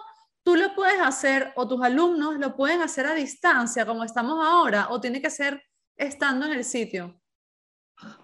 tú 0.43 0.57
lo 0.57 0.75
puedes 0.75 1.01
hacer 1.01 1.53
o 1.57 1.69
tus 1.69 1.83
alumnos 1.83 2.39
lo 2.39 2.57
pueden 2.57 2.81
hacer 2.81 3.07
a 3.07 3.15
distancia, 3.15 3.85
como 3.87 4.03
estamos 4.03 4.45
ahora, 4.45 4.89
o 4.91 5.01
tiene 5.01 5.21
que 5.21 5.31
ser 5.31 5.63
estando 5.97 6.47
en 6.47 6.53
el 6.53 6.65
sitio. 6.65 7.21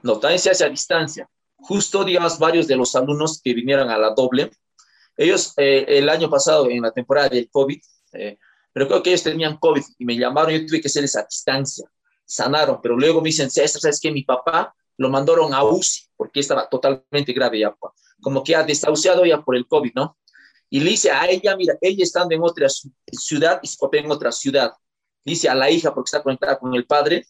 No, 0.02 0.18
también 0.18 0.38
se 0.38 0.50
hace 0.50 0.64
a 0.64 0.68
distancia. 0.68 1.28
Justo, 1.56 2.04
digamos, 2.04 2.38
varios 2.38 2.66
de 2.66 2.76
los 2.76 2.94
alumnos 2.94 3.40
que 3.42 3.54
vinieron 3.54 3.90
a 3.90 3.98
la 3.98 4.10
doble, 4.10 4.50
ellos 5.16 5.54
eh, 5.56 5.84
el 5.88 6.08
año 6.08 6.28
pasado, 6.28 6.68
en 6.68 6.82
la 6.82 6.90
temporada 6.90 7.28
del 7.28 7.48
COVID, 7.50 7.80
eh, 8.12 8.38
pero 8.72 8.88
creo 8.88 9.02
que 9.02 9.10
ellos 9.10 9.22
tenían 9.22 9.56
COVID 9.58 9.82
y 9.98 10.04
me 10.04 10.16
llamaron, 10.16 10.52
yo 10.52 10.66
tuve 10.66 10.80
que 10.80 10.88
hacerles 10.88 11.16
a 11.16 11.22
distancia, 11.22 11.88
sanaron, 12.24 12.80
pero 12.82 12.96
luego 12.96 13.20
me 13.20 13.28
dicen, 13.28 13.50
César, 13.50 13.80
¿sabes 13.80 14.00
qué? 14.00 14.10
Mi 14.10 14.24
papá 14.24 14.74
lo 14.96 15.08
mandaron 15.08 15.54
a 15.54 15.64
UCI, 15.64 16.08
porque 16.16 16.40
estaba 16.40 16.68
totalmente 16.68 17.32
grave 17.32 17.60
ya, 17.60 17.74
como 18.20 18.42
que 18.42 18.56
ha 18.56 18.62
desahuciado 18.62 19.24
ya 19.24 19.42
por 19.42 19.56
el 19.56 19.66
COVID, 19.66 19.92
¿no? 19.94 20.16
Y 20.70 20.80
le 20.80 20.90
dice 20.90 21.10
a 21.10 21.26
ella, 21.26 21.56
mira, 21.56 21.76
ella 21.80 22.02
estando 22.02 22.34
en 22.34 22.42
otra 22.42 22.68
ciudad 23.12 23.60
y 23.62 23.68
su 23.68 23.78
papá 23.78 23.98
en 23.98 24.10
otra 24.10 24.32
ciudad. 24.32 24.72
Dice 25.24 25.48
a 25.48 25.54
la 25.54 25.70
hija, 25.70 25.94
porque 25.94 26.08
está 26.08 26.22
conectada 26.22 26.58
con 26.58 26.74
el 26.74 26.86
padre, 26.86 27.26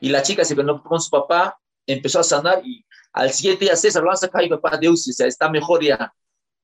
y 0.00 0.10
la 0.10 0.22
chica 0.22 0.44
se 0.44 0.54
conectó 0.54 0.82
con 0.82 1.00
su 1.00 1.10
papá, 1.10 1.58
empezó 1.86 2.20
a 2.20 2.24
sanar 2.24 2.62
y 2.64 2.84
al 3.12 3.32
siguiente 3.32 3.64
día 3.64 3.76
César 3.76 4.02
lo 4.02 4.08
van 4.08 4.14
a 4.14 4.18
sacar 4.18 4.44
y 4.44 4.48
papá 4.48 4.76
de 4.76 4.88
UCI, 4.88 5.10
o 5.10 5.14
sea, 5.14 5.26
está 5.26 5.48
mejor 5.48 5.82
ya. 5.82 6.12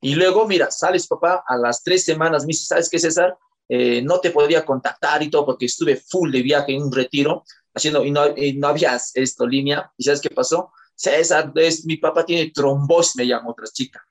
Y 0.00 0.14
luego, 0.14 0.46
mira, 0.46 0.70
sales 0.70 1.06
papá 1.06 1.44
a 1.46 1.56
las 1.56 1.82
tres 1.82 2.04
semanas, 2.04 2.44
me 2.44 2.48
dice, 2.48 2.64
¿sabes 2.64 2.88
qué, 2.88 2.98
César? 2.98 3.36
Eh, 3.68 4.02
no 4.02 4.18
te 4.18 4.30
podía 4.30 4.64
contactar 4.64 5.22
y 5.22 5.30
todo 5.30 5.46
porque 5.46 5.66
estuve 5.66 5.96
full 5.96 6.32
de 6.32 6.42
viaje 6.42 6.74
en 6.74 6.82
un 6.82 6.92
retiro 6.92 7.44
haciendo 7.72 8.04
y 8.04 8.10
no, 8.10 8.24
no 8.56 8.68
había 8.68 8.98
esto 9.14 9.46
línea. 9.46 9.92
¿Y 9.96 10.04
sabes 10.04 10.20
qué 10.20 10.30
pasó? 10.30 10.72
César, 10.94 11.52
es, 11.54 11.84
mi 11.84 11.96
papá 11.96 12.24
tiene 12.24 12.50
trombosis, 12.50 13.16
me 13.16 13.26
llama 13.26 13.50
otra 13.50 13.66
chica. 13.66 14.04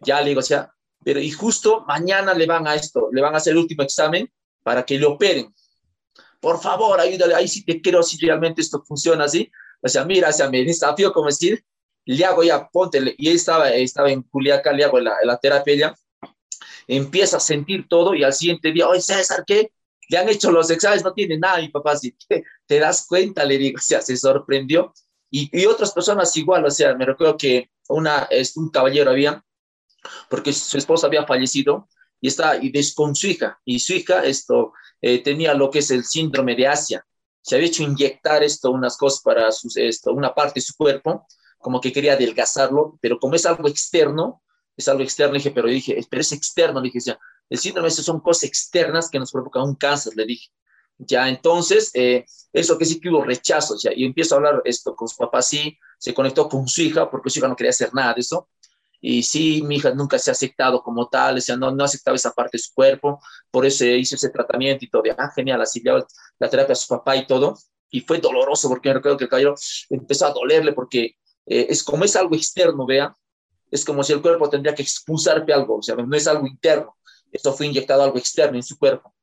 Ya 0.00 0.20
le 0.20 0.30
digo, 0.30 0.40
o 0.40 0.42
sea, 0.42 0.74
pero 1.04 1.20
y 1.20 1.30
justo 1.30 1.84
mañana 1.86 2.34
le 2.34 2.46
van 2.46 2.66
a 2.66 2.74
esto, 2.74 3.08
le 3.12 3.22
van 3.22 3.34
a 3.34 3.38
hacer 3.38 3.52
el 3.52 3.58
último 3.58 3.82
examen 3.82 4.30
para 4.62 4.84
que 4.84 4.98
le 4.98 5.06
operen. 5.06 5.54
Por 6.40 6.60
favor, 6.60 6.98
ayúdale, 7.00 7.34
ahí 7.34 7.48
sí 7.48 7.64
te 7.64 7.80
quiero 7.80 8.02
si 8.02 8.18
realmente 8.18 8.60
esto 8.60 8.82
funciona 8.82 9.24
así. 9.24 9.50
O 9.82 9.88
sea, 9.88 10.04
mira, 10.04 10.30
o 10.30 10.32
sea, 10.32 10.50
me 10.50 10.64
desafío 10.64 11.12
como 11.12 11.26
decir, 11.26 11.64
le 12.16 12.24
hago 12.24 12.42
ya, 12.42 12.68
ponte, 12.68 13.14
y 13.18 13.28
estaba, 13.28 13.70
estaba 13.70 14.10
en 14.10 14.22
Culiacán, 14.22 14.76
le 14.76 14.84
hago 14.84 14.98
la, 14.98 15.16
la 15.22 15.38
terapia 15.38 15.74
ya, 15.76 15.94
empieza 16.88 17.36
a 17.36 17.40
sentir 17.40 17.86
todo 17.88 18.14
y 18.14 18.24
al 18.24 18.32
siguiente 18.32 18.72
día, 18.72 18.88
oye 18.88 19.00
César, 19.00 19.44
¿qué? 19.46 19.72
Le 20.08 20.18
han 20.18 20.28
hecho 20.28 20.50
los 20.50 20.68
exámenes, 20.70 21.04
no 21.04 21.12
tiene 21.12 21.38
nada, 21.38 21.58
mi 21.58 21.68
papá, 21.68 21.96
si 21.96 22.16
te, 22.66 22.78
das 22.80 23.06
cuenta, 23.06 23.44
le 23.44 23.58
digo, 23.58 23.78
o 23.78 23.82
sea, 23.82 24.02
se 24.02 24.16
sorprendió. 24.16 24.92
Y, 25.30 25.48
y, 25.56 25.66
otras 25.66 25.92
personas 25.92 26.36
igual, 26.36 26.64
o 26.64 26.70
sea, 26.70 26.96
me 26.96 27.06
recuerdo 27.06 27.36
que 27.36 27.70
una, 27.88 28.28
un 28.56 28.70
caballero 28.70 29.12
había, 29.12 29.44
porque 30.28 30.52
su 30.52 30.78
esposa 30.78 31.06
había 31.06 31.24
fallecido 31.24 31.88
y 32.20 32.26
está 32.26 32.56
y 32.60 32.72
con 32.94 33.14
su 33.14 33.28
hija, 33.28 33.60
y 33.64 33.78
su 33.78 33.92
hija 33.92 34.24
esto, 34.24 34.72
eh, 35.00 35.22
tenía 35.22 35.54
lo 35.54 35.70
que 35.70 35.78
es 35.78 35.92
el 35.92 36.04
síndrome 36.04 36.56
de 36.56 36.66
Asia. 36.66 37.06
Se 37.40 37.54
había 37.54 37.68
hecho 37.68 37.84
inyectar 37.84 38.42
esto, 38.42 38.72
unas 38.72 38.96
cosas 38.96 39.22
para 39.22 39.48
esto, 39.76 40.12
una 40.12 40.34
parte 40.34 40.54
de 40.54 40.62
su 40.62 40.74
cuerpo, 40.74 41.24
como 41.60 41.80
que 41.80 41.92
quería 41.92 42.14
adelgazarlo, 42.14 42.98
pero 43.00 43.18
como 43.18 43.34
es 43.34 43.46
algo 43.46 43.68
externo, 43.68 44.42
es 44.76 44.88
algo 44.88 45.02
externo, 45.02 45.34
dije, 45.34 45.50
pero 45.50 45.68
dije, 45.68 45.98
pero 46.08 46.22
es 46.22 46.32
externo, 46.32 46.80
dije, 46.80 46.98
ya, 47.00 47.18
el 47.48 47.58
síndrome 47.58 47.88
eso 47.88 48.02
son 48.02 48.20
cosas 48.20 48.44
externas 48.44 49.10
que 49.10 49.18
nos 49.18 49.30
provocan 49.30 49.62
un 49.62 49.74
cáncer, 49.74 50.14
le 50.16 50.24
dije. 50.24 50.48
Ya, 50.98 51.28
entonces, 51.28 51.90
eh, 51.94 52.24
eso 52.52 52.76
que 52.76 52.84
sí 52.84 53.00
que 53.00 53.08
hubo 53.08 53.24
rechazo, 53.24 53.76
ya, 53.82 53.90
y 53.94 54.04
empiezo 54.04 54.34
a 54.34 54.38
hablar 54.38 54.62
esto 54.64 54.94
con 54.94 55.08
su 55.08 55.16
papá, 55.16 55.42
sí, 55.42 55.78
se 55.98 56.14
conectó 56.14 56.48
con 56.48 56.66
su 56.68 56.82
hija, 56.82 57.10
porque 57.10 57.30
su 57.30 57.38
hija 57.38 57.48
no 57.48 57.56
quería 57.56 57.70
hacer 57.70 57.92
nada 57.94 58.14
de 58.14 58.20
eso, 58.20 58.48
y 59.00 59.22
sí, 59.22 59.62
mi 59.62 59.76
hija 59.76 59.94
nunca 59.94 60.18
se 60.18 60.30
ha 60.30 60.32
aceptado 60.32 60.82
como 60.82 61.08
tal, 61.08 61.38
o 61.38 61.40
sea, 61.40 61.56
no, 61.56 61.70
no 61.70 61.84
aceptaba 61.84 62.16
esa 62.16 62.32
parte 62.32 62.58
de 62.58 62.62
su 62.62 62.74
cuerpo, 62.74 63.20
por 63.50 63.64
eso 63.64 63.84
hizo 63.86 64.14
ese 64.14 64.28
tratamiento 64.28 64.84
y 64.84 64.90
todo, 64.90 65.02
ah, 65.16 65.32
genial, 65.34 65.60
así 65.62 65.80
le 65.80 66.04
la 66.38 66.50
terapia 66.50 66.74
a 66.74 66.76
su 66.76 66.88
papá 66.88 67.16
y 67.16 67.26
todo, 67.26 67.56
y 67.90 68.00
fue 68.02 68.18
doloroso, 68.18 68.68
porque 68.68 68.90
me 68.90 68.94
recuerdo 68.96 69.18
que 69.18 69.24
el 69.24 69.30
caballero 69.30 69.54
empezó 69.88 70.26
a 70.26 70.32
dolerle, 70.32 70.72
porque 70.72 71.16
eh, 71.46 71.66
es 71.68 71.82
como 71.82 72.04
es 72.04 72.16
algo 72.16 72.34
externo, 72.34 72.86
vea, 72.86 73.16
es 73.70 73.84
como 73.84 74.02
si 74.02 74.12
el 74.12 74.22
cuerpo 74.22 74.48
tendría 74.48 74.74
que 74.74 74.82
expulsarte 74.82 75.52
algo, 75.52 75.76
o 75.76 75.82
sea, 75.82 75.94
no 75.94 76.16
es 76.16 76.26
algo 76.26 76.46
interno, 76.46 76.96
esto 77.30 77.52
fue 77.52 77.66
inyectado 77.66 78.02
algo 78.02 78.18
externo 78.18 78.56
en 78.56 78.62
su 78.62 78.78
cuerpo. 78.78 79.14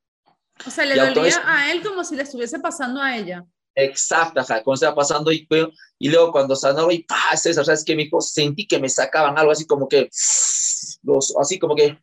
O 0.66 0.72
sea, 0.72 0.86
le 0.86 0.96
dolía 0.96 1.42
a 1.46 1.72
él 1.72 1.84
como 1.84 2.04
si 2.04 2.16
le 2.16 2.24
estuviese 2.24 2.60
pasando 2.60 3.02
a 3.02 3.16
ella. 3.16 3.46
Exacto, 3.80 4.40
ajá, 4.40 4.64
como 4.64 4.74
estaba 4.74 4.96
pasando 4.96 5.32
y, 5.32 5.48
y 6.00 6.10
luego 6.10 6.32
cuando 6.32 6.56
sanaba 6.56 6.92
y 6.92 7.04
¡pah! 7.04 7.38
César, 7.38 7.64
¿sabes 7.64 7.84
qué, 7.86 7.94
hijo 7.94 8.20
Sentí 8.22 8.66
que 8.66 8.80
me 8.80 8.90
sacaban 8.90 9.38
algo 9.38 9.52
así 9.52 9.68
como 9.68 9.88
que, 9.88 10.10
los, 11.04 11.36
así 11.40 11.60
como 11.60 11.76
que, 11.76 11.96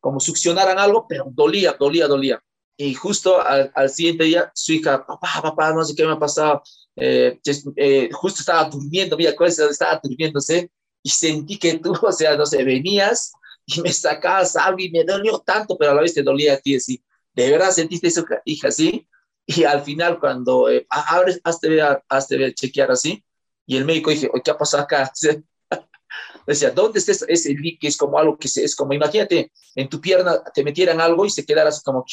como 0.00 0.20
succionaran 0.20 0.78
algo, 0.78 1.06
pero 1.06 1.26
dolía, 1.28 1.76
dolía, 1.78 2.08
dolía. 2.08 2.42
Y 2.76 2.94
justo 2.94 3.38
al, 3.38 3.70
al 3.74 3.90
siguiente 3.90 4.24
día, 4.24 4.50
su 4.54 4.72
hija, 4.72 5.06
papá, 5.06 5.42
papá, 5.42 5.74
no 5.74 5.84
sé 5.84 5.94
qué 5.94 6.06
me 6.06 6.14
ha 6.14 6.18
pasado, 6.18 6.62
eh, 6.96 7.40
eh, 7.76 8.08
justo 8.12 8.40
estaba 8.40 8.68
durmiendo, 8.68 9.16
mira, 9.16 9.34
estaba 9.38 10.00
durmiéndose 10.02 10.70
y 11.02 11.10
sentí 11.10 11.58
que 11.58 11.78
tú, 11.78 11.92
o 12.02 12.12
sea, 12.12 12.36
no 12.36 12.46
sé, 12.46 12.62
venías 12.64 13.32
y 13.66 13.80
me 13.80 13.92
sacabas 13.92 14.56
algo 14.56 14.78
y 14.78 14.90
me 14.90 15.04
dolió 15.04 15.38
tanto, 15.40 15.76
pero 15.78 15.92
a 15.92 15.94
la 15.94 16.02
vez 16.02 16.14
te 16.14 16.22
dolía 16.22 16.54
a 16.54 16.58
ti, 16.58 16.76
así. 16.76 17.02
¿De 17.32 17.50
verdad 17.50 17.70
sentiste 17.70 18.08
eso, 18.08 18.24
hija, 18.44 18.70
sí? 18.70 19.08
Y 19.46 19.64
al 19.64 19.82
final, 19.82 20.20
cuando 20.20 20.70
eh, 20.70 20.86
abres, 20.88 21.40
hazte 21.44 21.68
ver, 21.68 22.02
hazte 22.08 22.36
ver, 22.36 22.54
chequear 22.54 22.90
así, 22.90 23.24
y 23.66 23.76
el 23.76 23.84
médico 23.84 24.10
dije, 24.10 24.30
¿qué 24.44 24.50
ha 24.50 24.58
pasado 24.58 24.82
acá? 24.84 25.10
Decía, 26.46 26.70
¿dónde 26.70 26.98
está 26.98 27.12
ese 27.26 27.50
líquido? 27.54 27.88
Es 27.88 27.96
como 27.96 28.18
algo 28.18 28.36
que 28.36 28.48
se, 28.48 28.62
es 28.62 28.76
como, 28.76 28.92
imagínate, 28.92 29.50
en 29.74 29.88
tu 29.88 30.00
pierna 30.00 30.42
te 30.54 30.62
metieran 30.62 31.00
algo 31.00 31.24
y 31.24 31.30
se 31.30 31.44
quedara 31.44 31.70
así 31.70 31.82
como, 31.82 32.04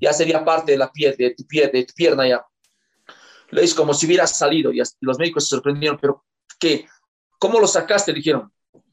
ya 0.00 0.12
sería 0.12 0.44
parte 0.44 0.72
de 0.72 0.78
la 0.78 0.90
piel, 0.90 1.16
de 1.16 1.30
tu, 1.34 1.46
piel, 1.46 1.70
de 1.72 1.84
tu 1.84 1.94
pierna 1.94 2.28
ya 2.28 2.44
es 3.56 3.74
como 3.74 3.94
si 3.94 4.06
hubiera 4.06 4.26
salido 4.26 4.72
y 4.72 4.80
los 5.00 5.18
médicos 5.18 5.44
se 5.44 5.50
sorprendieron, 5.50 5.98
pero 6.00 6.24
¿qué? 6.58 6.86
¿Cómo 7.38 7.60
lo 7.60 7.66
sacaste? 7.66 8.12
Le 8.12 8.18
dijeron, 8.18 8.52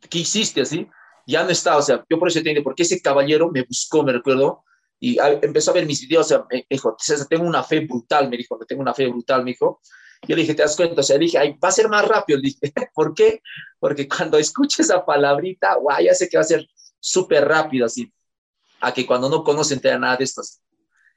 ¿qué 0.09 0.19
hiciste 0.19 0.61
así? 0.61 0.87
Ya 1.27 1.43
no 1.43 1.49
está, 1.49 1.77
o 1.77 1.81
sea, 1.81 2.03
yo 2.09 2.19
por 2.19 2.27
eso 2.27 2.39
entiendo, 2.39 2.63
porque 2.63 2.83
ese 2.83 3.01
caballero 3.01 3.49
me 3.51 3.63
buscó, 3.63 4.03
me 4.03 4.11
recuerdo, 4.11 4.63
y 5.03 5.17
empezó 5.19 5.71
a 5.71 5.73
ver 5.73 5.85
mis 5.87 6.01
videos, 6.01 6.27
o 6.27 6.29
sea, 6.29 6.45
me 6.49 6.65
dijo, 6.69 6.95
tengo 7.27 7.43
una 7.43 7.63
fe 7.63 7.79
brutal, 7.79 8.29
me 8.29 8.37
dijo, 8.37 8.57
tengo 8.67 8.83
una 8.83 8.93
fe 8.93 9.07
brutal, 9.07 9.43
me 9.43 9.51
dijo. 9.51 9.81
Yo 10.27 10.35
le 10.35 10.43
dije, 10.43 10.53
¿te 10.53 10.61
das 10.61 10.75
cuenta? 10.75 11.01
O 11.01 11.03
sea, 11.03 11.17
dije, 11.17 11.39
Ay, 11.39 11.57
va 11.63 11.69
a 11.69 11.71
ser 11.71 11.89
más 11.89 12.07
rápido. 12.07 12.37
Le 12.37 12.49
dije, 12.49 12.59
¿por 12.93 13.15
qué? 13.15 13.41
Porque 13.79 14.07
cuando 14.07 14.37
escuches 14.37 14.81
esa 14.81 15.03
palabrita, 15.03 15.73
guay, 15.75 16.05
ya 16.05 16.13
sé 16.13 16.29
que 16.29 16.37
va 16.37 16.41
a 16.41 16.45
ser 16.45 16.67
súper 16.99 17.47
rápido, 17.47 17.87
así, 17.87 18.13
a 18.79 18.93
que 18.93 19.07
cuando 19.07 19.27
no 19.27 19.43
conocen 19.43 19.79
te 19.79 19.97
nada 19.97 20.17
de 20.17 20.23
estos. 20.23 20.59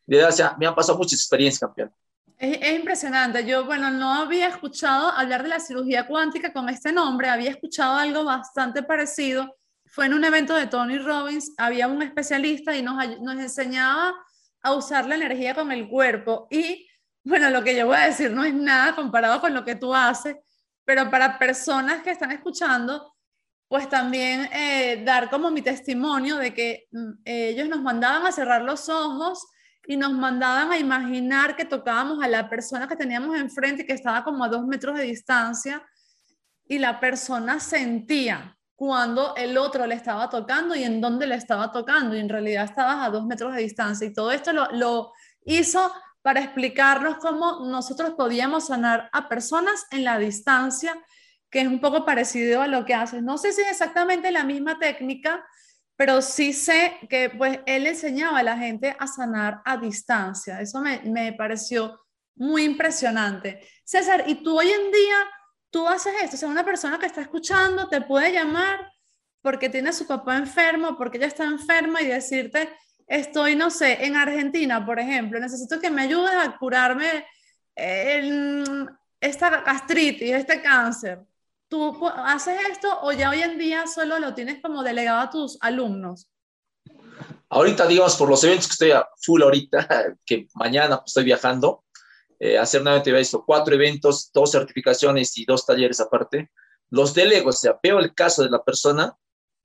De 0.07 0.25
o 0.25 0.33
sea, 0.33 0.57
me 0.59 0.67
han 0.67 0.75
pasado 0.75 0.97
muchas 0.97 1.21
experiencias, 1.21 1.61
campeón. 1.61 1.93
Es, 2.39 2.73
impresionante. 2.73 3.45
Yo, 3.47 3.65
bueno, 3.65 3.91
no 3.91 4.13
había 4.13 4.49
escuchado 4.49 5.09
hablar 5.09 5.43
de 5.43 5.49
la 5.49 5.61
cirugía 5.61 6.07
cuántica 6.07 6.53
con 6.53 6.69
este 6.69 6.93
nombre, 6.93 7.29
había 7.29 7.51
escuchado 7.51 7.97
algo 7.97 8.25
bastante 8.25 8.83
parecido. 8.83 9.57
Fue 9.87 10.07
en 10.07 10.15
un 10.15 10.25
evento 10.25 10.55
de 10.55 10.67
Tony 10.67 10.99
Robbins, 10.99 11.53
había 11.57 11.87
un 11.87 12.03
especialista 12.03 12.77
y 12.77 12.83
nos, 12.83 12.97
nos 13.21 13.37
enseñaba 13.37 14.15
a 14.63 14.73
usar 14.73 15.07
la 15.07 15.15
energía 15.15 15.55
con 15.55 15.71
el 15.71 15.89
cuerpo. 15.89 16.49
Y 16.51 16.89
bueno, 17.23 17.51
lo 17.51 17.63
que 17.63 17.77
yo 17.77 17.87
voy 17.87 17.97
a 17.97 18.07
decir 18.07 18.31
no 18.31 18.45
es 18.45 18.55
nada 18.55 18.95
comparado 18.95 19.41
con 19.41 19.55
lo 19.55 19.65
que 19.65 19.77
tú 19.77 19.95
haces, 19.95 20.37
pero 20.85 21.11
para 21.11 21.39
personas 21.39 22.03
que 22.03 22.11
están 22.11 22.33
escuchando, 22.33 23.15
pues 23.69 23.89
también 23.89 24.49
eh, 24.53 25.03
dar 25.05 25.31
como 25.31 25.51
mi 25.51 25.63
testimonio 25.63 26.37
de 26.37 26.53
que 26.53 26.87
mm, 26.91 27.13
ellos 27.25 27.69
nos 27.69 27.81
mandaban 27.83 28.27
a 28.27 28.33
cerrar 28.33 28.63
los 28.63 28.89
ojos 28.89 29.47
y 29.87 29.97
nos 29.97 30.13
mandaban 30.13 30.73
a 30.73 30.79
imaginar 30.79 31.57
que 31.57 31.65
tocábamos 31.65 32.23
a 32.23 32.29
la 32.29 32.49
persona 32.49 32.89
que 32.89 32.97
teníamos 32.97 33.37
enfrente 33.37 33.83
y 33.83 33.87
que 33.87 33.93
estaba 33.93 34.25
como 34.25 34.45
a 34.45 34.49
dos 34.49 34.67
metros 34.67 34.97
de 34.97 35.05
distancia 35.05 35.83
y 36.67 36.79
la 36.79 37.01
persona 37.01 37.61
sentía 37.61 38.57
cuando 38.75 39.35
el 39.37 39.57
otro 39.57 39.87
le 39.87 39.95
estaba 39.95 40.29
tocando 40.29 40.75
y 40.75 40.83
en 40.83 41.01
dónde 41.01 41.27
le 41.27 41.37
estaba 41.37 41.71
tocando 41.71 42.17
y 42.17 42.21
en 42.21 42.29
realidad 42.29 42.65
estabas 42.65 43.07
a 43.07 43.11
dos 43.11 43.25
metros 43.25 43.55
de 43.55 43.63
distancia 43.63 44.07
y 44.07 44.13
todo 44.13 44.33
esto 44.33 44.53
lo, 44.53 45.13
hizo 45.47 45.93
para 46.23 46.41
explicarnos 46.41 47.19
cómo 47.19 47.67
nosotros 47.67 48.15
podíamos 48.17 48.69
sanar 48.69 49.11
a 49.13 49.29
personas 49.29 49.87
en 49.91 50.05
la 50.05 50.19
distancia, 50.19 50.97
que 51.51 51.61
es 51.61 51.69
un 51.69 51.81
poco 51.81 52.07
parecido 52.07 52.63
a 52.63 52.67
lo 52.67 52.87
que 52.87 52.95
haces. 52.95 53.23
No 53.23 53.37
sé 53.37 53.53
si 53.53 53.61
es 53.61 53.71
exactamente 53.71 54.31
la 54.31 54.43
misma 54.43 54.79
técnica, 54.79 55.45
pero 55.97 56.23
sí 56.23 56.53
sé 56.53 56.99
que 57.09 57.31
pues 57.31 57.61
él 57.67 57.87
enseñaba 57.87 58.39
a 58.39 58.43
la 58.43 58.57
gente 58.57 58.97
a 58.99 59.07
sanar 59.07 59.63
a 59.65 59.77
distancia. 59.77 60.61
Eso 60.61 60.81
me, 60.81 61.01
me 61.05 61.33
pareció 61.33 62.01
muy 62.37 62.65
impresionante. 62.65 63.61
César, 63.85 64.25
¿y 64.27 64.43
tú 64.43 64.59
hoy 64.59 64.71
en 64.71 64.91
día, 64.91 65.17
tú 65.71 65.87
haces 65.87 66.15
esto? 66.23 66.37
O 66.37 66.39
sea, 66.39 66.49
una 66.49 66.65
persona 66.65 66.99
que 66.99 67.07
está 67.07 67.21
escuchando 67.21 67.89
te 67.89 68.01
puede 68.01 68.33
llamar 68.33 68.91
porque 69.41 69.69
tiene 69.69 69.93
su 69.93 70.07
papá 70.07 70.37
enfermo, 70.37 70.97
porque 70.97 71.19
ella 71.19 71.27
está 71.27 71.45
enferma 71.45 72.01
y 72.01 72.07
decirte, 72.07 72.71
estoy, 73.07 73.55
no 73.55 73.71
sé, 73.71 74.05
en 74.05 74.17
Argentina, 74.17 74.85
por 74.85 74.99
ejemplo, 74.99 75.39
necesito 75.39 75.79
que 75.81 75.91
me 75.91 76.03
ayudes 76.03 76.35
a 76.35 76.57
curarme 76.57 77.27
esta 77.77 79.51
gastritis, 79.63 80.33
este 80.33 80.63
cáncer. 80.63 81.21
¿Tú 81.75 82.09
haces 82.09 82.57
esto 82.71 83.01
o 83.03 83.11
ya 83.11 83.31
hoy 83.31 83.43
en 83.43 83.59
día 83.59 83.89
solo 83.89 84.21
lo 84.21 84.33
tienes 84.33 84.63
como 84.63 84.85
delegado 84.85 85.19
a 85.19 85.29
tus 85.29 85.59
alumnos? 85.61 86.31
Ahorita, 87.49 87.89
digamos, 87.89 88.15
por 88.15 88.29
los 88.29 88.45
eventos 88.45 88.69
que 88.69 88.73
estoy 88.75 88.91
a 88.93 89.05
full 89.21 89.43
ahorita, 89.43 89.89
que 90.25 90.47
mañana 90.55 90.99
pues, 90.99 91.09
estoy 91.09 91.25
viajando, 91.25 91.83
eh, 92.39 92.57
hacer 92.57 92.81
nuevamente 92.81 93.11
visto 93.13 93.43
cuatro 93.45 93.75
eventos, 93.75 94.31
dos 94.33 94.53
certificaciones 94.53 95.37
y 95.37 95.47
dos 95.47 95.67
talleres 95.67 95.99
aparte. 95.99 96.53
Los 96.91 97.13
delego, 97.13 97.49
o 97.49 97.53
sea, 97.53 97.77
veo 97.83 97.99
el 97.99 98.15
caso 98.15 98.45
de 98.45 98.51
la 98.51 98.63
persona 98.63 99.13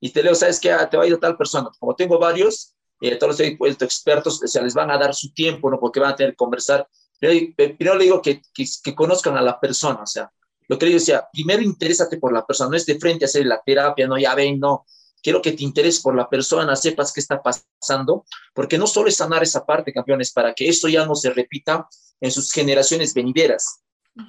y 0.00 0.10
te 0.10 0.24
leo, 0.24 0.34
¿sabes 0.34 0.58
qué? 0.58 0.72
Ah, 0.72 0.90
te 0.90 0.96
va 0.96 1.04
a 1.04 1.06
ir 1.06 1.14
a 1.14 1.20
tal 1.20 1.36
persona. 1.36 1.70
Como 1.78 1.94
tengo 1.94 2.18
varios, 2.18 2.74
eh, 3.00 3.14
todos 3.14 3.34
los 3.34 3.40
he 3.40 3.56
puesto 3.56 3.84
expertos, 3.84 4.42
o 4.42 4.48
sea, 4.48 4.62
les 4.62 4.74
van 4.74 4.90
a 4.90 4.98
dar 4.98 5.14
su 5.14 5.32
tiempo, 5.32 5.70
¿no? 5.70 5.78
Porque 5.78 6.00
van 6.00 6.14
a 6.14 6.16
tener 6.16 6.32
que 6.32 6.38
conversar 6.38 6.88
Primero 7.20 7.96
le 7.96 8.04
digo 8.04 8.22
que, 8.22 8.40
que, 8.54 8.94
conozcan 8.94 9.36
a 9.36 9.42
la 9.42 9.60
persona, 9.60 10.02
o 10.02 10.06
sea, 10.06 10.32
lo 10.70 10.78
que 10.78 10.86
le 10.86 11.00
sea, 11.00 11.28
primero 11.32 11.62
interésate 11.62 12.16
por 12.18 12.32
la 12.32 12.46
persona, 12.46 12.70
no 12.70 12.76
es 12.76 12.86
de 12.86 12.96
frente 12.96 13.24
a 13.24 13.26
hacer 13.26 13.44
la 13.44 13.60
terapia, 13.60 14.06
no, 14.06 14.16
ya 14.16 14.36
ven, 14.36 14.60
no, 14.60 14.86
quiero 15.20 15.42
que 15.42 15.50
te 15.50 15.64
intereses 15.64 16.00
por 16.00 16.14
la 16.14 16.30
persona, 16.30 16.76
sepas 16.76 17.12
qué 17.12 17.18
está 17.18 17.42
pasando, 17.42 18.24
porque 18.54 18.78
no 18.78 18.86
solo 18.86 19.08
es 19.08 19.16
sanar 19.16 19.42
esa 19.42 19.66
parte, 19.66 19.92
campeones, 19.92 20.30
para 20.30 20.54
que 20.54 20.68
esto 20.68 20.86
ya 20.86 21.04
no 21.04 21.16
se 21.16 21.30
repita 21.30 21.88
en 22.20 22.30
sus 22.30 22.52
generaciones 22.52 23.12
venideras. 23.12 23.80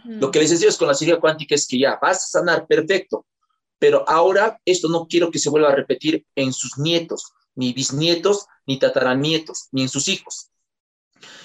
Lo 0.04 0.32
que 0.32 0.40
les 0.40 0.50
decía 0.50 0.70
es 0.70 0.78
con 0.78 0.88
la 0.88 0.96
cirugía 0.96 1.22
cuántica 1.22 1.54
es 1.54 1.68
que 1.68 1.78
ya 1.78 2.00
vas 2.02 2.18
a 2.18 2.40
sanar, 2.40 2.66
perfecto, 2.66 3.28
pero 3.78 4.04
ahora 4.10 4.60
esto 4.66 4.90
no 4.90 5.06
quiero 5.06 5.30
que 5.30 5.38
se 5.38 5.52
vuelva 5.52 5.70
a 5.70 5.76
repetir 5.76 6.26
en 6.34 6.54
sus 6.54 6.76
nietos, 6.80 7.34
ni 7.54 7.72
bisnietos, 7.72 8.48
ni 8.66 8.80
tataranietos, 8.80 9.68
ni 9.72 9.84
en 9.84 9.90
sus 9.90 10.08
hijos. 10.08 10.50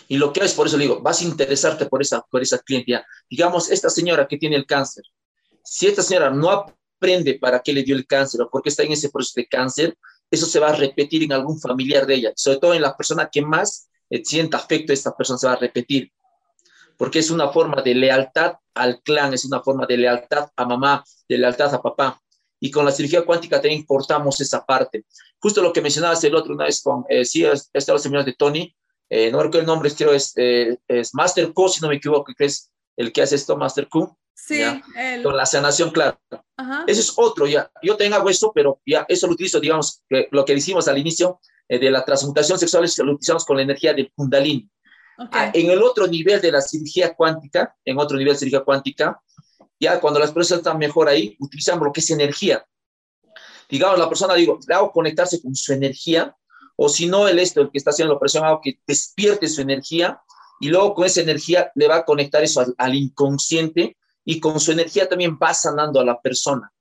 Y 0.09 0.17
lo 0.17 0.33
que 0.33 0.41
es, 0.41 0.55
por 0.55 0.67
eso 0.67 0.77
le 0.77 0.85
digo, 0.85 1.01
vas 1.01 1.21
a 1.21 1.25
interesarte 1.25 1.87
por 1.87 2.03
esa, 2.03 2.23
por 2.23 2.43
esa 2.43 2.59
cliente. 2.59 3.01
Digamos, 3.29 3.71
esta 3.71 3.91
señora 3.91 4.27
que 4.27 4.39
tiene 4.39 4.57
el 4.57 4.67
cáncer, 4.67 5.05
si 5.65 5.87
esta 5.87 6.03
señora 6.03 6.31
no 6.31 6.51
aprende 6.51 7.35
para 7.35 7.61
qué 7.61 7.73
le 7.73 7.83
dio 7.83 7.97
el 7.97 8.07
cáncer 8.07 8.41
o 8.41 8.51
por 8.51 8.63
qué 8.63 8.69
está 8.69 8.83
en 8.83 8.93
ese 8.93 9.11
proceso 9.11 9.35
de 9.37 9.47
cáncer, 9.47 9.97
eso 10.31 10.47
se 10.47 10.59
va 10.59 10.69
a 10.69 10.77
repetir 10.77 11.23
en 11.23 11.33
algún 11.33 11.61
familiar 11.61 12.07
de 12.07 12.15
ella, 12.15 12.33
sobre 12.37 12.59
todo 12.59 12.75
en 12.75 12.83
la 12.83 12.97
persona 12.97 13.29
que 13.31 13.43
más 13.43 13.89
eh, 14.11 14.25
sienta 14.25 14.59
afecto 14.59 14.93
a 14.93 14.95
esta 14.95 15.17
persona, 15.17 15.39
se 15.39 15.47
va 15.47 15.55
a 15.55 15.57
repetir, 15.57 16.13
porque 16.97 17.19
es 17.19 17.31
una 17.31 17.49
forma 17.49 17.83
de 17.83 17.95
lealtad 17.95 18.55
al 18.75 19.01
clan, 19.03 19.35
es 19.35 19.45
una 19.45 19.63
forma 19.63 19.87
de 19.87 19.97
lealtad 19.97 20.49
a 20.57 20.65
mamá, 20.65 21.05
de 21.29 21.39
lealtad 21.39 21.75
a 21.75 21.83
papá. 21.83 22.21
Y 22.59 22.71
con 22.71 22.87
la 22.87 22.91
cirugía 22.91 23.25
cuántica 23.25 23.61
también 23.61 23.81
importamos 23.81 24.41
esa 24.41 24.65
parte. 24.65 25.05
Justo 25.39 25.61
lo 25.61 25.73
que 25.73 25.83
mencionabas 25.83 26.25
el 26.25 26.35
otro 26.35 26.55
una 26.55 26.65
vez 26.65 26.83
con, 26.83 27.05
eh, 27.09 27.25
sí, 27.25 27.45
esta 27.45 27.93
los 27.93 28.03
seminarios 28.03 28.27
de 28.27 28.33
Tony, 28.33 28.75
eh, 29.09 29.31
no 29.31 29.43
recuerdo 29.43 29.61
el 29.61 29.67
nombre, 29.67 29.91
creo 29.93 30.13
es, 30.13 30.33
eh, 30.37 30.77
es 30.89 31.15
Master 31.15 31.53
Q, 31.53 31.69
si 31.69 31.81
no 31.81 31.89
me 31.89 31.97
equivoco, 31.97 32.33
que 32.37 32.47
es 32.47 32.71
el 32.97 33.13
que 33.13 33.23
hace 33.23 33.37
esto, 33.37 33.57
Master 33.57 33.89
Q. 33.89 34.17
Sí, 34.35 34.63
con 35.23 35.35
la 35.35 35.47
sanación, 35.47 35.91
claro. 35.91 36.21
Ese 36.87 37.01
es 37.01 37.13
otro, 37.17 37.47
ya. 37.47 37.71
Yo 37.83 37.97
tengo 37.97 38.29
esto, 38.29 38.53
pero 38.55 38.81
ya 38.85 39.07
eso 39.09 39.27
lo 39.27 39.33
utilizo, 39.33 39.61
digamos, 39.61 40.03
lo 40.31 40.45
que 40.45 40.55
decimos 40.55 40.87
al 40.89 40.99
inicio 40.99 41.41
eh, 41.69 41.79
de 41.79 41.91
la 41.91 42.05
transmutación 42.05 42.59
sexual, 42.59 42.85
es 42.85 42.95
que 42.95 43.03
lo 43.03 43.13
utilizamos 43.13 43.45
con 43.45 43.57
la 43.57 43.63
energía 43.63 43.95
del 43.95 44.13
Kundalini. 44.15 44.69
Ah, 45.19 45.51
en 45.55 45.71
el 45.71 45.83
otro 45.83 46.07
nivel 46.07 46.41
de 46.43 46.53
la 46.53 46.61
cirugía 46.61 47.15
cuántica, 47.15 47.75
en 47.85 47.99
otro 47.99 48.19
nivel 48.19 48.35
de 48.35 48.39
cirugía 48.39 48.61
cuántica, 48.61 49.21
ya 49.81 49.99
cuando 50.01 50.21
las 50.21 50.33
personas 50.33 50.59
están 50.59 50.79
mejor 50.79 51.09
ahí, 51.09 51.37
utilizamos 51.41 51.85
lo 51.85 51.93
que 51.93 52.01
es 52.01 52.11
energía. 52.11 52.65
Digamos, 53.69 53.99
la 53.99 54.09
persona, 54.09 54.35
digo, 54.35 54.59
le 54.67 54.75
hago 54.75 54.93
conectarse 54.93 55.41
con 55.41 55.55
su 55.55 55.73
energía, 55.73 56.37
o 56.77 56.89
si 56.89 57.07
no, 57.07 57.27
el 57.27 57.39
esto, 57.39 57.61
el 57.61 57.71
que 57.71 57.79
está 57.79 57.91
haciendo 57.91 58.13
la 58.13 58.17
operación, 58.17 58.45
hago 58.45 58.61
que 58.63 58.79
despierte 58.87 59.49
su 59.49 59.61
energía, 59.61 60.21
y 60.61 60.69
luego 60.69 60.95
con 60.95 61.07
esa 61.07 61.21
energía 61.21 61.71
le 61.75 61.89
va 61.89 61.97
a 61.97 62.05
conectar 62.05 62.43
eso 62.43 62.65
al 62.77 62.95
inconsciente, 62.95 63.97
y 64.25 64.41
con 64.41 64.61
su 64.61 64.73
energía 64.73 65.09
también 65.09 65.39
va 65.43 65.55
sanando 65.55 66.01
a 66.01 66.05
la 66.05 66.21
persona. 66.21 66.73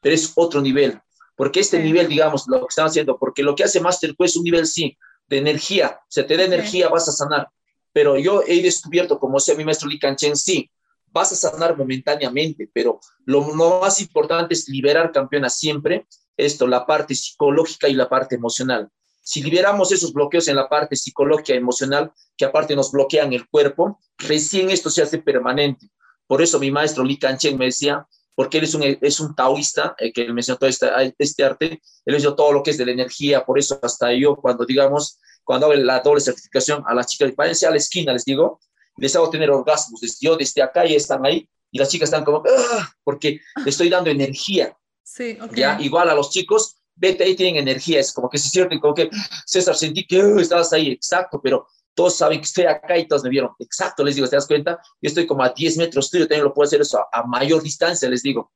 Pero 0.00 0.14
es 0.14 0.32
otro 0.34 0.60
nivel, 0.60 1.00
porque 1.36 1.60
este 1.60 1.78
nivel, 1.80 2.08
digamos, 2.08 2.44
lo 2.48 2.60
que 2.60 2.66
están 2.68 2.86
haciendo, 2.86 3.18
porque 3.18 3.42
lo 3.42 3.54
que 3.54 3.64
hace 3.64 3.80
Master 3.80 4.14
es 4.18 4.36
un 4.36 4.44
nivel, 4.44 4.66
sí, 4.66 4.96
de 5.28 5.38
energía, 5.38 6.00
se 6.08 6.24
te 6.24 6.36
da 6.36 6.44
energía, 6.44 6.88
vas 6.88 7.08
a 7.08 7.12
sanar. 7.12 7.48
Pero 7.92 8.16
yo 8.16 8.42
he 8.46 8.62
descubierto, 8.62 9.18
como 9.18 9.38
sea 9.38 9.54
mi 9.54 9.64
maestro 9.64 9.88
Li 9.88 9.98
Kanchen, 9.98 10.36
sí, 10.36 10.70
vas 11.12 11.32
a 11.32 11.36
sanar 11.36 11.76
momentáneamente, 11.76 12.70
pero 12.72 13.00
lo, 13.24 13.42
más 13.42 14.00
importante 14.00 14.54
es 14.54 14.68
liberar, 14.68 15.12
campeona, 15.12 15.48
siempre 15.48 16.06
esto, 16.36 16.66
la 16.66 16.86
parte 16.86 17.14
psicológica 17.14 17.88
y 17.88 17.94
la 17.94 18.08
parte 18.08 18.36
emocional. 18.36 18.88
Si 19.28 19.42
liberamos 19.42 19.92
esos 19.92 20.14
bloqueos 20.14 20.48
en 20.48 20.56
la 20.56 20.70
parte 20.70 20.96
psicológica 20.96 21.52
emocional, 21.52 22.10
que 22.34 22.46
aparte 22.46 22.74
nos 22.74 22.90
bloquean 22.90 23.30
el 23.34 23.46
cuerpo, 23.46 24.00
recién 24.16 24.70
esto 24.70 24.88
se 24.88 25.02
hace 25.02 25.18
permanente. 25.18 25.90
Por 26.26 26.40
eso 26.40 26.58
mi 26.58 26.70
maestro 26.70 27.04
Li 27.04 27.18
Kanchen 27.18 27.58
me 27.58 27.66
decía, 27.66 28.08
porque 28.34 28.56
él 28.56 28.64
es 28.64 28.72
un, 28.72 28.82
es 28.82 29.20
un 29.20 29.34
taoísta, 29.34 29.94
eh, 29.98 30.14
que 30.14 30.22
él 30.22 30.32
me 30.32 30.40
enseñó 30.40 30.56
todo 30.56 30.70
este, 30.70 30.88
este 31.18 31.44
arte, 31.44 31.82
él 32.06 32.16
hizo 32.16 32.34
todo 32.34 32.52
lo 32.52 32.62
que 32.62 32.70
es 32.70 32.78
de 32.78 32.86
la 32.86 32.92
energía, 32.92 33.44
por 33.44 33.58
eso 33.58 33.78
hasta 33.82 34.14
yo 34.14 34.34
cuando 34.34 34.64
digamos, 34.64 35.18
cuando 35.44 35.66
hago 35.66 35.74
la 35.74 36.00
doble 36.00 36.22
certificación 36.22 36.82
a 36.86 36.94
las 36.94 37.08
chicas, 37.08 37.36
váyanse 37.36 37.66
a 37.66 37.70
la 37.70 37.76
esquina, 37.76 38.14
les 38.14 38.24
digo, 38.24 38.60
les 38.96 39.14
hago 39.14 39.28
tener 39.28 39.50
orgasmos, 39.50 40.00
desde, 40.00 40.16
yo 40.22 40.38
desde 40.38 40.62
acá 40.62 40.86
y 40.86 40.94
están 40.94 41.26
ahí, 41.26 41.46
y 41.70 41.78
las 41.78 41.90
chicas 41.90 42.08
están 42.08 42.24
como, 42.24 42.42
¡Ah! 42.48 42.90
porque 43.04 43.40
le 43.62 43.68
estoy 43.68 43.90
dando 43.90 44.08
energía. 44.08 44.74
Sí, 45.02 45.36
okay. 45.38 45.60
¿ya? 45.60 45.78
Igual 45.78 46.08
a 46.08 46.14
los 46.14 46.30
chicos, 46.30 46.77
vete 46.98 47.24
ahí, 47.24 47.34
tienen 47.34 47.56
energía, 47.56 48.00
es 48.00 48.12
como 48.12 48.28
que 48.28 48.38
se 48.38 48.48
sienten 48.48 48.80
como 48.80 48.94
que, 48.94 49.08
César, 49.46 49.74
sentí 49.74 50.06
que 50.06 50.22
uh, 50.22 50.38
estabas 50.38 50.72
ahí, 50.72 50.90
exacto, 50.90 51.40
pero 51.42 51.66
todos 51.94 52.16
saben 52.16 52.38
que 52.38 52.44
estoy 52.44 52.64
acá 52.64 52.96
y 52.96 53.08
todos 53.08 53.24
me 53.24 53.30
vieron. 53.30 53.50
Exacto, 53.58 54.04
les 54.04 54.14
digo, 54.14 54.28
¿te 54.28 54.36
das 54.36 54.46
cuenta? 54.46 54.78
Yo 55.02 55.08
estoy 55.08 55.26
como 55.26 55.42
a 55.42 55.48
10 55.48 55.78
metros 55.78 56.10
tuyo, 56.10 56.28
también 56.28 56.44
lo 56.44 56.54
puedo 56.54 56.66
hacer 56.66 56.80
eso 56.80 57.04
a, 57.12 57.24
mayor 57.24 57.60
distancia, 57.60 58.08
les 58.08 58.22
digo. 58.22 58.52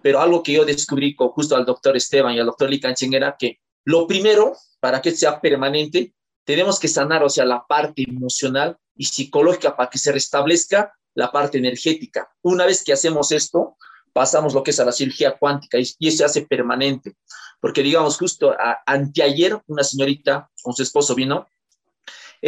Pero 0.00 0.20
algo 0.20 0.44
que 0.44 0.52
yo 0.52 0.64
descubrí 0.64 1.16
con 1.16 1.30
justo 1.30 1.56
al 1.56 1.64
doctor 1.64 1.96
Esteban 1.96 2.34
y 2.34 2.38
al 2.38 2.46
doctor 2.46 2.70
Licanchen 2.70 3.12
era 3.12 3.36
que 3.36 3.58
lo 3.84 4.06
primero, 4.06 4.56
para 4.78 5.02
que 5.02 5.10
sea 5.10 5.40
permanente, 5.40 6.14
tenemos 6.44 6.78
que 6.78 6.86
sanar, 6.86 7.24
o 7.24 7.28
sea, 7.28 7.44
la 7.44 7.66
parte 7.66 8.04
emocional 8.06 8.78
y 8.94 9.06
psicológica 9.06 9.76
para 9.76 9.90
que 9.90 9.98
se 9.98 10.12
restablezca 10.12 10.94
la 11.14 11.32
parte 11.32 11.58
energética. 11.58 12.30
Una 12.42 12.64
vez 12.64 12.84
que 12.84 12.92
hacemos 12.92 13.32
esto, 13.32 13.76
pasamos 14.14 14.54
lo 14.54 14.62
que 14.62 14.70
es 14.70 14.80
a 14.80 14.86
la 14.86 14.92
cirugía 14.92 15.36
cuántica 15.36 15.78
y, 15.78 15.84
y 15.98 16.08
eso 16.08 16.18
se 16.18 16.24
hace 16.24 16.46
permanente. 16.46 17.14
Porque 17.60 17.82
digamos, 17.82 18.16
justo 18.16 18.52
a, 18.52 18.82
anteayer, 18.86 19.60
una 19.66 19.84
señorita 19.84 20.50
con 20.62 20.72
su 20.72 20.82
esposo 20.82 21.14
vino 21.14 21.46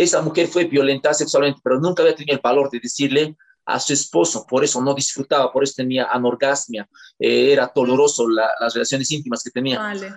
esa 0.03 0.21
mujer 0.21 0.49
fue 0.49 0.65
violentada 0.65 1.15
sexualmente, 1.15 1.61
pero 1.65 1.81
nunca 1.81 2.03
había 2.03 2.15
tenido 2.15 2.37
el 2.37 2.43
valor 2.43 2.69
de 2.71 2.81
decirle 2.81 3.35
a 3.65 3.81
su 3.81 3.95
esposo, 3.95 4.47
por 4.47 4.63
eso 4.63 4.81
no 4.83 4.93
disfrutaba, 4.93 5.51
por 5.51 5.65
eso 5.65 5.73
tenía 5.75 6.05
anorgasmia, 6.13 6.87
eh, 7.19 7.53
era 7.53 7.73
doloroso 7.75 8.29
las 8.29 8.75
relaciones 8.75 9.11
íntimas 9.11 9.43
que 9.43 9.51
tenía. 9.51 9.79
Vale. 9.79 10.09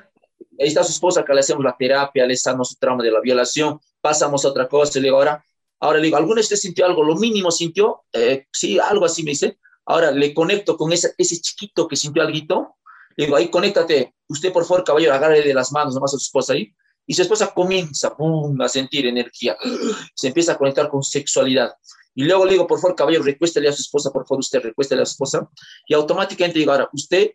Ahí 0.59 0.67
está 0.67 0.83
su 0.83 0.91
esposa, 0.91 1.23
que 1.23 1.33
le 1.33 1.39
hacemos 1.39 1.63
la 1.63 1.77
terapia, 1.79 2.25
le 2.25 2.35
sanamos 2.35 2.71
su 2.71 2.75
trauma 2.75 3.03
de 3.03 3.11
la 3.11 3.21
violación, 3.21 3.79
pasamos 4.01 4.43
a 4.43 4.49
otra 4.49 4.67
cosa, 4.67 4.99
le 4.99 5.05
digo, 5.05 5.15
ahora, 5.15 5.43
ahora 5.79 5.99
le 5.99 6.05
digo, 6.05 6.17
¿alguna 6.17 6.39
vez 6.39 6.47
usted 6.47 6.57
sintió 6.57 6.85
algo? 6.85 7.01
Lo 7.01 7.15
mínimo 7.15 7.49
sintió, 7.49 8.01
eh, 8.11 8.47
sí, 8.51 8.77
algo 8.79 9.05
así 9.05 9.23
me 9.23 9.31
dice, 9.31 9.57
ahora 9.85 10.11
le 10.11 10.33
conecto 10.33 10.77
con 10.77 10.91
ese, 10.93 11.13
chiquito 11.17 11.87
que 11.87 11.95
sintió 11.95 12.21
algo, 12.21 12.77
le 13.15 13.25
digo, 13.25 13.35
ahí 13.35 13.49
conéctate, 13.49 14.13
usted 14.27 14.53
por 14.53 14.65
favor, 14.65 14.83
caballero, 14.83 15.13
agarre 15.13 15.41
de 15.41 15.53
las 15.53 15.71
manos 15.71 15.93
nomás 15.93 16.13
a 16.13 16.17
su 16.17 16.23
esposa 16.23 16.53
ahí, 16.53 16.73
y 17.05 17.13
su 17.15 17.23
esposa 17.23 17.53
comienza 17.53 18.15
a 18.59 18.69
sentir 18.69 19.07
energía, 19.07 19.57
se 20.15 20.27
empieza 20.27 20.53
a 20.53 20.57
conectar 20.57 20.89
con 20.89 21.03
sexualidad. 21.03 21.73
Y 22.13 22.23
luego 22.23 22.45
le 22.45 22.51
digo, 22.51 22.67
por 22.67 22.79
favor, 22.79 22.95
caballero, 22.95 23.23
recuéstele 23.23 23.69
a 23.69 23.73
su 23.73 23.81
esposa, 23.81 24.11
por 24.11 24.27
favor, 24.27 24.39
usted 24.39 24.61
recuéstele 24.61 25.01
a 25.01 25.05
su 25.05 25.13
esposa. 25.13 25.49
Y 25.87 25.93
automáticamente 25.93 26.59
digo, 26.59 26.71
ahora, 26.71 26.89
usted, 26.93 27.31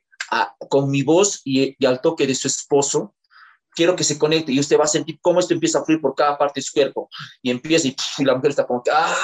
con 0.69 0.91
mi 0.91 1.03
voz 1.03 1.41
y, 1.45 1.75
al 1.87 2.01
toque 2.01 2.27
de 2.27 2.35
su 2.35 2.49
esposo, 2.49 3.15
quiero 3.71 3.97
que 3.97 4.05
se 4.05 4.19
conecte 4.19 4.53
y 4.53 4.61
usted 4.61 4.79
va 4.79 4.85
a 4.85 4.89
sentir 4.89 5.19
cómo 5.21 5.41
esto 5.41 5.55
empieza 5.55 5.81
a 5.81 5.85
fluir 5.85 6.01
por 6.01 6.15
cada 6.15 6.39
parte 6.39 6.61
de 6.61 6.65
su 6.65 6.73
cuerpo. 6.73 7.09
Y 7.43 7.51
empieza 7.51 7.89
y, 7.89 7.97
la 8.25 8.35
mujer 8.35 8.51
está 8.51 8.67
como 8.67 8.83
ah, 8.93 9.17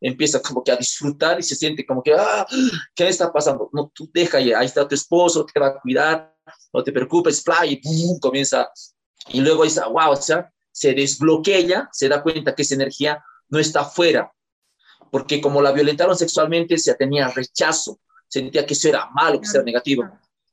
empieza 0.00 0.40
como 0.40 0.62
que 0.62 0.72
a 0.72 0.76
disfrutar 0.76 1.38
y 1.38 1.42
se 1.42 1.56
siente 1.56 1.84
como 1.84 2.02
que, 2.02 2.14
ah, 2.14 2.46
¿qué 2.94 3.08
está 3.08 3.32
pasando? 3.32 3.68
No, 3.72 3.90
tú 3.94 4.10
deja 4.12 4.38
ahí 4.38 4.52
está 4.62 4.86
tu 4.86 4.94
esposo, 4.94 5.44
te 5.44 5.58
va 5.58 5.68
a 5.68 5.80
cuidar, 5.80 6.34
no 6.72 6.82
te 6.82 6.92
preocupes, 6.92 7.42
fly, 7.42 7.80
y 7.82 8.20
comienza 8.20 8.68
y 9.28 9.40
luego 9.40 9.64
dice, 9.64 9.80
wow, 9.80 10.10
o 10.10 10.16
sea, 10.16 10.50
se 10.70 10.94
desbloquea, 10.94 11.88
se 11.92 12.08
da 12.08 12.22
cuenta 12.22 12.54
que 12.54 12.62
esa 12.62 12.74
energía 12.74 13.22
no 13.48 13.58
está 13.58 13.80
afuera, 13.80 14.32
porque 15.10 15.40
como 15.40 15.60
la 15.60 15.72
violentaron 15.72 16.16
sexualmente, 16.16 16.78
se 16.78 16.94
tenía 16.94 17.28
rechazo, 17.28 18.00
sentía 18.28 18.64
que 18.64 18.74
eso 18.74 18.88
era 18.88 19.08
malo, 19.10 19.40
que 19.40 19.46
eso 19.46 19.56
era 19.56 19.64
negativo. 19.64 20.04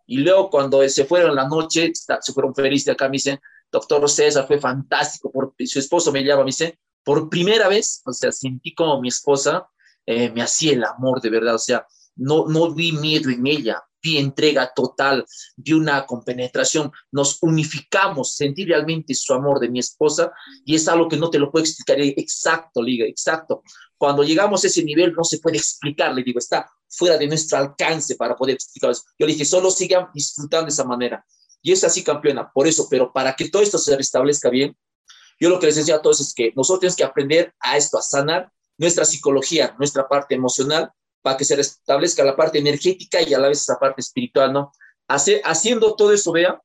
Y 0.08 0.18
luego 0.18 0.50
cuando 0.50 0.88
se 0.88 1.06
fueron 1.06 1.36
la 1.36 1.48
noche, 1.48 1.92
se 1.94 2.34
fueron 2.34 2.54
felices 2.54 2.86
de 2.86 2.92
acá, 2.94 3.06
me 3.06 3.14
dicen, 3.14 3.40
doctor 3.72 4.10
César, 4.10 4.46
fue 4.48 4.60
fantástico, 4.60 5.32
por, 5.32 5.54
su 5.66 5.80
esposo 5.80 6.12
me 6.12 6.24
llama, 6.24 6.44
me 6.44 6.48
dice, 6.48 6.80
por 7.06 7.30
primera 7.30 7.70
vez, 7.70 8.02
o 8.06 8.12
sea, 8.12 8.32
sentí 8.32 8.74
como 8.74 9.00
mi 9.00 9.08
esposa 9.08 9.70
eh, 10.06 10.30
me 10.32 10.42
hacía 10.42 10.74
el 10.74 10.84
amor 10.84 11.22
de 11.22 11.30
verdad, 11.30 11.56
o 11.56 11.60
sea, 11.60 11.88
no, 12.16 12.48
no 12.48 12.74
vi 12.74 12.92
miedo 12.92 13.30
en 13.30 13.46
ella, 13.46 13.84
vi 14.02 14.18
entrega 14.18 14.72
total, 14.76 15.26
vi 15.56 15.74
una 15.74 16.06
compenetración, 16.06 16.92
nos 17.12 17.38
unificamos, 17.42 18.36
sentí 18.36 18.66
realmente 18.66 19.14
su 19.14 19.34
amor 19.34 19.60
de 19.60 19.70
mi 19.70 19.80
esposa 19.80 20.32
y 20.66 20.76
es 20.76 20.88
algo 20.88 21.08
que 21.08 21.18
no 21.18 21.30
te 21.30 21.40
lo 21.40 21.52
puedo 21.52 21.64
explicar 21.64 22.00
exacto, 22.00 22.82
Liga, 22.82 23.06
exacto. 23.06 23.64
Cuando 23.98 24.24
llegamos 24.24 24.64
a 24.64 24.68
ese 24.68 24.84
nivel 24.84 25.14
no 25.14 25.24
se 25.24 25.40
puede 25.40 25.58
explicar, 25.58 26.14
le 26.14 26.24
digo, 26.24 26.40
está 26.40 26.70
fuera 26.88 27.18
de 27.18 27.28
nuestro 27.28 27.58
alcance 27.58 28.16
para 28.16 28.36
poder 28.36 28.56
explicar 28.56 28.92
eso. 28.92 29.04
Yo 29.18 29.26
le 29.26 29.34
dije, 29.34 29.46
solo 29.46 29.72
sigan 29.72 30.08
disfrutando 30.14 30.66
de 30.66 30.72
esa 30.72 30.84
manera. 30.84 31.26
Y 31.62 31.72
es 31.72 31.84
así, 31.84 32.04
campeona, 32.04 32.52
por 32.54 32.68
eso, 32.68 32.88
pero 32.90 33.12
para 33.12 33.36
que 33.36 33.50
todo 33.50 33.62
esto 33.62 33.80
se 33.80 33.98
restablezca 33.98 34.50
bien, 34.50 34.78
yo 35.40 35.50
lo 35.50 35.60
que 35.60 35.68
les 35.68 35.76
decía 35.76 35.96
a 35.96 36.02
todos 36.02 36.22
es 36.22 36.34
que 36.34 36.52
nosotros 36.56 36.80
tenemos 36.80 36.96
que 36.96 37.04
aprender 37.04 37.54
a 37.60 37.78
esto, 37.78 37.98
a 37.98 38.02
sanar 38.02 38.52
nuestra 38.78 39.06
psicología, 39.06 39.76
nuestra 39.78 40.08
parte 40.08 40.36
emocional, 40.36 40.92
para 41.22 41.38
que 41.38 41.46
se 41.46 41.56
restablezca 41.56 42.24
la 42.24 42.36
parte 42.36 42.60
energética 42.60 43.22
y 43.22 43.34
a 43.34 43.40
la 43.40 43.48
vez 43.48 43.62
esa 43.62 43.80
parte 43.80 44.02
espiritual, 44.02 44.54
¿no? 44.54 44.72
haciendo 45.08 45.96
todo 45.96 46.14
eso, 46.14 46.32
vea, 46.32 46.60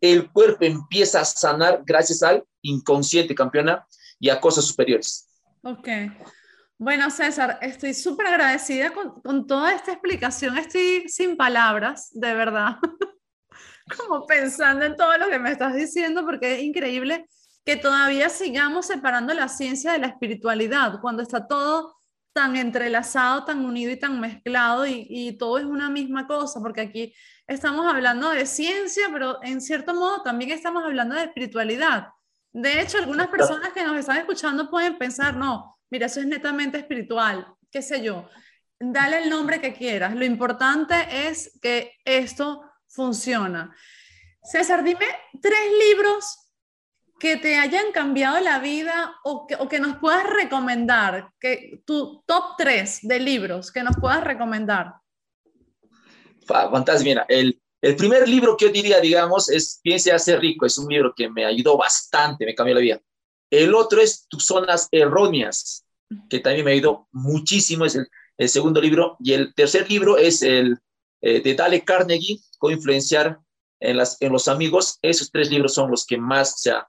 el 0.00 0.30
cuerpo 0.30 0.64
empieza 0.64 1.20
a 1.20 1.24
sanar 1.24 1.82
gracias 1.84 2.22
al 2.22 2.44
inconsciente, 2.62 3.34
campeona, 3.34 3.84
y 4.20 4.28
a 4.28 4.40
cosas 4.40 4.66
superiores. 4.66 5.28
Ok. 5.62 5.88
Bueno, 6.78 7.10
César, 7.10 7.58
estoy 7.62 7.94
súper 7.94 8.26
agradecida 8.26 8.92
con, 8.92 9.20
con, 9.22 9.46
toda 9.46 9.74
esta 9.74 9.92
explicación. 9.92 10.56
Estoy 10.56 11.08
sin 11.08 11.36
palabras, 11.36 12.10
de 12.12 12.34
verdad. 12.34 12.76
Como 13.98 14.26
pensando 14.26 14.84
en 14.84 14.96
todo 14.96 15.18
lo 15.18 15.28
que 15.28 15.38
me 15.38 15.50
estás 15.50 15.74
diciendo, 15.74 16.24
porque 16.24 16.54
es 16.54 16.62
increíble 16.62 17.26
que 17.64 17.76
todavía 17.76 18.28
sigamos 18.28 18.86
separando 18.86 19.34
la 19.34 19.48
ciencia 19.48 19.92
de 19.92 19.98
la 19.98 20.08
espiritualidad, 20.08 21.00
cuando 21.00 21.22
está 21.22 21.46
todo 21.46 21.96
tan 22.32 22.56
entrelazado, 22.56 23.44
tan 23.44 23.64
unido 23.64 23.90
y 23.90 23.98
tan 23.98 24.20
mezclado 24.20 24.86
y, 24.86 25.06
y 25.08 25.32
todo 25.36 25.58
es 25.58 25.64
una 25.64 25.90
misma 25.90 26.26
cosa, 26.26 26.60
porque 26.60 26.80
aquí 26.80 27.14
estamos 27.46 27.86
hablando 27.86 28.30
de 28.30 28.46
ciencia, 28.46 29.08
pero 29.12 29.42
en 29.42 29.60
cierto 29.60 29.94
modo 29.94 30.22
también 30.22 30.50
estamos 30.52 30.84
hablando 30.84 31.16
de 31.16 31.24
espiritualidad. 31.24 32.08
De 32.52 32.80
hecho, 32.80 32.98
algunas 32.98 33.28
personas 33.28 33.72
que 33.72 33.84
nos 33.84 33.96
están 33.96 34.18
escuchando 34.18 34.70
pueden 34.70 34.98
pensar, 34.98 35.36
no, 35.36 35.78
mira, 35.90 36.06
eso 36.06 36.20
es 36.20 36.26
netamente 36.26 36.78
espiritual, 36.78 37.46
qué 37.70 37.82
sé 37.82 38.02
yo, 38.02 38.28
dale 38.78 39.22
el 39.22 39.30
nombre 39.30 39.60
que 39.60 39.74
quieras. 39.74 40.14
Lo 40.14 40.24
importante 40.24 40.94
es 41.28 41.58
que 41.60 41.92
esto 42.04 42.62
funciona. 42.88 43.74
César, 44.42 44.82
dime 44.82 45.06
tres 45.40 45.60
libros 45.88 46.39
que 47.20 47.36
te 47.36 47.56
hayan 47.56 47.92
cambiado 47.92 48.40
la 48.40 48.58
vida 48.58 49.14
o 49.22 49.46
que, 49.46 49.54
o 49.56 49.68
que 49.68 49.78
nos 49.78 49.98
puedas 49.98 50.24
recomendar, 50.28 51.30
que 51.38 51.82
tu 51.84 52.22
top 52.26 52.56
tres 52.58 53.00
de 53.02 53.20
libros 53.20 53.70
que 53.70 53.82
nos 53.82 53.94
puedas 53.96 54.24
recomendar. 54.24 54.94
Fantástico, 56.46 57.08
mira, 57.08 57.26
el, 57.28 57.60
el 57.82 57.94
primer 57.94 58.26
libro 58.26 58.56
que 58.56 58.66
yo 58.66 58.72
diría, 58.72 59.00
digamos, 59.00 59.50
es 59.50 59.78
Piense 59.82 60.10
a 60.10 60.18
ser 60.18 60.40
rico, 60.40 60.66
es 60.66 60.78
un 60.78 60.88
libro 60.88 61.12
que 61.14 61.28
me 61.28 61.44
ayudó 61.44 61.76
bastante, 61.76 62.44
me 62.44 62.54
cambió 62.54 62.74
la 62.74 62.80
vida. 62.80 63.00
El 63.50 63.74
otro 63.74 64.00
es 64.00 64.26
Tus 64.26 64.46
zonas 64.46 64.88
erróneas, 64.90 65.84
que 66.28 66.40
también 66.40 66.64
me 66.64 66.72
ayudó 66.72 67.06
muchísimo, 67.12 67.84
es 67.84 67.94
el, 67.94 68.08
el 68.38 68.48
segundo 68.48 68.80
libro. 68.80 69.16
Y 69.20 69.34
el 69.34 69.54
tercer 69.54 69.88
libro 69.90 70.16
es 70.16 70.42
el 70.42 70.78
eh, 71.20 71.40
de 71.40 71.54
Dale 71.54 71.84
Carnegie, 71.84 72.40
Cómo 72.58 72.72
influenciar 72.72 73.38
en, 73.78 73.98
las, 73.98 74.20
en 74.20 74.32
los 74.32 74.48
amigos. 74.48 74.98
Esos 75.02 75.30
tres 75.30 75.50
libros 75.50 75.74
son 75.74 75.90
los 75.90 76.04
que 76.06 76.16
más, 76.16 76.54
o 76.54 76.58
sea, 76.58 76.88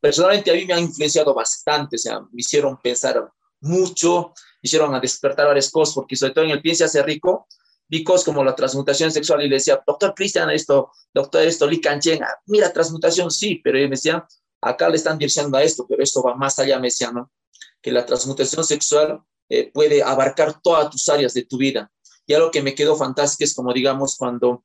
personalmente 0.00 0.50
a 0.50 0.54
mí 0.54 0.64
me 0.64 0.74
han 0.74 0.80
influenciado 0.80 1.34
bastante, 1.34 1.96
o 1.96 1.98
sea, 1.98 2.20
me 2.20 2.40
hicieron 2.40 2.78
pensar 2.80 3.30
mucho, 3.60 4.32
me 4.62 4.66
hicieron 4.66 4.98
despertar 5.00 5.46
varias 5.46 5.70
cosas, 5.70 5.94
porque 5.94 6.16
sobre 6.16 6.32
todo 6.32 6.44
en 6.44 6.50
el 6.50 6.62
Piense 6.62 6.84
Hace 6.84 7.02
Rico, 7.02 7.46
vi 7.88 8.04
cosas 8.04 8.24
como 8.24 8.44
la 8.44 8.54
transmutación 8.54 9.10
sexual 9.10 9.42
y 9.42 9.48
le 9.48 9.56
decía, 9.56 9.82
doctor 9.86 10.14
Cristian, 10.14 10.50
esto, 10.50 10.90
doctor 11.12 11.42
esto, 11.42 11.66
Li 11.66 11.80
ah, 11.86 11.98
mira, 12.46 12.72
transmutación, 12.72 13.30
sí, 13.30 13.60
pero 13.62 13.78
él 13.78 13.84
me 13.84 13.96
decía, 13.96 14.26
acá 14.60 14.88
le 14.88 14.96
están 14.96 15.18
diciendo 15.18 15.56
a 15.56 15.62
esto, 15.62 15.86
pero 15.88 16.02
esto 16.02 16.22
va 16.22 16.34
más 16.34 16.58
allá, 16.58 16.78
me 16.78 16.88
decía, 16.88 17.10
¿no? 17.10 17.30
Que 17.80 17.90
la 17.90 18.04
transmutación 18.04 18.64
sexual 18.64 19.22
eh, 19.48 19.70
puede 19.72 20.02
abarcar 20.02 20.60
todas 20.60 20.90
tus 20.90 21.08
áreas 21.08 21.32
de 21.32 21.44
tu 21.44 21.56
vida. 21.56 21.90
Y 22.26 22.34
algo 22.34 22.50
que 22.50 22.62
me 22.62 22.74
quedó 22.74 22.94
fantástico 22.96 23.44
es 23.44 23.54
como, 23.54 23.72
digamos, 23.72 24.16
cuando 24.16 24.64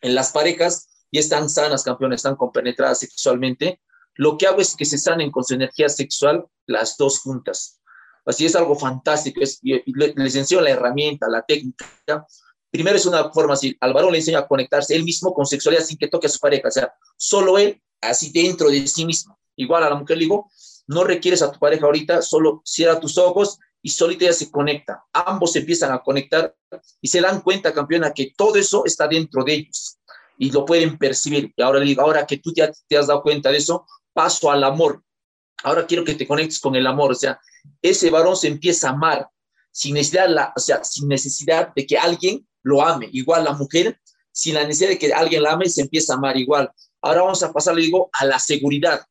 en 0.00 0.14
las 0.14 0.32
parejas 0.32 0.88
y 1.10 1.18
están 1.18 1.48
sanas, 1.48 1.84
campeones, 1.84 2.18
están 2.18 2.34
compenetradas 2.34 2.98
sexualmente, 2.98 3.80
lo 4.16 4.36
que 4.38 4.46
hago 4.46 4.60
es 4.60 4.76
que 4.76 4.84
se 4.84 4.98
sanen 4.98 5.30
con 5.30 5.44
su 5.44 5.54
energía 5.54 5.88
sexual 5.88 6.46
las 6.66 6.96
dos 6.96 7.18
juntas. 7.18 7.80
Así 8.24 8.46
es 8.46 8.56
algo 8.56 8.74
fantástico, 8.74 9.40
es, 9.42 9.60
les 9.62 10.34
enseño 10.34 10.60
la 10.62 10.70
herramienta, 10.70 11.28
la 11.28 11.42
técnica. 11.42 12.26
Primero 12.70 12.96
es 12.96 13.06
una 13.06 13.30
forma 13.30 13.54
así, 13.54 13.76
al 13.80 13.92
varón 13.92 14.12
le 14.12 14.18
enseño 14.18 14.38
a 14.38 14.48
conectarse 14.48 14.94
él 14.94 15.04
mismo 15.04 15.34
con 15.34 15.46
sexualidad 15.46 15.84
sin 15.84 15.98
que 15.98 16.08
toque 16.08 16.26
a 16.26 16.30
su 16.30 16.38
pareja, 16.38 16.68
o 16.68 16.70
sea, 16.70 16.92
solo 17.16 17.58
él, 17.58 17.80
así 18.00 18.30
dentro 18.32 18.68
de 18.68 18.86
sí 18.86 19.04
mismo. 19.04 19.38
Igual 19.56 19.84
a 19.84 19.90
la 19.90 19.96
mujer 19.96 20.16
le 20.16 20.24
digo, 20.24 20.50
no 20.86 21.04
requieres 21.04 21.42
a 21.42 21.52
tu 21.52 21.58
pareja 21.58 21.86
ahorita, 21.86 22.22
solo 22.22 22.62
cierra 22.64 22.98
tus 22.98 23.18
ojos 23.18 23.58
y 23.82 23.90
solita 23.90 24.24
ya 24.24 24.32
se 24.32 24.50
conecta. 24.50 25.04
Ambos 25.12 25.52
se 25.52 25.60
empiezan 25.60 25.92
a 25.92 26.02
conectar 26.02 26.54
y 27.00 27.08
se 27.08 27.20
dan 27.20 27.42
cuenta, 27.42 27.72
campeona, 27.72 28.12
que 28.12 28.32
todo 28.36 28.56
eso 28.56 28.84
está 28.86 29.06
dentro 29.06 29.44
de 29.44 29.54
ellos 29.54 29.98
y 30.38 30.50
lo 30.50 30.64
pueden 30.64 30.98
percibir. 30.98 31.52
Y 31.56 31.62
ahora 31.62 31.78
le 31.78 31.86
digo, 31.86 32.02
ahora 32.02 32.26
que 32.26 32.38
tú 32.38 32.52
ya 32.54 32.70
te 32.88 32.96
has 32.96 33.06
dado 33.06 33.22
cuenta 33.22 33.50
de 33.50 33.58
eso, 33.58 33.86
paso 34.14 34.50
al 34.50 34.64
amor. 34.64 35.02
Ahora 35.62 35.86
quiero 35.86 36.04
que 36.04 36.14
te 36.14 36.26
conectes 36.26 36.58
con 36.60 36.74
el 36.74 36.86
amor. 36.86 37.12
O 37.12 37.14
sea, 37.14 37.38
ese 37.82 38.08
varón 38.10 38.36
se 38.36 38.48
empieza 38.48 38.88
a 38.88 38.92
amar 38.92 39.28
sin 39.70 39.94
necesidad, 39.94 40.52
o 40.56 40.60
sea, 40.60 40.82
sin 40.84 41.08
necesidad 41.08 41.74
de 41.74 41.86
que 41.86 41.98
alguien 41.98 42.46
lo 42.62 42.82
ame. 42.82 43.08
Igual 43.12 43.44
la 43.44 43.52
mujer, 43.52 44.00
sin 44.32 44.54
la 44.54 44.64
necesidad 44.64 44.90
de 44.90 44.98
que 44.98 45.12
alguien 45.12 45.42
la 45.42 45.52
ame, 45.52 45.68
se 45.68 45.82
empieza 45.82 46.14
a 46.14 46.16
amar 46.16 46.36
igual. 46.36 46.70
Ahora 47.02 47.22
vamos 47.22 47.42
a 47.42 47.52
pasar, 47.52 47.74
le 47.74 47.82
digo, 47.82 48.08
a 48.12 48.24
la 48.24 48.38
seguridad. 48.38 49.04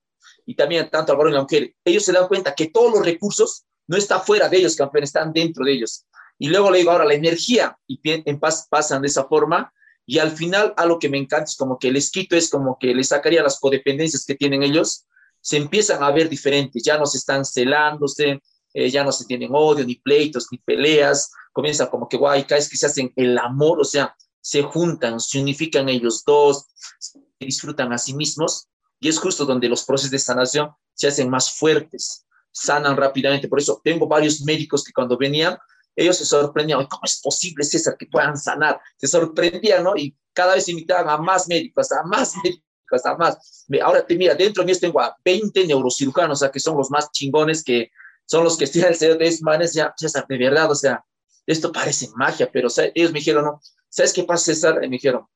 Y 0.45 0.55
también 0.55 0.89
tanto 0.89 1.11
al 1.11 1.17
varón 1.17 1.33
y 1.33 1.35
la 1.35 1.43
mujer. 1.43 1.75
Ellos 1.85 2.03
se 2.03 2.11
dan 2.11 2.27
cuenta 2.27 2.55
que 2.55 2.67
todos 2.67 2.91
los 2.91 3.05
recursos 3.05 3.65
no 3.87 3.97
están 3.97 4.21
fuera 4.23 4.49
de 4.49 4.57
ellos, 4.57 4.75
campeón, 4.75 5.03
están 5.03 5.33
dentro 5.33 5.65
de 5.65 5.73
ellos. 5.73 6.05
Y 6.39 6.47
luego 6.47 6.71
le 6.71 6.79
digo, 6.79 6.91
ahora 6.91 7.05
la 7.05 7.13
energía, 7.13 7.77
y 7.87 7.99
en 8.03 8.39
paz 8.39 8.67
pasan 8.69 9.01
de 9.01 9.07
esa 9.07 9.25
forma, 9.25 9.71
y 10.05 10.19
al 10.19 10.31
final, 10.31 10.73
algo 10.77 10.99
que 10.99 11.09
me 11.09 11.17
encanta 11.17 11.45
es 11.45 11.55
como 11.55 11.79
que 11.79 11.91
les 11.91 12.11
quito, 12.11 12.35
es 12.35 12.49
como 12.49 12.77
que 12.79 12.93
les 12.93 13.09
sacaría 13.09 13.43
las 13.43 13.59
codependencias 13.59 14.25
que 14.25 14.35
tienen 14.35 14.63
ellos, 14.63 15.05
se 15.39 15.57
empiezan 15.57 16.03
a 16.03 16.11
ver 16.11 16.29
diferentes, 16.29 16.83
ya 16.83 16.97
no 16.97 17.05
se 17.05 17.17
están 17.17 17.45
celándose, 17.45 18.41
eh, 18.73 18.89
ya 18.89 19.03
no 19.03 19.11
se 19.11 19.25
tienen 19.25 19.51
odio, 19.53 19.85
ni 19.85 19.95
pleitos, 19.95 20.47
ni 20.51 20.57
peleas, 20.57 21.31
comienza 21.51 21.89
como 21.89 22.09
que 22.09 22.17
guay, 22.17 22.43
cada 22.43 22.59
vez 22.59 22.69
que 22.69 22.77
se 22.77 22.85
hacen 22.85 23.13
el 23.15 23.37
amor, 23.37 23.79
o 23.79 23.85
sea, 23.85 24.15
se 24.41 24.61
juntan, 24.61 25.19
se 25.19 25.39
unifican 25.39 25.87
ellos 25.87 26.23
dos, 26.25 26.65
se 26.99 27.19
disfrutan 27.39 27.93
a 27.93 27.97
sí 27.97 28.13
mismos, 28.13 28.67
y 28.99 29.09
es 29.09 29.19
justo 29.19 29.45
donde 29.45 29.69
los 29.69 29.83
procesos 29.83 30.11
de 30.11 30.19
sanación 30.19 30.71
se 30.93 31.07
hacen 31.07 31.29
más 31.29 31.57
fuertes, 31.57 32.25
sanan 32.51 32.95
rápidamente. 32.95 33.47
Por 33.47 33.59
eso 33.59 33.81
tengo 33.83 34.07
varios 34.07 34.41
médicos 34.41 34.83
que 34.83 34.93
cuando 34.93 35.17
venían 35.17 35.57
ellos 35.95 36.17
se 36.17 36.25
sorprendían, 36.25 36.85
¿cómo 36.87 37.03
es 37.03 37.19
posible, 37.21 37.63
César, 37.63 37.95
que 37.97 38.07
puedan 38.07 38.37
sanar? 38.37 38.79
Se 38.97 39.07
sorprendían, 39.07 39.83
¿no? 39.83 39.95
Y 39.95 40.15
cada 40.33 40.55
vez 40.55 40.67
invitaban 40.69 41.09
a 41.09 41.17
más 41.17 41.47
médicos, 41.47 41.91
a 41.91 42.03
más 42.03 42.33
médicos, 42.43 43.05
a 43.05 43.15
más. 43.15 43.65
Ahora 43.81 44.05
te 44.05 44.15
mira, 44.15 44.35
dentro 44.35 44.63
de 44.63 44.71
mí 44.71 44.79
tengo 44.79 44.99
a 45.01 45.15
20 45.23 45.67
neurocirujanos, 45.67 46.39
o 46.39 46.39
sea, 46.39 46.51
que 46.51 46.59
son 46.59 46.77
los 46.77 46.89
más 46.89 47.11
chingones, 47.11 47.63
que 47.63 47.91
son 48.25 48.43
los 48.43 48.57
que 48.57 48.63
estiran 48.65 48.89
el 48.89 48.95
cerebro 48.95 49.25
de 49.25 49.37
manes, 49.41 49.73
ya, 49.73 49.93
César, 49.95 50.25
de 50.27 50.37
verdad, 50.37 50.71
o 50.71 50.75
sea, 50.75 51.03
esto 51.45 51.71
parece 51.71 52.09
magia, 52.15 52.49
pero 52.51 52.69
ellos 52.95 53.11
me 53.11 53.19
dijeron, 53.19 53.45
¿no? 53.45 53.61
¿Sabes 53.89 54.13
qué 54.13 54.23
pasa, 54.23 54.45
César? 54.45 54.79
me 54.79 54.87
dijeron, 54.87 55.27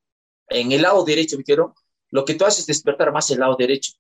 en 0.50 0.72
el 0.72 0.82
lado 0.82 1.04
derecho, 1.04 1.36
me 1.36 1.44
dijeron, 1.44 1.74
lo 2.10 2.26
que 2.26 2.34
tú 2.34 2.46
haces 2.46 2.62
es 2.62 2.68
despertar 2.68 3.12
más 3.12 3.30
el 3.30 3.40
lado 3.40 3.56
derecho. 3.58 3.92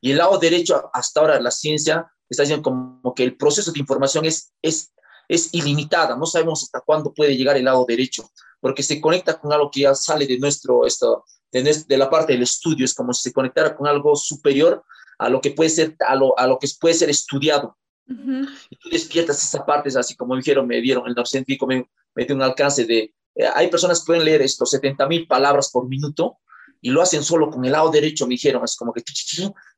Y 0.00 0.10
el 0.10 0.18
lado 0.18 0.36
derecho, 0.38 0.90
hasta 0.92 1.20
ahora, 1.20 1.40
la 1.40 1.50
ciencia 1.50 2.10
está 2.28 2.42
diciendo 2.42 2.62
como 2.62 3.14
que 3.14 3.22
el 3.22 3.36
proceso 3.36 3.72
de 3.72 3.78
información 3.78 4.24
es, 4.24 4.52
es 4.60 4.92
es 5.28 5.52
ilimitada, 5.52 6.16
no 6.16 6.26
sabemos 6.26 6.62
hasta 6.62 6.80
cuándo 6.80 7.12
puede 7.12 7.36
llegar 7.36 7.56
el 7.56 7.64
lado 7.64 7.84
derecho, 7.86 8.30
porque 8.60 8.82
se 8.82 9.00
conecta 9.00 9.38
con 9.38 9.52
algo 9.52 9.70
que 9.70 9.80
ya 9.80 9.94
sale 9.94 10.26
de 10.26 10.38
nuestro, 10.38 10.86
esto, 10.86 11.24
de, 11.50 11.98
la 11.98 12.10
parte 12.10 12.32
del 12.32 12.42
estudio, 12.42 12.84
es 12.84 12.94
como 12.94 13.12
si 13.12 13.22
se 13.22 13.32
conectara 13.32 13.76
con 13.76 13.86
algo 13.86 14.16
superior 14.16 14.84
a 15.18 15.28
lo 15.28 15.40
que 15.40 15.52
puede 15.52 15.70
ser, 15.70 15.96
a 16.06 16.14
lo, 16.14 16.38
a 16.38 16.46
lo 16.46 16.58
que 16.58 16.68
puede 16.80 16.94
ser 16.94 17.10
estudiado. 17.10 17.76
Y 18.06 18.76
tú 18.76 18.90
despiertas 18.90 19.42
esa 19.42 19.64
parte, 19.64 19.88
es 19.88 19.96
así 19.96 20.14
como 20.14 20.36
dijeron, 20.36 20.66
me 20.66 20.80
dieron 20.80 21.06
el 21.06 21.14
neurocientífico, 21.14 21.66
me, 21.66 21.88
me 22.14 22.24
dio 22.24 22.36
un 22.36 22.42
alcance 22.42 22.84
de, 22.84 23.14
eh, 23.34 23.46
hay 23.54 23.68
personas 23.68 24.00
que 24.00 24.06
pueden 24.06 24.24
leer 24.24 24.42
estos 24.42 24.70
70 24.70 25.06
mil 25.08 25.26
palabras 25.26 25.70
por 25.70 25.88
minuto 25.88 26.38
y 26.80 26.90
lo 26.90 27.02
hacen 27.02 27.22
solo 27.22 27.50
con 27.50 27.64
el 27.64 27.72
lado 27.72 27.90
derecho, 27.90 28.26
me 28.26 28.34
dijeron, 28.34 28.62
es 28.64 28.76
como 28.76 28.92
que, 28.92 29.02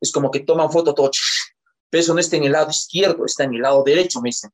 es 0.01 0.13
como 0.13 0.31
que 0.31 0.41
toman 0.41 0.71
foto 0.71 0.93
todo, 0.93 1.11
pero 1.89 2.01
eso 2.01 2.15
no 2.15 2.21
está 2.21 2.37
en 2.37 2.45
el 2.45 2.53
lado 2.53 2.71
izquierdo, 2.71 3.25
está 3.25 3.45
en 3.45 3.55
el 3.55 3.63
lado 3.63 3.83
derecho, 3.85 4.21
me 4.21 4.29
dicen. 4.29 4.51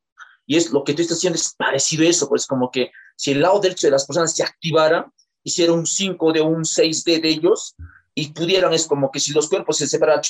Y 0.47 0.57
es 0.57 0.71
lo 0.71 0.85
que 0.85 0.95
tú 0.95 1.03
estás 1.03 1.19
haciendo 1.19 1.39
es 1.39 1.55
parecido 1.57 2.05
a 2.05 2.09
eso, 2.09 2.29
pues 2.29 2.47
como 2.47 2.71
que 2.71 2.91
si 3.17 3.33
el 3.33 3.43
lado 3.43 3.61
derecho 3.61 3.87
de 3.87 3.93
las 3.93 4.07
personas 4.07 4.35
se 4.35 4.43
activara, 4.43 5.11
hiciera 5.45 5.73
un 5.73 5.87
5 5.87 6.33
de 6.33 6.41
un 6.41 6.65
6D 6.65 7.21
de 7.21 7.29
ellos 7.29 7.75
y 8.15 8.29
pudieran, 8.33 8.73
es 8.73 8.87
como 8.87 9.11
que 9.11 9.21
si 9.21 9.33
los 9.33 9.49
cuerpos 9.49 9.79
se 9.79 9.87
separan 9.87 10.21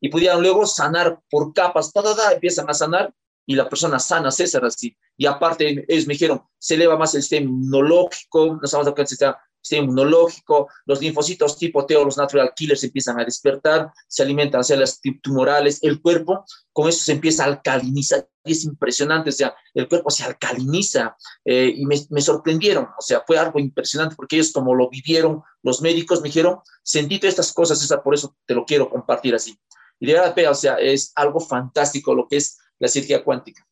y 0.00 0.08
pudieran 0.08 0.42
luego 0.42 0.66
sanar 0.66 1.20
por 1.30 1.52
capas, 1.52 1.92
ta, 1.92 2.32
empiezan 2.32 2.68
a 2.68 2.74
sanar 2.74 3.14
y 3.46 3.54
la 3.54 3.68
persona 3.68 3.98
sana, 3.98 4.30
César, 4.30 4.64
así. 4.64 4.96
Y 5.16 5.26
aparte, 5.26 5.84
ellos 5.88 6.06
me 6.06 6.14
dijeron, 6.14 6.42
se 6.58 6.74
eleva 6.74 6.96
más 6.96 7.14
el 7.14 7.22
sistema 7.22 7.46
inmunológico, 7.46 8.58
nos 8.60 8.72
vamos 8.72 8.88
a 8.88 9.00
el 9.00 9.06
sistema 9.06 9.38
sistema 9.66 9.84
inmunológico, 9.84 10.68
los 10.84 11.00
linfocitos 11.00 11.58
tipo 11.58 11.84
T 11.86 11.96
o 11.96 12.04
los 12.04 12.16
natural 12.16 12.52
killers 12.54 12.84
empiezan 12.84 13.20
a 13.20 13.24
despertar, 13.24 13.90
se 14.08 14.22
alimentan 14.22 14.64
células 14.64 15.00
tumorales, 15.22 15.80
el 15.82 16.00
cuerpo 16.00 16.44
con 16.72 16.88
eso 16.88 17.04
se 17.04 17.12
empieza 17.12 17.44
a 17.44 17.46
alcalinizar 17.46 18.28
y 18.44 18.52
es 18.52 18.64
impresionante, 18.64 19.30
o 19.30 19.32
sea, 19.32 19.54
el 19.74 19.88
cuerpo 19.88 20.10
se 20.10 20.24
alcaliniza 20.24 21.16
eh, 21.44 21.72
y 21.74 21.84
me, 21.86 21.96
me, 22.10 22.20
sorprendieron, 22.20 22.84
o 22.84 23.02
sea, 23.02 23.22
fue 23.26 23.38
algo 23.38 23.58
impresionante 23.58 24.14
porque 24.14 24.36
ellos 24.36 24.52
como 24.52 24.74
lo 24.74 24.88
vivieron, 24.88 25.42
los 25.62 25.82
médicos 25.82 26.20
me 26.20 26.28
dijeron, 26.28 26.60
sentí 26.82 27.18
todas 27.18 27.32
estas 27.32 27.52
cosas, 27.52 27.80
César, 27.80 28.02
por 28.04 28.14
eso 28.14 28.36
te 28.46 28.54
lo 28.54 28.64
quiero 28.64 28.88
compartir 28.88 29.34
así. 29.34 29.58
Y 29.98 30.06
de 30.06 30.12
verdad, 30.12 30.34
o 30.50 30.54
sea, 30.54 30.74
es 30.74 31.12
algo 31.14 31.40
fantástico 31.40 32.14
lo 32.14 32.28
que 32.28 32.36
es 32.36 32.58
la 32.78 32.88
cirugía 32.88 33.24
cuántica. 33.24 33.66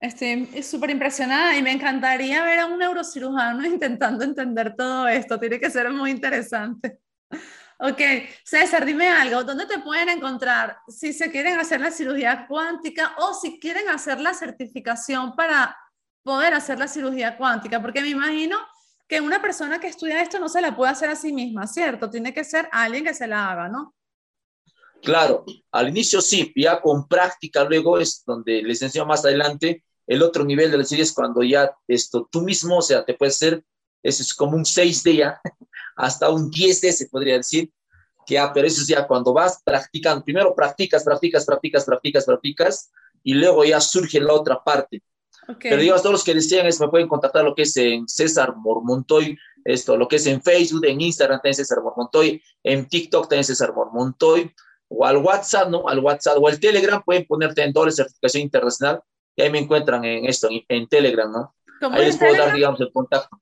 Estoy 0.00 0.62
súper 0.62 0.90
impresionada 0.90 1.56
y 1.58 1.62
me 1.62 1.72
encantaría 1.72 2.42
ver 2.42 2.60
a 2.60 2.66
un 2.66 2.78
neurocirujano 2.78 3.66
intentando 3.66 4.24
entender 4.24 4.74
todo 4.74 5.06
esto. 5.06 5.38
Tiene 5.38 5.60
que 5.60 5.70
ser 5.70 5.90
muy 5.90 6.10
interesante. 6.10 7.00
Ok, 7.82 7.98
César, 8.44 8.84
dime 8.84 9.08
algo, 9.08 9.42
¿dónde 9.42 9.64
te 9.64 9.78
pueden 9.78 10.10
encontrar 10.10 10.76
si 10.86 11.14
se 11.14 11.30
quieren 11.30 11.58
hacer 11.58 11.80
la 11.80 11.90
cirugía 11.90 12.44
cuántica 12.46 13.14
o 13.16 13.32
si 13.32 13.58
quieren 13.58 13.88
hacer 13.88 14.20
la 14.20 14.34
certificación 14.34 15.34
para 15.34 15.74
poder 16.22 16.52
hacer 16.52 16.78
la 16.78 16.86
cirugía 16.86 17.38
cuántica? 17.38 17.80
Porque 17.80 18.02
me 18.02 18.10
imagino 18.10 18.58
que 19.08 19.22
una 19.22 19.40
persona 19.40 19.80
que 19.80 19.86
estudia 19.86 20.20
esto 20.20 20.38
no 20.38 20.50
se 20.50 20.60
la 20.60 20.76
puede 20.76 20.92
hacer 20.92 21.08
a 21.08 21.16
sí 21.16 21.32
misma, 21.32 21.66
¿cierto? 21.66 22.10
Tiene 22.10 22.34
que 22.34 22.44
ser 22.44 22.68
alguien 22.70 23.02
que 23.02 23.14
se 23.14 23.26
la 23.26 23.50
haga, 23.50 23.70
¿no? 23.70 23.94
Claro, 25.02 25.46
al 25.72 25.88
inicio 25.88 26.20
sí, 26.20 26.52
ya 26.54 26.82
con 26.82 27.08
práctica 27.08 27.64
luego 27.64 27.98
es 27.98 28.22
donde 28.26 28.62
les 28.62 28.82
enseño 28.82 29.06
más 29.06 29.24
adelante. 29.24 29.84
El 30.10 30.24
otro 30.24 30.44
nivel 30.44 30.72
de 30.72 30.78
la 30.78 30.84
serie 30.84 31.04
es 31.04 31.12
cuando 31.12 31.40
ya 31.44 31.72
esto 31.86 32.28
tú 32.32 32.42
mismo, 32.42 32.78
o 32.78 32.82
sea, 32.82 33.04
te 33.04 33.14
puedes 33.14 33.36
hacer, 33.36 33.64
eso 34.02 34.24
es 34.24 34.34
como 34.34 34.56
un 34.56 34.64
6D 34.64 35.14
ya, 35.14 35.40
hasta 35.96 36.28
un 36.30 36.50
10D 36.50 36.90
se 36.90 37.06
podría 37.06 37.36
decir, 37.36 37.70
que 38.26 38.34
ya, 38.34 38.52
pero 38.52 38.66
eso 38.66 38.82
es 38.82 38.88
ya 38.88 39.06
cuando 39.06 39.32
vas 39.32 39.62
practicando, 39.64 40.24
primero 40.24 40.52
practicas, 40.52 41.04
practicas, 41.04 41.46
practicas, 41.46 41.84
practicas, 41.84 42.24
practicas, 42.24 42.90
y 43.22 43.34
luego 43.34 43.64
ya 43.64 43.80
surge 43.80 44.20
la 44.20 44.32
otra 44.32 44.60
parte. 44.64 45.00
Pero 45.60 45.76
digamos, 45.76 46.02
todos 46.02 46.14
los 46.14 46.24
que 46.24 46.34
desean 46.34 46.66
es, 46.66 46.80
me 46.80 46.88
pueden 46.88 47.06
contactar 47.06 47.44
lo 47.44 47.54
que 47.54 47.62
es 47.62 47.76
en 47.76 48.08
César 48.08 48.56
Mormontoy, 48.56 49.38
esto, 49.64 49.96
lo 49.96 50.08
que 50.08 50.16
es 50.16 50.26
en 50.26 50.42
Facebook, 50.42 50.86
en 50.86 51.00
Instagram 51.00 51.38
también 51.38 51.54
César 51.54 51.82
Mormontoy, 51.84 52.42
en 52.64 52.88
TikTok 52.88 53.28
también 53.28 53.44
César 53.44 53.72
Mormontoy, 53.72 54.52
o 54.88 55.06
al 55.06 55.18
WhatsApp, 55.18 55.68
¿no? 55.68 55.86
Al 55.86 56.00
WhatsApp 56.00 56.36
o 56.40 56.48
al 56.48 56.58
Telegram, 56.58 57.00
pueden 57.00 57.26
ponerte 57.26 57.62
en 57.62 57.72
doble 57.72 57.92
certificación 57.92 58.42
internacional, 58.42 59.00
y 59.36 59.42
ahí 59.42 59.50
me 59.50 59.58
encuentran 59.58 60.04
en 60.04 60.26
esto, 60.26 60.48
en, 60.50 60.88
Telegram, 60.88 61.30
¿no? 61.30 61.54
Ahí 61.92 62.06
les 62.06 62.16
puedo 62.16 62.36
dar, 62.36 62.54
digamos, 62.54 62.80
el 62.80 62.92
contacto. 62.92 63.40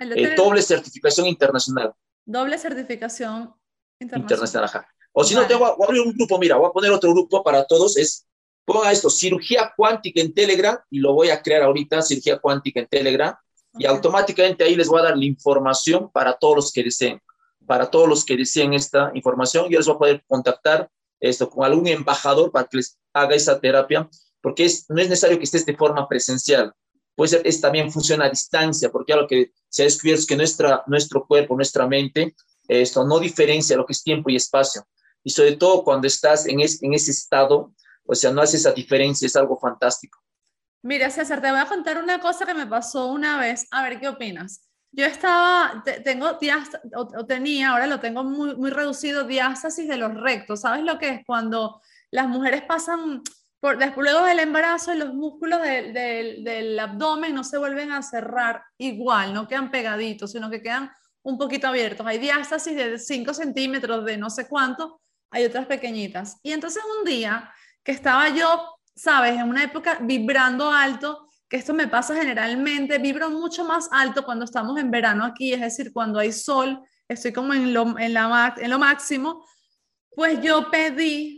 Eh, 0.00 0.34
doble 0.36 0.62
certificación 0.62 1.26
internacional. 1.26 1.94
Doble 2.24 2.58
certificación 2.58 3.54
internacional. 4.00 4.86
O 5.12 5.24
si 5.24 5.34
no, 5.34 5.46
te 5.46 5.54
voy 5.54 5.68
a, 5.70 5.84
abrir 5.84 6.02
un 6.02 6.12
grupo, 6.12 6.38
mira, 6.38 6.56
voy 6.56 6.68
a 6.68 6.72
poner 6.72 6.90
otro 6.90 7.12
grupo 7.12 7.42
para 7.42 7.64
todos, 7.64 7.96
es, 7.96 8.26
ponga 8.64 8.92
esto, 8.92 9.08
cirugía 9.08 9.72
cuántica 9.76 10.20
en 10.20 10.34
Telegram, 10.34 10.78
y 10.90 10.98
lo 11.00 11.14
voy 11.14 11.30
a 11.30 11.40
crear 11.40 11.62
ahorita, 11.62 12.02
cirugía 12.02 12.38
cuántica 12.38 12.80
en 12.80 12.86
Telegram, 12.86 13.34
y 13.78 13.86
automáticamente 13.86 14.64
ahí 14.64 14.74
les 14.74 14.88
voy 14.88 15.00
a 15.00 15.04
dar 15.04 15.16
la 15.16 15.24
información 15.24 16.10
para 16.10 16.34
todos 16.34 16.56
los 16.56 16.72
que 16.72 16.82
deseen, 16.82 17.20
para 17.66 17.90
todos 17.90 18.08
los 18.08 18.24
que 18.24 18.36
deseen 18.36 18.74
esta 18.74 19.10
información, 19.14 19.68
yo 19.70 19.78
les 19.78 19.86
voy 19.86 19.94
a 19.94 19.98
poder 19.98 20.24
contactar 20.26 20.90
esto 21.20 21.48
con 21.48 21.64
algún 21.64 21.86
embajador 21.86 22.52
para 22.52 22.66
que 22.66 22.78
les 22.78 22.98
haga 23.12 23.34
esa 23.34 23.58
terapia, 23.58 24.08
porque 24.46 24.64
es, 24.64 24.88
no 24.88 25.02
es 25.02 25.08
necesario 25.08 25.38
que 25.38 25.42
estés 25.42 25.66
de 25.66 25.74
forma 25.74 26.08
presencial, 26.08 26.72
puede 27.16 27.30
ser, 27.30 27.42
es, 27.44 27.60
también 27.60 27.90
funciona 27.90 28.26
a 28.26 28.30
distancia, 28.30 28.92
porque 28.92 29.12
lo 29.12 29.26
que 29.26 29.50
se 29.68 29.82
ha 29.82 29.86
descubierto 29.86 30.20
es 30.20 30.26
que 30.28 30.36
nuestra, 30.36 30.84
nuestro 30.86 31.26
cuerpo, 31.26 31.56
nuestra 31.56 31.88
mente, 31.88 32.36
esto 32.68 33.04
no 33.04 33.18
diferencia 33.18 33.76
lo 33.76 33.84
que 33.84 33.92
es 33.92 34.04
tiempo 34.04 34.30
y 34.30 34.36
espacio. 34.36 34.86
Y 35.24 35.30
sobre 35.30 35.56
todo 35.56 35.82
cuando 35.82 36.06
estás 36.06 36.46
en, 36.46 36.60
en 36.60 36.94
ese 36.94 37.10
estado, 37.10 37.74
o 38.04 38.14
sea, 38.14 38.30
no 38.30 38.40
hace 38.40 38.56
esa 38.56 38.70
diferencia, 38.70 39.26
es 39.26 39.34
algo 39.34 39.58
fantástico. 39.58 40.20
Mira, 40.80 41.10
César, 41.10 41.42
te 41.42 41.50
voy 41.50 41.58
a 41.58 41.66
contar 41.66 42.00
una 42.00 42.20
cosa 42.20 42.46
que 42.46 42.54
me 42.54 42.68
pasó 42.68 43.06
una 43.06 43.40
vez, 43.40 43.66
a 43.72 43.82
ver 43.82 43.98
qué 43.98 44.06
opinas. 44.06 44.60
Yo 44.92 45.06
estaba, 45.06 45.82
tengo 46.04 46.38
o, 46.94 47.26
tenía, 47.26 47.70
ahora 47.70 47.88
lo 47.88 47.98
tengo 47.98 48.22
muy, 48.22 48.54
muy 48.54 48.70
reducido, 48.70 49.24
diástasis 49.24 49.88
de 49.88 49.96
los 49.96 50.14
rectos. 50.14 50.60
¿Sabes 50.60 50.84
lo 50.84 51.00
que 51.00 51.08
es? 51.08 51.20
Cuando 51.26 51.80
las 52.12 52.28
mujeres 52.28 52.62
pasan 52.62 53.22
por, 53.60 53.78
después 53.78 54.12
del 54.26 54.40
embarazo 54.40 54.94
los 54.94 55.14
músculos 55.14 55.60
del 55.62 56.78
abdomen 56.78 57.34
no 57.34 57.42
se 57.42 57.58
vuelven 57.58 57.90
a 57.92 58.02
cerrar 58.02 58.62
igual, 58.78 59.32
no 59.32 59.48
quedan 59.48 59.70
pegaditos, 59.70 60.32
sino 60.32 60.50
que 60.50 60.62
quedan 60.62 60.90
un 61.22 61.38
poquito 61.38 61.66
abiertos. 61.66 62.06
Hay 62.06 62.18
diástasis 62.18 62.76
de 62.76 62.98
5 62.98 63.34
centímetros, 63.34 64.04
de 64.04 64.16
no 64.16 64.30
sé 64.30 64.46
cuánto, 64.46 65.00
hay 65.30 65.44
otras 65.44 65.66
pequeñitas. 65.66 66.38
Y 66.42 66.52
entonces 66.52 66.82
un 66.98 67.04
día 67.04 67.52
que 67.82 67.92
estaba 67.92 68.28
yo, 68.28 68.78
sabes, 68.94 69.34
en 69.34 69.48
una 69.48 69.64
época 69.64 69.98
vibrando 70.00 70.70
alto, 70.70 71.28
que 71.48 71.56
esto 71.56 71.74
me 71.74 71.88
pasa 71.88 72.14
generalmente, 72.14 72.98
vibro 72.98 73.30
mucho 73.30 73.64
más 73.64 73.88
alto 73.90 74.24
cuando 74.24 74.44
estamos 74.44 74.78
en 74.78 74.90
verano 74.90 75.24
aquí, 75.24 75.52
es 75.52 75.60
decir, 75.60 75.92
cuando 75.92 76.18
hay 76.18 76.32
sol, 76.32 76.80
estoy 77.08 77.32
como 77.32 77.54
en 77.54 77.72
lo, 77.72 77.98
en 77.98 78.14
lo 78.70 78.78
máximo, 78.78 79.44
pues 80.14 80.40
yo 80.40 80.70
pedí 80.70 81.35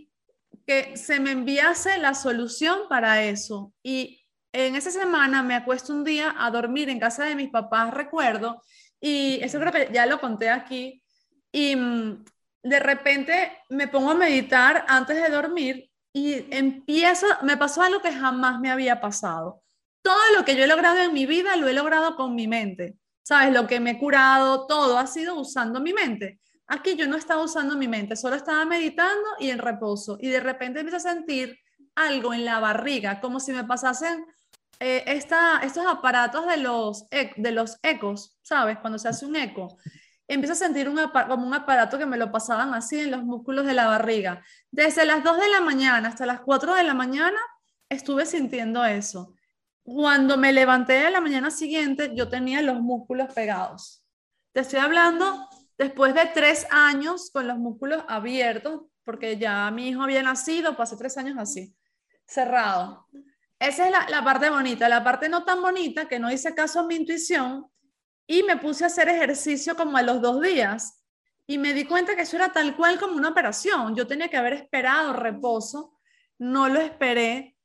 que 0.69 0.99
se 0.99 1.19
me 1.19 1.31
enviase 1.31 1.97
la 1.97 2.13
solución 2.13 2.81
para 2.91 3.23
eso. 3.23 3.73
Y 3.83 4.21
en 4.53 4.77
esa 4.77 4.91
semana 4.91 5.43
me 5.43 5.55
acuesto 5.55 5.95
un 5.95 6.05
día 6.05 6.35
a 6.39 6.51
dormir 6.51 6.91
en 6.91 7.01
casa 7.01 7.25
de 7.25 7.35
mis 7.35 7.49
papás, 7.49 7.95
recuerdo, 7.95 8.63
y 9.01 9.39
eso 9.43 9.59
creo 9.59 9.73
que 9.73 9.89
ya 9.91 10.05
lo 10.05 10.21
conté 10.21 10.51
aquí. 10.51 11.03
Y 11.51 11.75
mm, 11.75 12.23
de 12.65 12.81
repente 12.81 13.63
me 13.71 13.89
pongo 13.89 14.11
a 14.11 14.15
meditar 14.15 14.85
antes 14.89 15.17
de 15.17 15.31
dormir 15.31 15.91
y 16.13 16.45
empiezo, 16.55 17.27
me 17.45 17.57
pasó 17.57 17.81
algo 17.81 18.03
que 18.03 18.13
jamás 18.13 18.61
me 18.61 18.71
había 18.71 19.01
pasado. 19.01 19.63
Todo 20.03 20.21
lo 20.37 20.45
que 20.45 20.55
yo 20.55 20.65
he 20.65 20.69
logrado 20.69 20.99
en 20.99 21.15
mi 21.15 21.25
vida 21.25 21.57
lo 21.57 21.67
he 21.67 21.73
logrado 21.73 22.15
con 22.15 22.35
mi 22.35 22.47
mente. 22.47 22.99
¿Sabes? 23.23 23.55
Lo 23.55 23.67
que 23.67 23.81
me 23.81 23.93
he 23.93 23.99
curado, 23.99 24.67
todo 24.67 24.99
ha 24.99 25.07
sido 25.07 25.41
usando 25.41 25.81
mi 25.81 25.95
mente. 25.95 26.41
Aquí 26.69 26.97
yo 26.97 27.09
no 27.09 27.17
estaba 27.17 27.43
usando 27.43 27.77
mi 27.77 27.89
mente, 27.89 28.15
solo 28.15 28.37
estaba 28.37 28.65
meditando 28.67 29.27
y 29.41 29.51
en 29.51 29.59
reposo. 29.59 30.19
Y 30.21 30.29
de 30.29 30.41
repente 30.41 30.81
empiezo 30.81 30.99
a 30.99 31.13
sentir 31.13 31.59
algo 31.95 32.35
en 32.35 32.45
la 32.45 32.61
barriga, 32.61 33.21
como 33.21 33.41
si 33.41 33.53
me 33.53 33.65
pasasen 33.65 34.25
eh, 34.81 35.03
estos 35.07 35.87
aparatos 35.87 36.47
de 36.47 36.59
los, 36.59 37.07
e, 37.11 37.33
de 37.37 37.53
los 37.53 37.79
ecos, 37.83 38.39
¿sabes? 38.43 38.79
Cuando 38.79 38.99
se 38.99 39.09
hace 39.09 39.27
un 39.27 39.35
eco, 39.35 39.79
empiezo 40.29 40.53
a 40.53 40.57
sentir 40.57 40.89
un, 40.89 41.01
como 41.29 41.47
un 41.47 41.55
aparato 41.55 41.99
que 41.99 42.07
me 42.07 42.19
lo 42.19 42.31
pasaban 42.31 42.75
así 42.75 43.01
en 43.01 43.11
los 43.11 43.25
músculos 43.25 43.67
de 43.67 43.75
la 43.75 43.87
barriga. 43.87 44.45
Desde 44.71 45.07
las 45.07 45.25
2 45.25 45.39
de 45.39 45.49
la 45.49 45.61
mañana 45.63 46.09
hasta 46.09 46.27
las 46.27 46.41
4 46.41 46.75
de 46.75 46.85
la 46.85 46.95
mañana 46.95 47.39
estuve 47.89 48.27
sintiendo 48.27 48.85
eso. 48.85 49.35
Cuando 49.83 50.37
me 50.37 50.53
levanté 50.53 50.93
de 50.93 51.11
la 51.11 51.23
mañana 51.23 51.51
siguiente, 51.51 52.13
yo 52.15 52.29
tenía 52.29 52.61
los 52.61 52.79
músculos 52.81 53.33
pegados. 53.33 54.05
Te 54.53 54.61
estoy 54.61 54.81
hablando 54.81 55.48
después 55.79 56.13
de 56.15 56.27
tres 56.27 56.67
años 56.71 57.31
con 57.33 57.47
los 57.47 57.57
músculos 57.57 58.05
abiertos, 58.09 58.83
porque 59.05 59.39
ya 59.39 59.71
mi 59.71 59.89
hijo 59.89 60.03
había 60.03 60.23
nacido, 60.23 60.77
pasé 60.77 60.97
tres 60.97 61.17
años 61.17 61.37
así, 61.39 61.75
cerrado. 62.27 63.07
Esa 63.59 63.87
es 63.87 64.11
la, 64.11 64.23
parte 64.23 64.51
bonita. 64.51 64.89
La 64.89 65.03
parte 65.03 65.29
no 65.29 65.45
tan 65.45 65.63
bonita, 65.63 66.07
que 66.07 66.19
no 66.19 66.31
hice 66.31 66.55
caso 66.55 66.81
a 66.81 66.87
mi 66.87 66.97
intuición 66.97 67.67
y 68.27 68.43
me 68.43 68.57
puse 68.57 68.85
a 68.85 68.89
hacer 68.89 69.09
ejercicio 69.09 69.75
como 69.75 69.97
a 69.97 70.03
los 70.03 70.21
dos 70.21 70.41
días. 70.43 71.03
Y 71.47 71.57
me 71.59 71.73
di 71.73 71.87
cuenta 71.87 72.15
que 72.15 72.23
eso 72.23 72.37
era 72.37 72.53
tal 72.53 72.77
cual 72.77 73.01
como 73.01 73.17
una 73.17 73.31
operación. 73.31 73.97
Yo 73.97 74.07
tenía 74.07 74.29
que 74.29 74.37
haber 74.37 74.53
esperado 74.53 75.15
reposo, 75.15 75.99
no 76.39 76.69
lo 76.69 76.79
esperé 76.79 77.57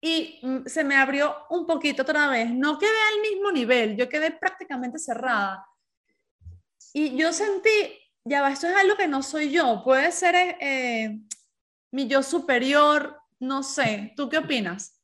y 0.00 0.38
mm, 0.42 0.66
se 0.66 0.84
me 0.84 0.96
abrió 0.96 1.34
un 1.50 1.66
poquito 1.66 2.02
otra 2.02 2.28
vez. 2.28 2.50
No 2.50 2.78
quedé 2.78 2.96
al 3.14 3.20
mismo 3.20 3.50
nivel, 3.50 3.96
yo 3.96 4.08
quedé 4.08 4.30
prácticamente 4.30 4.98
cerrada. 4.98 5.66
Y 6.96 7.16
yo 7.16 7.32
sentí, 7.32 7.98
ya 8.24 8.40
va, 8.40 8.52
esto 8.52 8.68
es 8.68 8.76
algo 8.76 8.96
que 8.96 9.08
no 9.08 9.24
soy 9.24 9.50
yo, 9.50 9.82
puede 9.84 10.12
ser 10.12 10.36
eh, 10.60 11.18
mi 11.90 12.06
yo 12.06 12.22
superior, 12.22 13.18
no 13.40 13.64
sé. 13.64 14.12
¿Tú 14.16 14.28
qué 14.28 14.38
opinas? 14.38 15.00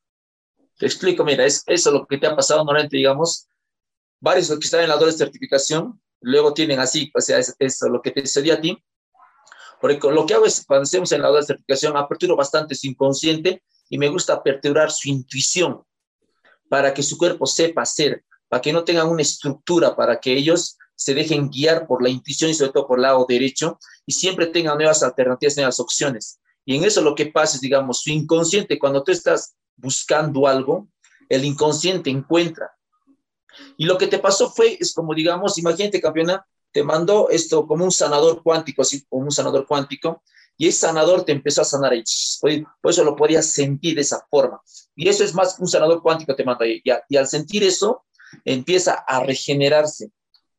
Te 0.78 0.86
explico, 0.86 1.24
mira, 1.24 1.44
es 1.44 1.64
eso 1.66 1.90
lo 1.90 2.06
que 2.06 2.16
te 2.16 2.28
ha 2.28 2.36
pasado 2.36 2.60
normalmente, 2.64 2.96
digamos, 2.96 3.48
varios 4.20 4.48
que 4.48 4.64
están 4.64 4.82
en 4.82 4.88
la 4.88 4.96
doble 4.96 5.12
certificación, 5.12 6.00
luego 6.20 6.54
tienen 6.54 6.78
así, 6.78 7.10
o 7.12 7.20
sea, 7.20 7.38
es 7.40 7.56
eso 7.58 7.88
lo 7.88 8.00
que 8.00 8.12
te 8.12 8.20
sucedió 8.20 8.54
a 8.54 8.60
ti. 8.60 8.78
Porque 9.80 9.98
lo 10.12 10.26
que 10.26 10.34
hago 10.34 10.46
es, 10.46 10.64
cuando 10.64 10.84
estemos 10.84 11.10
en 11.10 11.22
la 11.22 11.28
doble 11.28 11.42
certificación, 11.42 11.96
aperturo 11.96 12.36
bastante 12.36 12.76
su 12.76 12.86
inconsciente 12.86 13.64
y 13.88 13.98
me 13.98 14.08
gusta 14.08 14.34
aperturar 14.34 14.92
su 14.92 15.08
intuición 15.08 15.82
para 16.68 16.94
que 16.94 17.02
su 17.02 17.18
cuerpo 17.18 17.46
sepa 17.46 17.82
hacer, 17.82 18.24
para 18.48 18.62
que 18.62 18.72
no 18.72 18.84
tengan 18.84 19.08
una 19.08 19.22
estructura, 19.22 19.96
para 19.96 20.20
que 20.20 20.32
ellos 20.32 20.76
se 21.00 21.14
dejen 21.14 21.48
guiar 21.48 21.86
por 21.86 22.02
la 22.02 22.10
intuición 22.10 22.50
y 22.50 22.54
sobre 22.54 22.72
todo 22.72 22.86
por 22.86 22.98
el 22.98 23.04
lado 23.04 23.24
derecho 23.26 23.78
y 24.04 24.12
siempre 24.12 24.46
tengan 24.46 24.76
nuevas 24.76 25.02
alternativas, 25.02 25.56
nuevas 25.56 25.80
opciones. 25.80 26.38
Y 26.66 26.76
en 26.76 26.84
eso 26.84 27.00
lo 27.00 27.14
que 27.14 27.24
pasa 27.24 27.56
es, 27.56 27.62
digamos, 27.62 28.02
su 28.02 28.10
inconsciente, 28.10 28.78
cuando 28.78 29.02
tú 29.02 29.10
estás 29.10 29.54
buscando 29.76 30.46
algo, 30.46 30.88
el 31.30 31.46
inconsciente 31.46 32.10
encuentra. 32.10 32.70
Y 33.78 33.86
lo 33.86 33.96
que 33.96 34.08
te 34.08 34.18
pasó 34.18 34.50
fue, 34.50 34.76
es 34.78 34.92
como 34.92 35.14
digamos, 35.14 35.56
imagínate, 35.56 36.02
campeona, 36.02 36.46
te 36.70 36.84
mandó 36.84 37.30
esto 37.30 37.66
como 37.66 37.82
un 37.82 37.90
sanador 37.90 38.42
cuántico, 38.42 38.82
así 38.82 39.02
como 39.08 39.24
un 39.24 39.32
sanador 39.32 39.66
cuántico, 39.66 40.22
y 40.58 40.68
ese 40.68 40.80
sanador 40.80 41.24
te 41.24 41.32
empezó 41.32 41.62
a 41.62 41.64
sanar 41.64 41.92
ahí. 41.92 42.04
Por 42.82 42.90
eso 42.90 43.04
lo 43.04 43.16
podías 43.16 43.46
sentir 43.46 43.94
de 43.94 44.02
esa 44.02 44.26
forma. 44.30 44.60
Y 44.94 45.08
eso 45.08 45.24
es 45.24 45.32
más 45.32 45.58
un 45.58 45.66
sanador 45.66 46.02
cuántico 46.02 46.36
te 46.36 46.44
manda 46.44 46.66
ahí. 46.66 46.82
Y, 46.84 47.16
al 47.16 47.26
sentir 47.26 47.64
eso, 47.64 48.04
empieza 48.44 49.02
a 49.06 49.24
regenerarse. 49.24 50.10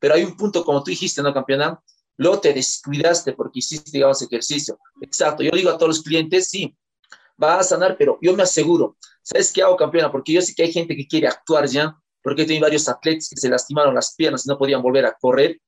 Pero 0.02 0.16
hay 0.16 0.24
un 0.24 0.36
punto, 0.36 0.66
como 0.66 0.84
tú 0.84 0.90
dijiste, 0.90 1.22
¿no, 1.22 1.32
campeona? 1.32 1.80
Luego 2.18 2.40
te 2.40 2.54
descuidaste 2.54 3.34
porque 3.34 3.60
hiciste, 3.60 3.92
digamos, 3.92 4.20
ejercicio. 4.24 4.80
Exacto. 5.00 5.44
Yo 5.44 5.52
digo 5.52 5.70
a 5.70 5.78
todos 5.78 5.90
los 5.90 6.02
clientes, 6.02 6.50
sí, 6.50 6.76
va 7.42 7.60
a 7.60 7.64
sanar, 7.64 7.96
pero 8.00 8.18
yo 8.20 8.36
me 8.36 8.42
aseguro, 8.42 8.98
¿sabes 9.22 9.54
qué 9.54 9.62
hago, 9.62 9.78
campeona? 9.78 10.12
Porque 10.12 10.34
yo 10.34 10.42
sé 10.42 10.56
que 10.56 10.64
hay 10.64 10.74
gente 10.74 10.96
que 10.96 11.08
quiere 11.08 11.28
actuar 11.28 11.68
ya, 11.68 11.96
porque 12.24 12.46
tengo 12.46 12.62
varios 12.62 12.90
atletas 12.90 13.30
que 13.30 13.40
se 13.40 13.48
lastimaron 13.48 13.94
las 13.94 14.16
piernas 14.16 14.44
y 14.44 14.50
no 14.50 14.58
podían 14.58 14.82
volver 14.82 15.06
a 15.06 15.14
correr. 15.14 15.62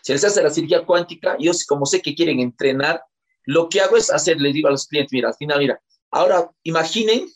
Se 0.00 0.14
les 0.14 0.24
hace 0.24 0.42
la 0.42 0.48
cirugía 0.48 0.86
cuántica, 0.86 1.36
yo 1.38 1.52
como 1.68 1.84
sé 1.84 2.00
que 2.00 2.14
quieren 2.14 2.40
entrenar, 2.40 3.02
lo 3.44 3.68
que 3.68 3.82
hago 3.82 3.98
es 3.98 4.10
hacer, 4.10 4.40
les 4.40 4.54
digo 4.54 4.68
a 4.68 4.70
los 4.70 4.86
clientes, 4.86 5.12
mira, 5.12 5.28
al 5.28 5.34
final, 5.34 5.58
mira, 5.58 5.82
ahora 6.10 6.50
imaginen 6.62 7.28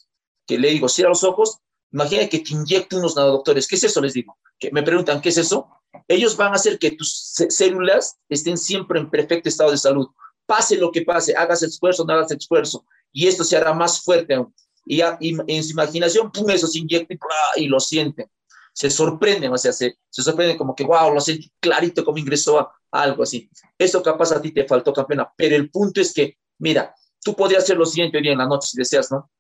que 0.47 0.59
le 0.59 0.71
digo, 0.71 0.89
cierra 0.89 1.11
los 1.11 1.25
ojos, 1.25 1.59
imaginen 1.93 2.29
que 2.31 2.39
te 2.39 2.55
inyecten 2.55 3.01
unos 3.01 3.17
nanodoctores. 3.17 3.67
¿Qué 3.67 3.77
es 3.77 3.85
eso? 3.85 4.01
Les 4.01 4.15
digo. 4.15 4.39
Que 4.59 4.71
me 4.71 4.83
preguntan, 4.83 5.21
¿qué 5.21 5.29
es 5.29 5.39
eso? 5.39 5.69
Ellos 6.09 6.37
van 6.37 6.53
a 6.53 6.57
hacer 6.57 6.79
que 6.79 6.93
tus 6.93 7.35
células 7.49 8.17
estén 8.29 8.59
siempre 8.59 8.99
en 8.99 9.11
perfecto 9.11 9.49
estado 9.49 9.71
de 9.71 9.79
salud. 9.79 10.09
Pase 10.47 10.77
lo 10.77 10.93
que 10.93 11.03
pase, 11.03 11.35
hagas 11.35 11.63
esfuerzo, 11.63 12.05
no 12.05 12.13
hagas 12.13 12.31
esfuerzo. 12.31 12.85
Y 13.13 13.27
esto 13.27 13.45
se 13.45 13.57
hará 13.57 13.73
más 13.73 14.03
fuerte 14.03 14.35
aún. 14.35 14.55
Y, 14.85 15.01
en 15.01 15.65
su 15.65 15.73
imaginación, 15.73 16.31
pum, 16.31 16.49
eso 16.51 16.67
se 16.69 16.79
inyecta 16.79 17.15
y, 17.57 17.67
lo 17.67 17.81
sienten. 17.81 18.31
Se 18.73 18.89
sorprenden, 18.91 19.53
o 19.53 19.59
sea, 19.59 19.73
se, 19.73 19.99
se 20.09 20.23
sorprenden 20.23 20.57
como 20.57 20.75
que, 20.75 20.85
wow, 20.85 21.13
lo 21.13 21.21
sentí 21.21 21.51
clarito 21.59 22.05
como 22.05 22.19
ingresó 22.19 22.61
a, 22.61 22.73
algo 22.93 23.25
así. 23.25 23.51
Eso 23.77 24.03
capaz 24.03 24.33
a 24.33 24.41
ti 24.41 24.53
te 24.53 24.65
faltó, 24.65 24.93
campeona. 24.93 25.31
Pero 25.37 25.57
el 25.57 25.71
punto 25.71 26.01
es 26.01 26.13
que, 26.13 26.39
mira, 26.59 26.95
tú 27.23 27.35
podrías 27.35 27.65
hacer 27.65 27.77
lo 27.77 27.87
siguiente 27.87 28.19
hoy 28.19 28.29
en 28.29 28.39
la 28.39 28.47
noche 28.47 28.69
si 28.69 28.79
deseas, 28.79 29.11
¿no? 29.11 29.31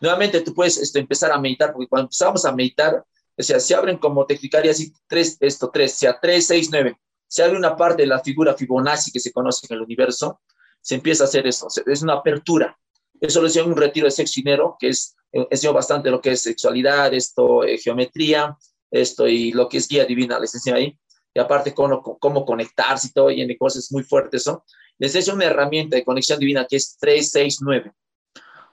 Nuevamente 0.00 0.40
tú 0.40 0.54
puedes 0.54 0.78
esto, 0.78 0.98
empezar 0.98 1.30
a 1.32 1.38
meditar, 1.38 1.72
porque 1.72 1.88
cuando 1.88 2.06
empezamos 2.06 2.44
a 2.44 2.52
meditar, 2.52 3.04
o 3.40 3.42
sea, 3.42 3.60
se 3.60 3.74
abren 3.74 3.98
como 3.98 4.26
te 4.26 4.34
explicaría 4.34 4.70
así, 4.70 4.92
tres, 5.06 5.36
esto, 5.40 5.70
tres, 5.72 5.94
o 5.94 5.96
sea, 5.96 6.18
tres, 6.20 6.46
seis, 6.46 6.68
nueve. 6.70 6.98
Se 7.26 7.42
abre 7.42 7.56
una 7.56 7.76
parte 7.76 8.02
de 8.02 8.08
la 8.08 8.20
figura 8.20 8.54
Fibonacci 8.54 9.10
que 9.12 9.20
se 9.20 9.32
conoce 9.32 9.66
en 9.68 9.76
el 9.76 9.82
universo, 9.82 10.40
se 10.80 10.96
empieza 10.96 11.24
a 11.24 11.26
hacer 11.26 11.46
eso, 11.46 11.68
es 11.86 12.02
una 12.02 12.14
apertura. 12.14 12.76
Eso 13.20 13.42
lo 13.42 13.48
en 13.48 13.66
un 13.66 13.76
retiro 13.76 14.06
de 14.06 14.10
sexo 14.10 14.34
dinero, 14.36 14.76
que 14.78 14.88
es, 14.88 15.14
enseñó 15.30 15.72
bastante 15.72 16.10
lo 16.10 16.20
que 16.20 16.32
es 16.32 16.42
sexualidad, 16.42 17.12
esto, 17.12 17.64
eh, 17.64 17.78
geometría, 17.78 18.56
esto 18.90 19.28
y 19.28 19.52
lo 19.52 19.68
que 19.68 19.76
es 19.76 19.86
guía 19.86 20.04
divina, 20.04 20.38
les 20.38 20.54
enseño 20.54 20.76
ahí. 20.76 20.98
Y 21.34 21.38
aparte, 21.38 21.74
cómo, 21.74 22.02
cómo 22.18 22.44
conectarse 22.44 23.08
y 23.08 23.12
todo, 23.12 23.30
y 23.30 23.40
en 23.42 23.56
cosas 23.56 23.92
muy 23.92 24.02
fuertes, 24.02 24.46
¿no? 24.46 24.64
Les 24.98 25.14
enseño 25.14 25.36
una 25.36 25.44
herramienta 25.44 25.96
de 25.96 26.04
conexión 26.04 26.38
divina 26.38 26.66
que 26.68 26.76
es 26.76 26.96
369 26.98 27.92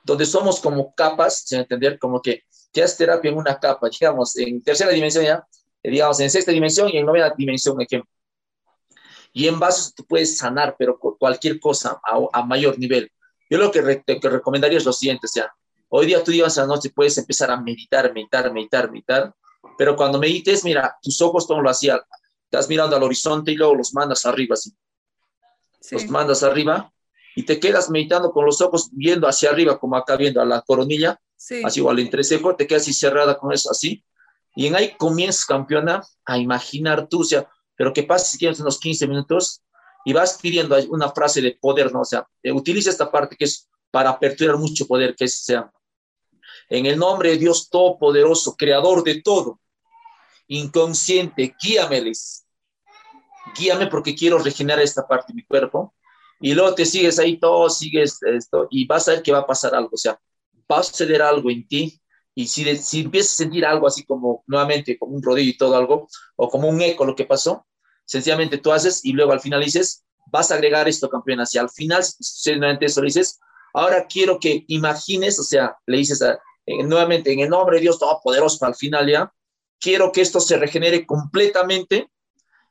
donde 0.07 0.25
somos 0.25 0.61
como 0.61 0.95
capas, 0.95 1.43
sin 1.45 1.59
entender, 1.59 1.99
como 1.99 2.21
que 2.21 2.43
te 2.71 2.83
haces 2.83 2.97
terapia 2.97 3.31
en 3.31 3.37
una 3.37 3.59
capa, 3.59 3.89
digamos, 3.89 4.35
en 4.37 4.61
tercera 4.61 4.91
dimensión 4.91 5.23
ya, 5.23 5.47
eh, 5.83 5.91
digamos, 5.91 6.19
en 6.19 6.29
sexta 6.29 6.51
dimensión 6.51 6.89
y 6.89 6.97
en 6.97 7.05
novena 7.05 7.33
dimensión, 7.35 7.79
ejemplo. 7.81 8.09
Y 9.33 9.47
en 9.47 9.59
vasos 9.59 9.93
tú 9.93 10.05
puedes 10.05 10.37
sanar, 10.37 10.75
pero 10.77 10.97
cualquier 10.97 11.59
cosa 11.59 11.99
a, 12.03 12.43
mayor 12.43 12.79
nivel. 12.79 13.11
Yo 13.49 13.57
lo 13.57 13.71
que, 13.71 13.81
recomendaría 14.21 14.77
es 14.77 14.85
lo 14.85 14.93
siguiente, 14.93 15.27
o 15.27 15.29
sea, 15.29 15.53
hoy 15.89 16.07
día 16.07 16.23
tú 16.23 16.31
digas 16.31 16.57
a 16.57 16.61
la 16.61 16.67
noche 16.67 16.89
puedes 16.89 17.17
empezar 17.17 17.51
a 17.51 17.61
meditar, 17.61 18.11
meditar, 18.13 18.51
meditar, 18.51 18.89
meditar, 18.89 19.33
pero 19.77 19.95
cuando 19.95 20.17
medites, 20.17 20.63
mira, 20.63 20.97
tus 21.01 21.21
ojos 21.21 21.47
todo 21.47 21.61
lo 21.61 21.69
hacían, 21.69 21.99
estás 22.45 22.67
mirando 22.67 22.95
al 22.95 23.03
horizonte 23.03 23.51
y 23.51 23.55
luego 23.55 23.75
los 23.75 23.93
mandas 23.93 24.25
arriba, 24.25 24.53
así. 24.53 24.71
Los 25.91 26.07
mandas 26.07 26.43
arriba 26.43 26.91
y 27.35 27.43
te 27.43 27.59
quedas 27.59 27.89
meditando 27.91 28.31
con 28.31 28.45
los 28.45 28.59
ojos 28.61 28.89
viendo 28.91 29.27
hacia 29.27 29.51
arriba, 29.51 29.79
como 29.79 29.95
acá 29.95 30.15
viendo 30.15 30.41
a 30.41 30.45
la 30.45 30.61
coronilla, 30.61 31.19
así 31.63 31.79
igual 31.79 31.99
entrecejo, 31.99 32.55
te 32.55 32.67
quedas 32.67 32.83
así 32.83 32.93
cerrada 32.93 33.37
con 33.37 33.53
eso 33.53 33.71
así, 33.71 34.03
y 34.55 34.67
en 34.67 34.75
ahí 34.75 34.95
comienzas, 34.97 35.45
campeona, 35.45 36.03
a 36.25 36.37
imaginar 36.37 37.07
tú, 37.07 37.21
o 37.21 37.23
sea, 37.23 37.47
pero 37.75 37.93
que 37.93 38.03
pases 38.03 38.29
si 38.29 38.37
quieres 38.39 38.59
unos 38.59 38.79
15 38.79 39.07
minutos 39.07 39.61
y 40.03 40.13
vas 40.13 40.39
pidiendo 40.41 40.75
una 40.89 41.11
frase 41.11 41.41
de 41.41 41.57
poder, 41.61 41.93
¿no? 41.93 42.01
O 42.01 42.05
sea, 42.05 42.27
eh, 42.41 42.51
utiliza 42.51 42.89
esta 42.89 43.11
parte 43.11 43.35
que 43.35 43.45
es 43.45 43.69
para 43.91 44.09
aperturar 44.09 44.57
mucho 44.57 44.87
poder, 44.87 45.15
que 45.15 45.25
es, 45.25 45.43
sea, 45.43 45.71
en 46.69 46.85
el 46.85 46.97
nombre 46.97 47.29
de 47.31 47.37
Dios 47.37 47.69
Todopoderoso, 47.69 48.55
Creador 48.55 49.03
de 49.03 49.21
todo, 49.21 49.59
inconsciente, 50.47 51.55
guíameles, 51.61 52.47
guíame 53.57 53.87
porque 53.87 54.15
quiero 54.15 54.39
regenerar 54.39 54.83
esta 54.83 55.07
parte 55.07 55.33
de 55.33 55.35
mi 55.35 55.45
cuerpo, 55.45 55.93
y 56.39 56.53
luego 56.53 56.73
te 56.75 56.85
sigues 56.85 57.19
ahí 57.19 57.37
todo, 57.37 57.69
sigues 57.69 58.21
esto 58.23 58.67
y 58.69 58.85
vas 58.85 59.07
a 59.07 59.11
ver 59.11 59.23
que 59.23 59.31
va 59.31 59.39
a 59.39 59.47
pasar 59.47 59.73
algo, 59.75 59.91
o 59.93 59.97
sea, 59.97 60.19
va 60.71 60.79
a 60.79 60.83
suceder 60.83 61.21
algo 61.21 61.49
en 61.49 61.67
ti 61.67 62.01
y 62.35 62.47
si, 62.47 62.75
si 62.77 63.01
empiezas 63.01 63.33
a 63.33 63.43
sentir 63.43 63.65
algo 63.65 63.87
así 63.87 64.05
como 64.05 64.43
nuevamente 64.45 64.97
como 64.97 65.15
un 65.15 65.23
rodillo 65.23 65.49
y 65.49 65.57
todo 65.57 65.75
algo, 65.75 66.07
o 66.35 66.49
como 66.49 66.69
un 66.69 66.79
eco 66.81 67.03
lo 67.03 67.15
que 67.15 67.25
pasó, 67.25 67.65
sencillamente 68.05 68.59
tú 68.59 68.71
haces 68.71 69.03
y 69.03 69.13
luego 69.13 69.31
al 69.31 69.39
final 69.39 69.63
dices, 69.63 70.05
vas 70.31 70.51
a 70.51 70.55
agregar 70.55 70.87
esto, 70.87 71.09
campeón, 71.09 71.39
hacia 71.39 71.61
al 71.61 71.69
final, 71.69 72.03
nuevamente 72.45 72.85
eso 72.85 73.01
le 73.01 73.07
dices, 73.07 73.39
ahora 73.73 74.05
quiero 74.07 74.39
que 74.39 74.65
imagines, 74.67 75.39
o 75.39 75.43
sea, 75.43 75.77
le 75.87 75.97
dices 75.97 76.23
nuevamente 76.85 77.31
en 77.31 77.39
el 77.39 77.49
nombre 77.49 77.77
de 77.77 77.81
Dios 77.81 77.97
Todopoderoso 77.97 78.65
al 78.65 78.75
final 78.75 79.09
ya, 79.09 79.33
quiero 79.79 80.11
que 80.11 80.21
esto 80.21 80.39
se 80.39 80.57
regenere 80.57 81.05
completamente 81.05 82.09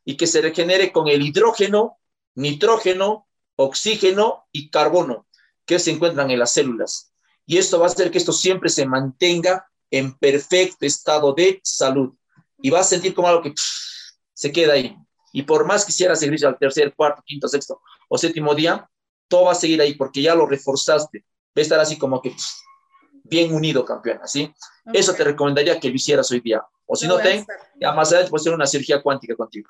y 0.04 0.16
que 0.16 0.26
se 0.26 0.40
regenere 0.40 0.92
con 0.92 1.08
el 1.08 1.22
hidrógeno, 1.22 1.98
nitrógeno, 2.34 3.26
oxígeno 3.56 4.46
y 4.52 4.70
carbono 4.70 5.26
que 5.64 5.78
se 5.78 5.90
encuentran 5.90 6.30
en 6.30 6.38
las 6.38 6.52
células. 6.52 7.12
Y 7.46 7.58
esto 7.58 7.78
va 7.78 7.86
a 7.86 7.88
hacer 7.88 8.10
que 8.10 8.18
esto 8.18 8.32
siempre 8.32 8.68
se 8.68 8.86
mantenga 8.86 9.66
en 9.90 10.16
perfecto 10.18 10.84
estado 10.84 11.32
de 11.32 11.60
salud. 11.62 12.12
Y 12.60 12.70
va 12.70 12.80
a 12.80 12.84
sentir 12.84 13.14
como 13.14 13.28
algo 13.28 13.42
que 13.42 13.54
se 14.34 14.52
queda 14.52 14.74
ahí. 14.74 14.96
Y 15.32 15.42
por 15.42 15.64
más 15.64 15.84
quisiera 15.84 16.16
seguir 16.16 16.44
al 16.46 16.58
tercer, 16.58 16.94
cuarto, 16.94 17.22
quinto, 17.24 17.48
sexto 17.48 17.80
o 18.08 18.18
séptimo 18.18 18.54
día, 18.54 18.88
todo 19.28 19.44
va 19.44 19.52
a 19.52 19.56
seguir 19.56 19.80
ahí 19.80 19.94
porque 19.94 20.22
ya 20.22 20.34
lo 20.34 20.46
reforzaste. 20.46 21.20
Va 21.20 21.60
a 21.60 21.60
estar 21.60 21.80
así 21.80 21.98
como 21.98 22.20
que 22.20 22.34
bien 23.24 23.54
unido, 23.54 23.84
campeón. 23.84 24.20
¿sí? 24.24 24.52
Eso 24.92 25.14
te 25.14 25.24
recomendaría 25.24 25.78
que 25.78 25.88
lo 25.88 25.94
hicieras 25.94 26.30
hoy 26.30 26.40
día. 26.40 26.64
O 26.86 26.96
si 26.96 27.06
no, 27.06 27.18
te, 27.18 27.44
ya 27.80 27.92
más 27.92 28.08
adelante 28.08 28.30
puedes 28.30 28.42
hacer 28.42 28.54
una 28.54 28.66
cirugía 28.66 29.02
cuántica 29.02 29.34
contigo. 29.34 29.68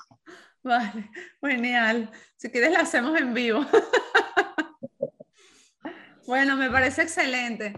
Vale, 0.62 1.10
genial. 1.40 2.10
Si 2.36 2.50
quieres 2.50 2.72
la 2.72 2.80
hacemos 2.80 3.18
en 3.18 3.32
vivo. 3.34 3.64
bueno, 6.26 6.56
me 6.56 6.70
parece 6.70 7.02
excelente. 7.02 7.74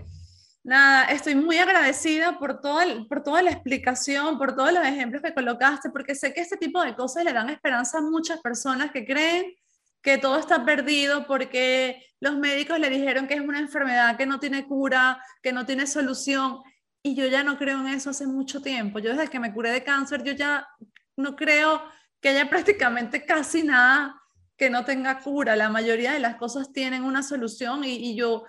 Nada, 0.65 1.05
estoy 1.05 1.35
muy 1.35 1.59
agradecida 1.59 2.39
por, 2.39 2.61
todo 2.61 3.09
por 3.09 3.23
toda 3.23 3.43
la 3.43 3.53
explicación, 3.53 4.39
por 4.39 4.55
todos 4.55 4.73
los 4.73 4.85
ejemplos 4.85 5.23
que 5.23 5.33
colocaste, 5.33 5.91
porque 5.91 6.15
sé 6.15 6.35
que 6.35 6.41
este 6.41 6.57
tipo 6.57 6.83
de 6.83 6.95
cosas 6.95 7.25
le 7.25 7.33
dan 7.33 7.49
esperanza 7.49 7.99
a 7.99 8.03
muchas 8.03 8.41
personas 8.41 8.91
que 8.91 9.07
creen 9.07 9.55
que 10.03 10.19
todo 10.19 10.39
está 10.39 10.65
perdido 10.65 11.27
porque 11.27 12.03
los 12.21 12.37
médicos 12.37 12.79
le 12.79 12.91
dijeron 12.91 13.27
que 13.27 13.35
es 13.35 13.41
una 13.41 13.59
enfermedad 13.59 14.17
que 14.17 14.27
no 14.27 14.39
tiene 14.39 14.67
cura, 14.67 15.23
que 15.43 15.53
no 15.53 15.67
tiene 15.67 15.87
solución. 15.87 16.61
Y 17.03 17.15
yo 17.15 17.27
ya 17.27 17.43
no 17.43 17.59
creo 17.59 17.81
en 17.81 17.89
eso 17.89 18.11
hace 18.11 18.27
mucho 18.27 18.61
tiempo. 18.61 18.99
Yo 18.99 19.11
desde 19.11 19.29
que 19.29 19.41
me 19.41 19.53
curé 19.53 19.71
de 19.71 19.85
cáncer, 19.85 20.23
yo 20.23 20.33
ya 20.33 20.69
no 21.17 21.37
creo 21.37 21.83
que 22.21 22.31
haya 22.31 22.49
prácticamente 22.49 23.25
casi 23.25 23.63
nada 23.63 24.21
que 24.59 24.69
no 24.69 24.85
tenga 24.85 25.21
cura. 25.21 25.57
La 25.57 25.71
mayoría 25.71 26.13
de 26.13 26.19
las 26.19 26.37
cosas 26.37 26.73
tienen 26.73 27.05
una 27.05 27.23
solución 27.23 27.85
y, 27.85 28.15
yo 28.17 28.45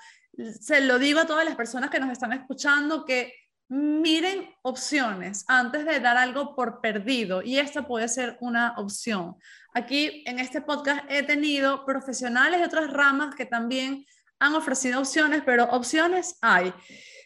se 0.60 0.82
lo 0.82 1.00
digo 1.00 1.20
a 1.20 1.28
todas 1.28 1.46
las 1.46 1.56
personas 1.56 1.90
que 1.90 2.00
nos 2.00 2.12
están 2.12 2.34
escuchando 2.34 3.06
que 3.06 3.34
miren 3.68 4.50
opciones 4.64 5.46
antes 5.48 5.86
de 5.86 6.00
dar 6.00 6.18
algo 6.18 6.56
por 6.56 6.82
perdido 6.82 7.44
y 7.44 7.60
esta 7.60 7.86
puede 7.88 8.08
ser 8.08 8.38
una 8.42 8.74
opción. 8.78 9.36
Aquí 9.74 10.24
en 10.26 10.40
este 10.40 10.62
podcast 10.62 11.04
he 11.10 11.22
tenido 11.24 11.86
profesionales 11.86 12.60
de 12.60 12.66
otras 12.66 12.92
ramas 12.92 13.36
que 13.36 13.46
también 13.46 14.06
han 14.40 14.56
ofrecido 14.56 15.02
opciones, 15.02 15.44
pero 15.46 15.66
opciones 15.66 16.38
hay. 16.42 16.74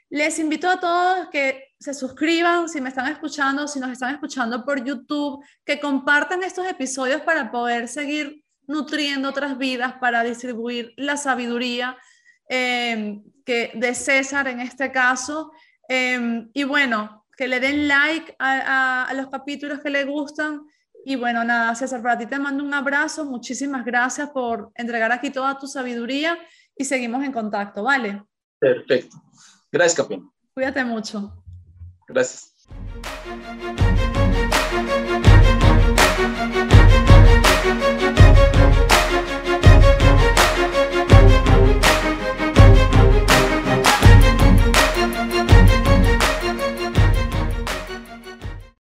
Les 0.10 0.38
invito 0.40 0.70
a 0.70 0.80
todos 0.80 1.30
que 1.32 1.74
se 1.80 1.94
suscriban 1.94 2.68
si 2.68 2.82
me 2.82 2.90
están 2.90 3.08
escuchando, 3.12 3.68
si 3.68 3.80
nos 3.80 3.92
están 3.92 4.14
escuchando 4.14 4.66
por 4.66 4.84
YouTube, 4.84 5.44
que 5.64 5.80
compartan 5.80 6.44
estos 6.44 6.68
episodios 6.68 7.22
para 7.22 7.52
poder 7.52 7.88
seguir 7.88 8.43
nutriendo 8.68 9.30
otras 9.30 9.58
vidas 9.58 9.94
para 10.00 10.24
distribuir 10.24 10.94
la 10.98 11.18
sabiduría 11.18 11.98
em, 12.48 13.24
que, 13.46 13.72
de 13.74 13.94
César 13.96 14.48
en 14.48 14.60
este 14.60 14.92
caso. 14.92 15.52
Em, 15.88 16.50
y 16.54 16.64
bueno, 16.64 17.26
que 17.38 17.48
le 17.48 17.60
den 17.60 17.88
like 17.88 18.36
a, 18.40 19.12
los 19.16 19.28
capítulos 19.30 19.80
que 19.80 19.90
le 19.90 20.06
gustan. 20.06 20.62
Y 21.06 21.16
bueno, 21.16 21.44
nada, 21.44 21.76
César, 21.76 22.02
para 22.02 22.18
ti 22.18 22.26
te 22.26 22.40
mando 22.40 22.64
un 22.64 22.74
abrazo. 22.74 23.26
Muchísimas 23.26 23.84
gracias 23.84 24.30
por 24.30 24.72
entregar 24.76 25.12
aquí 25.12 25.30
toda 25.30 25.58
tu 25.58 25.68
sabiduría 25.68 26.38
y 26.78 26.86
seguimos 26.86 27.24
en 27.24 27.32
contacto, 27.32 27.84
¿vale? 27.84 28.24
Perfecto. 28.60 29.18
Gracias, 29.72 29.96
Capitán. 29.96 30.32
Cuídate 30.54 30.84
mucho. 30.86 31.44
Gracias. 32.08 32.54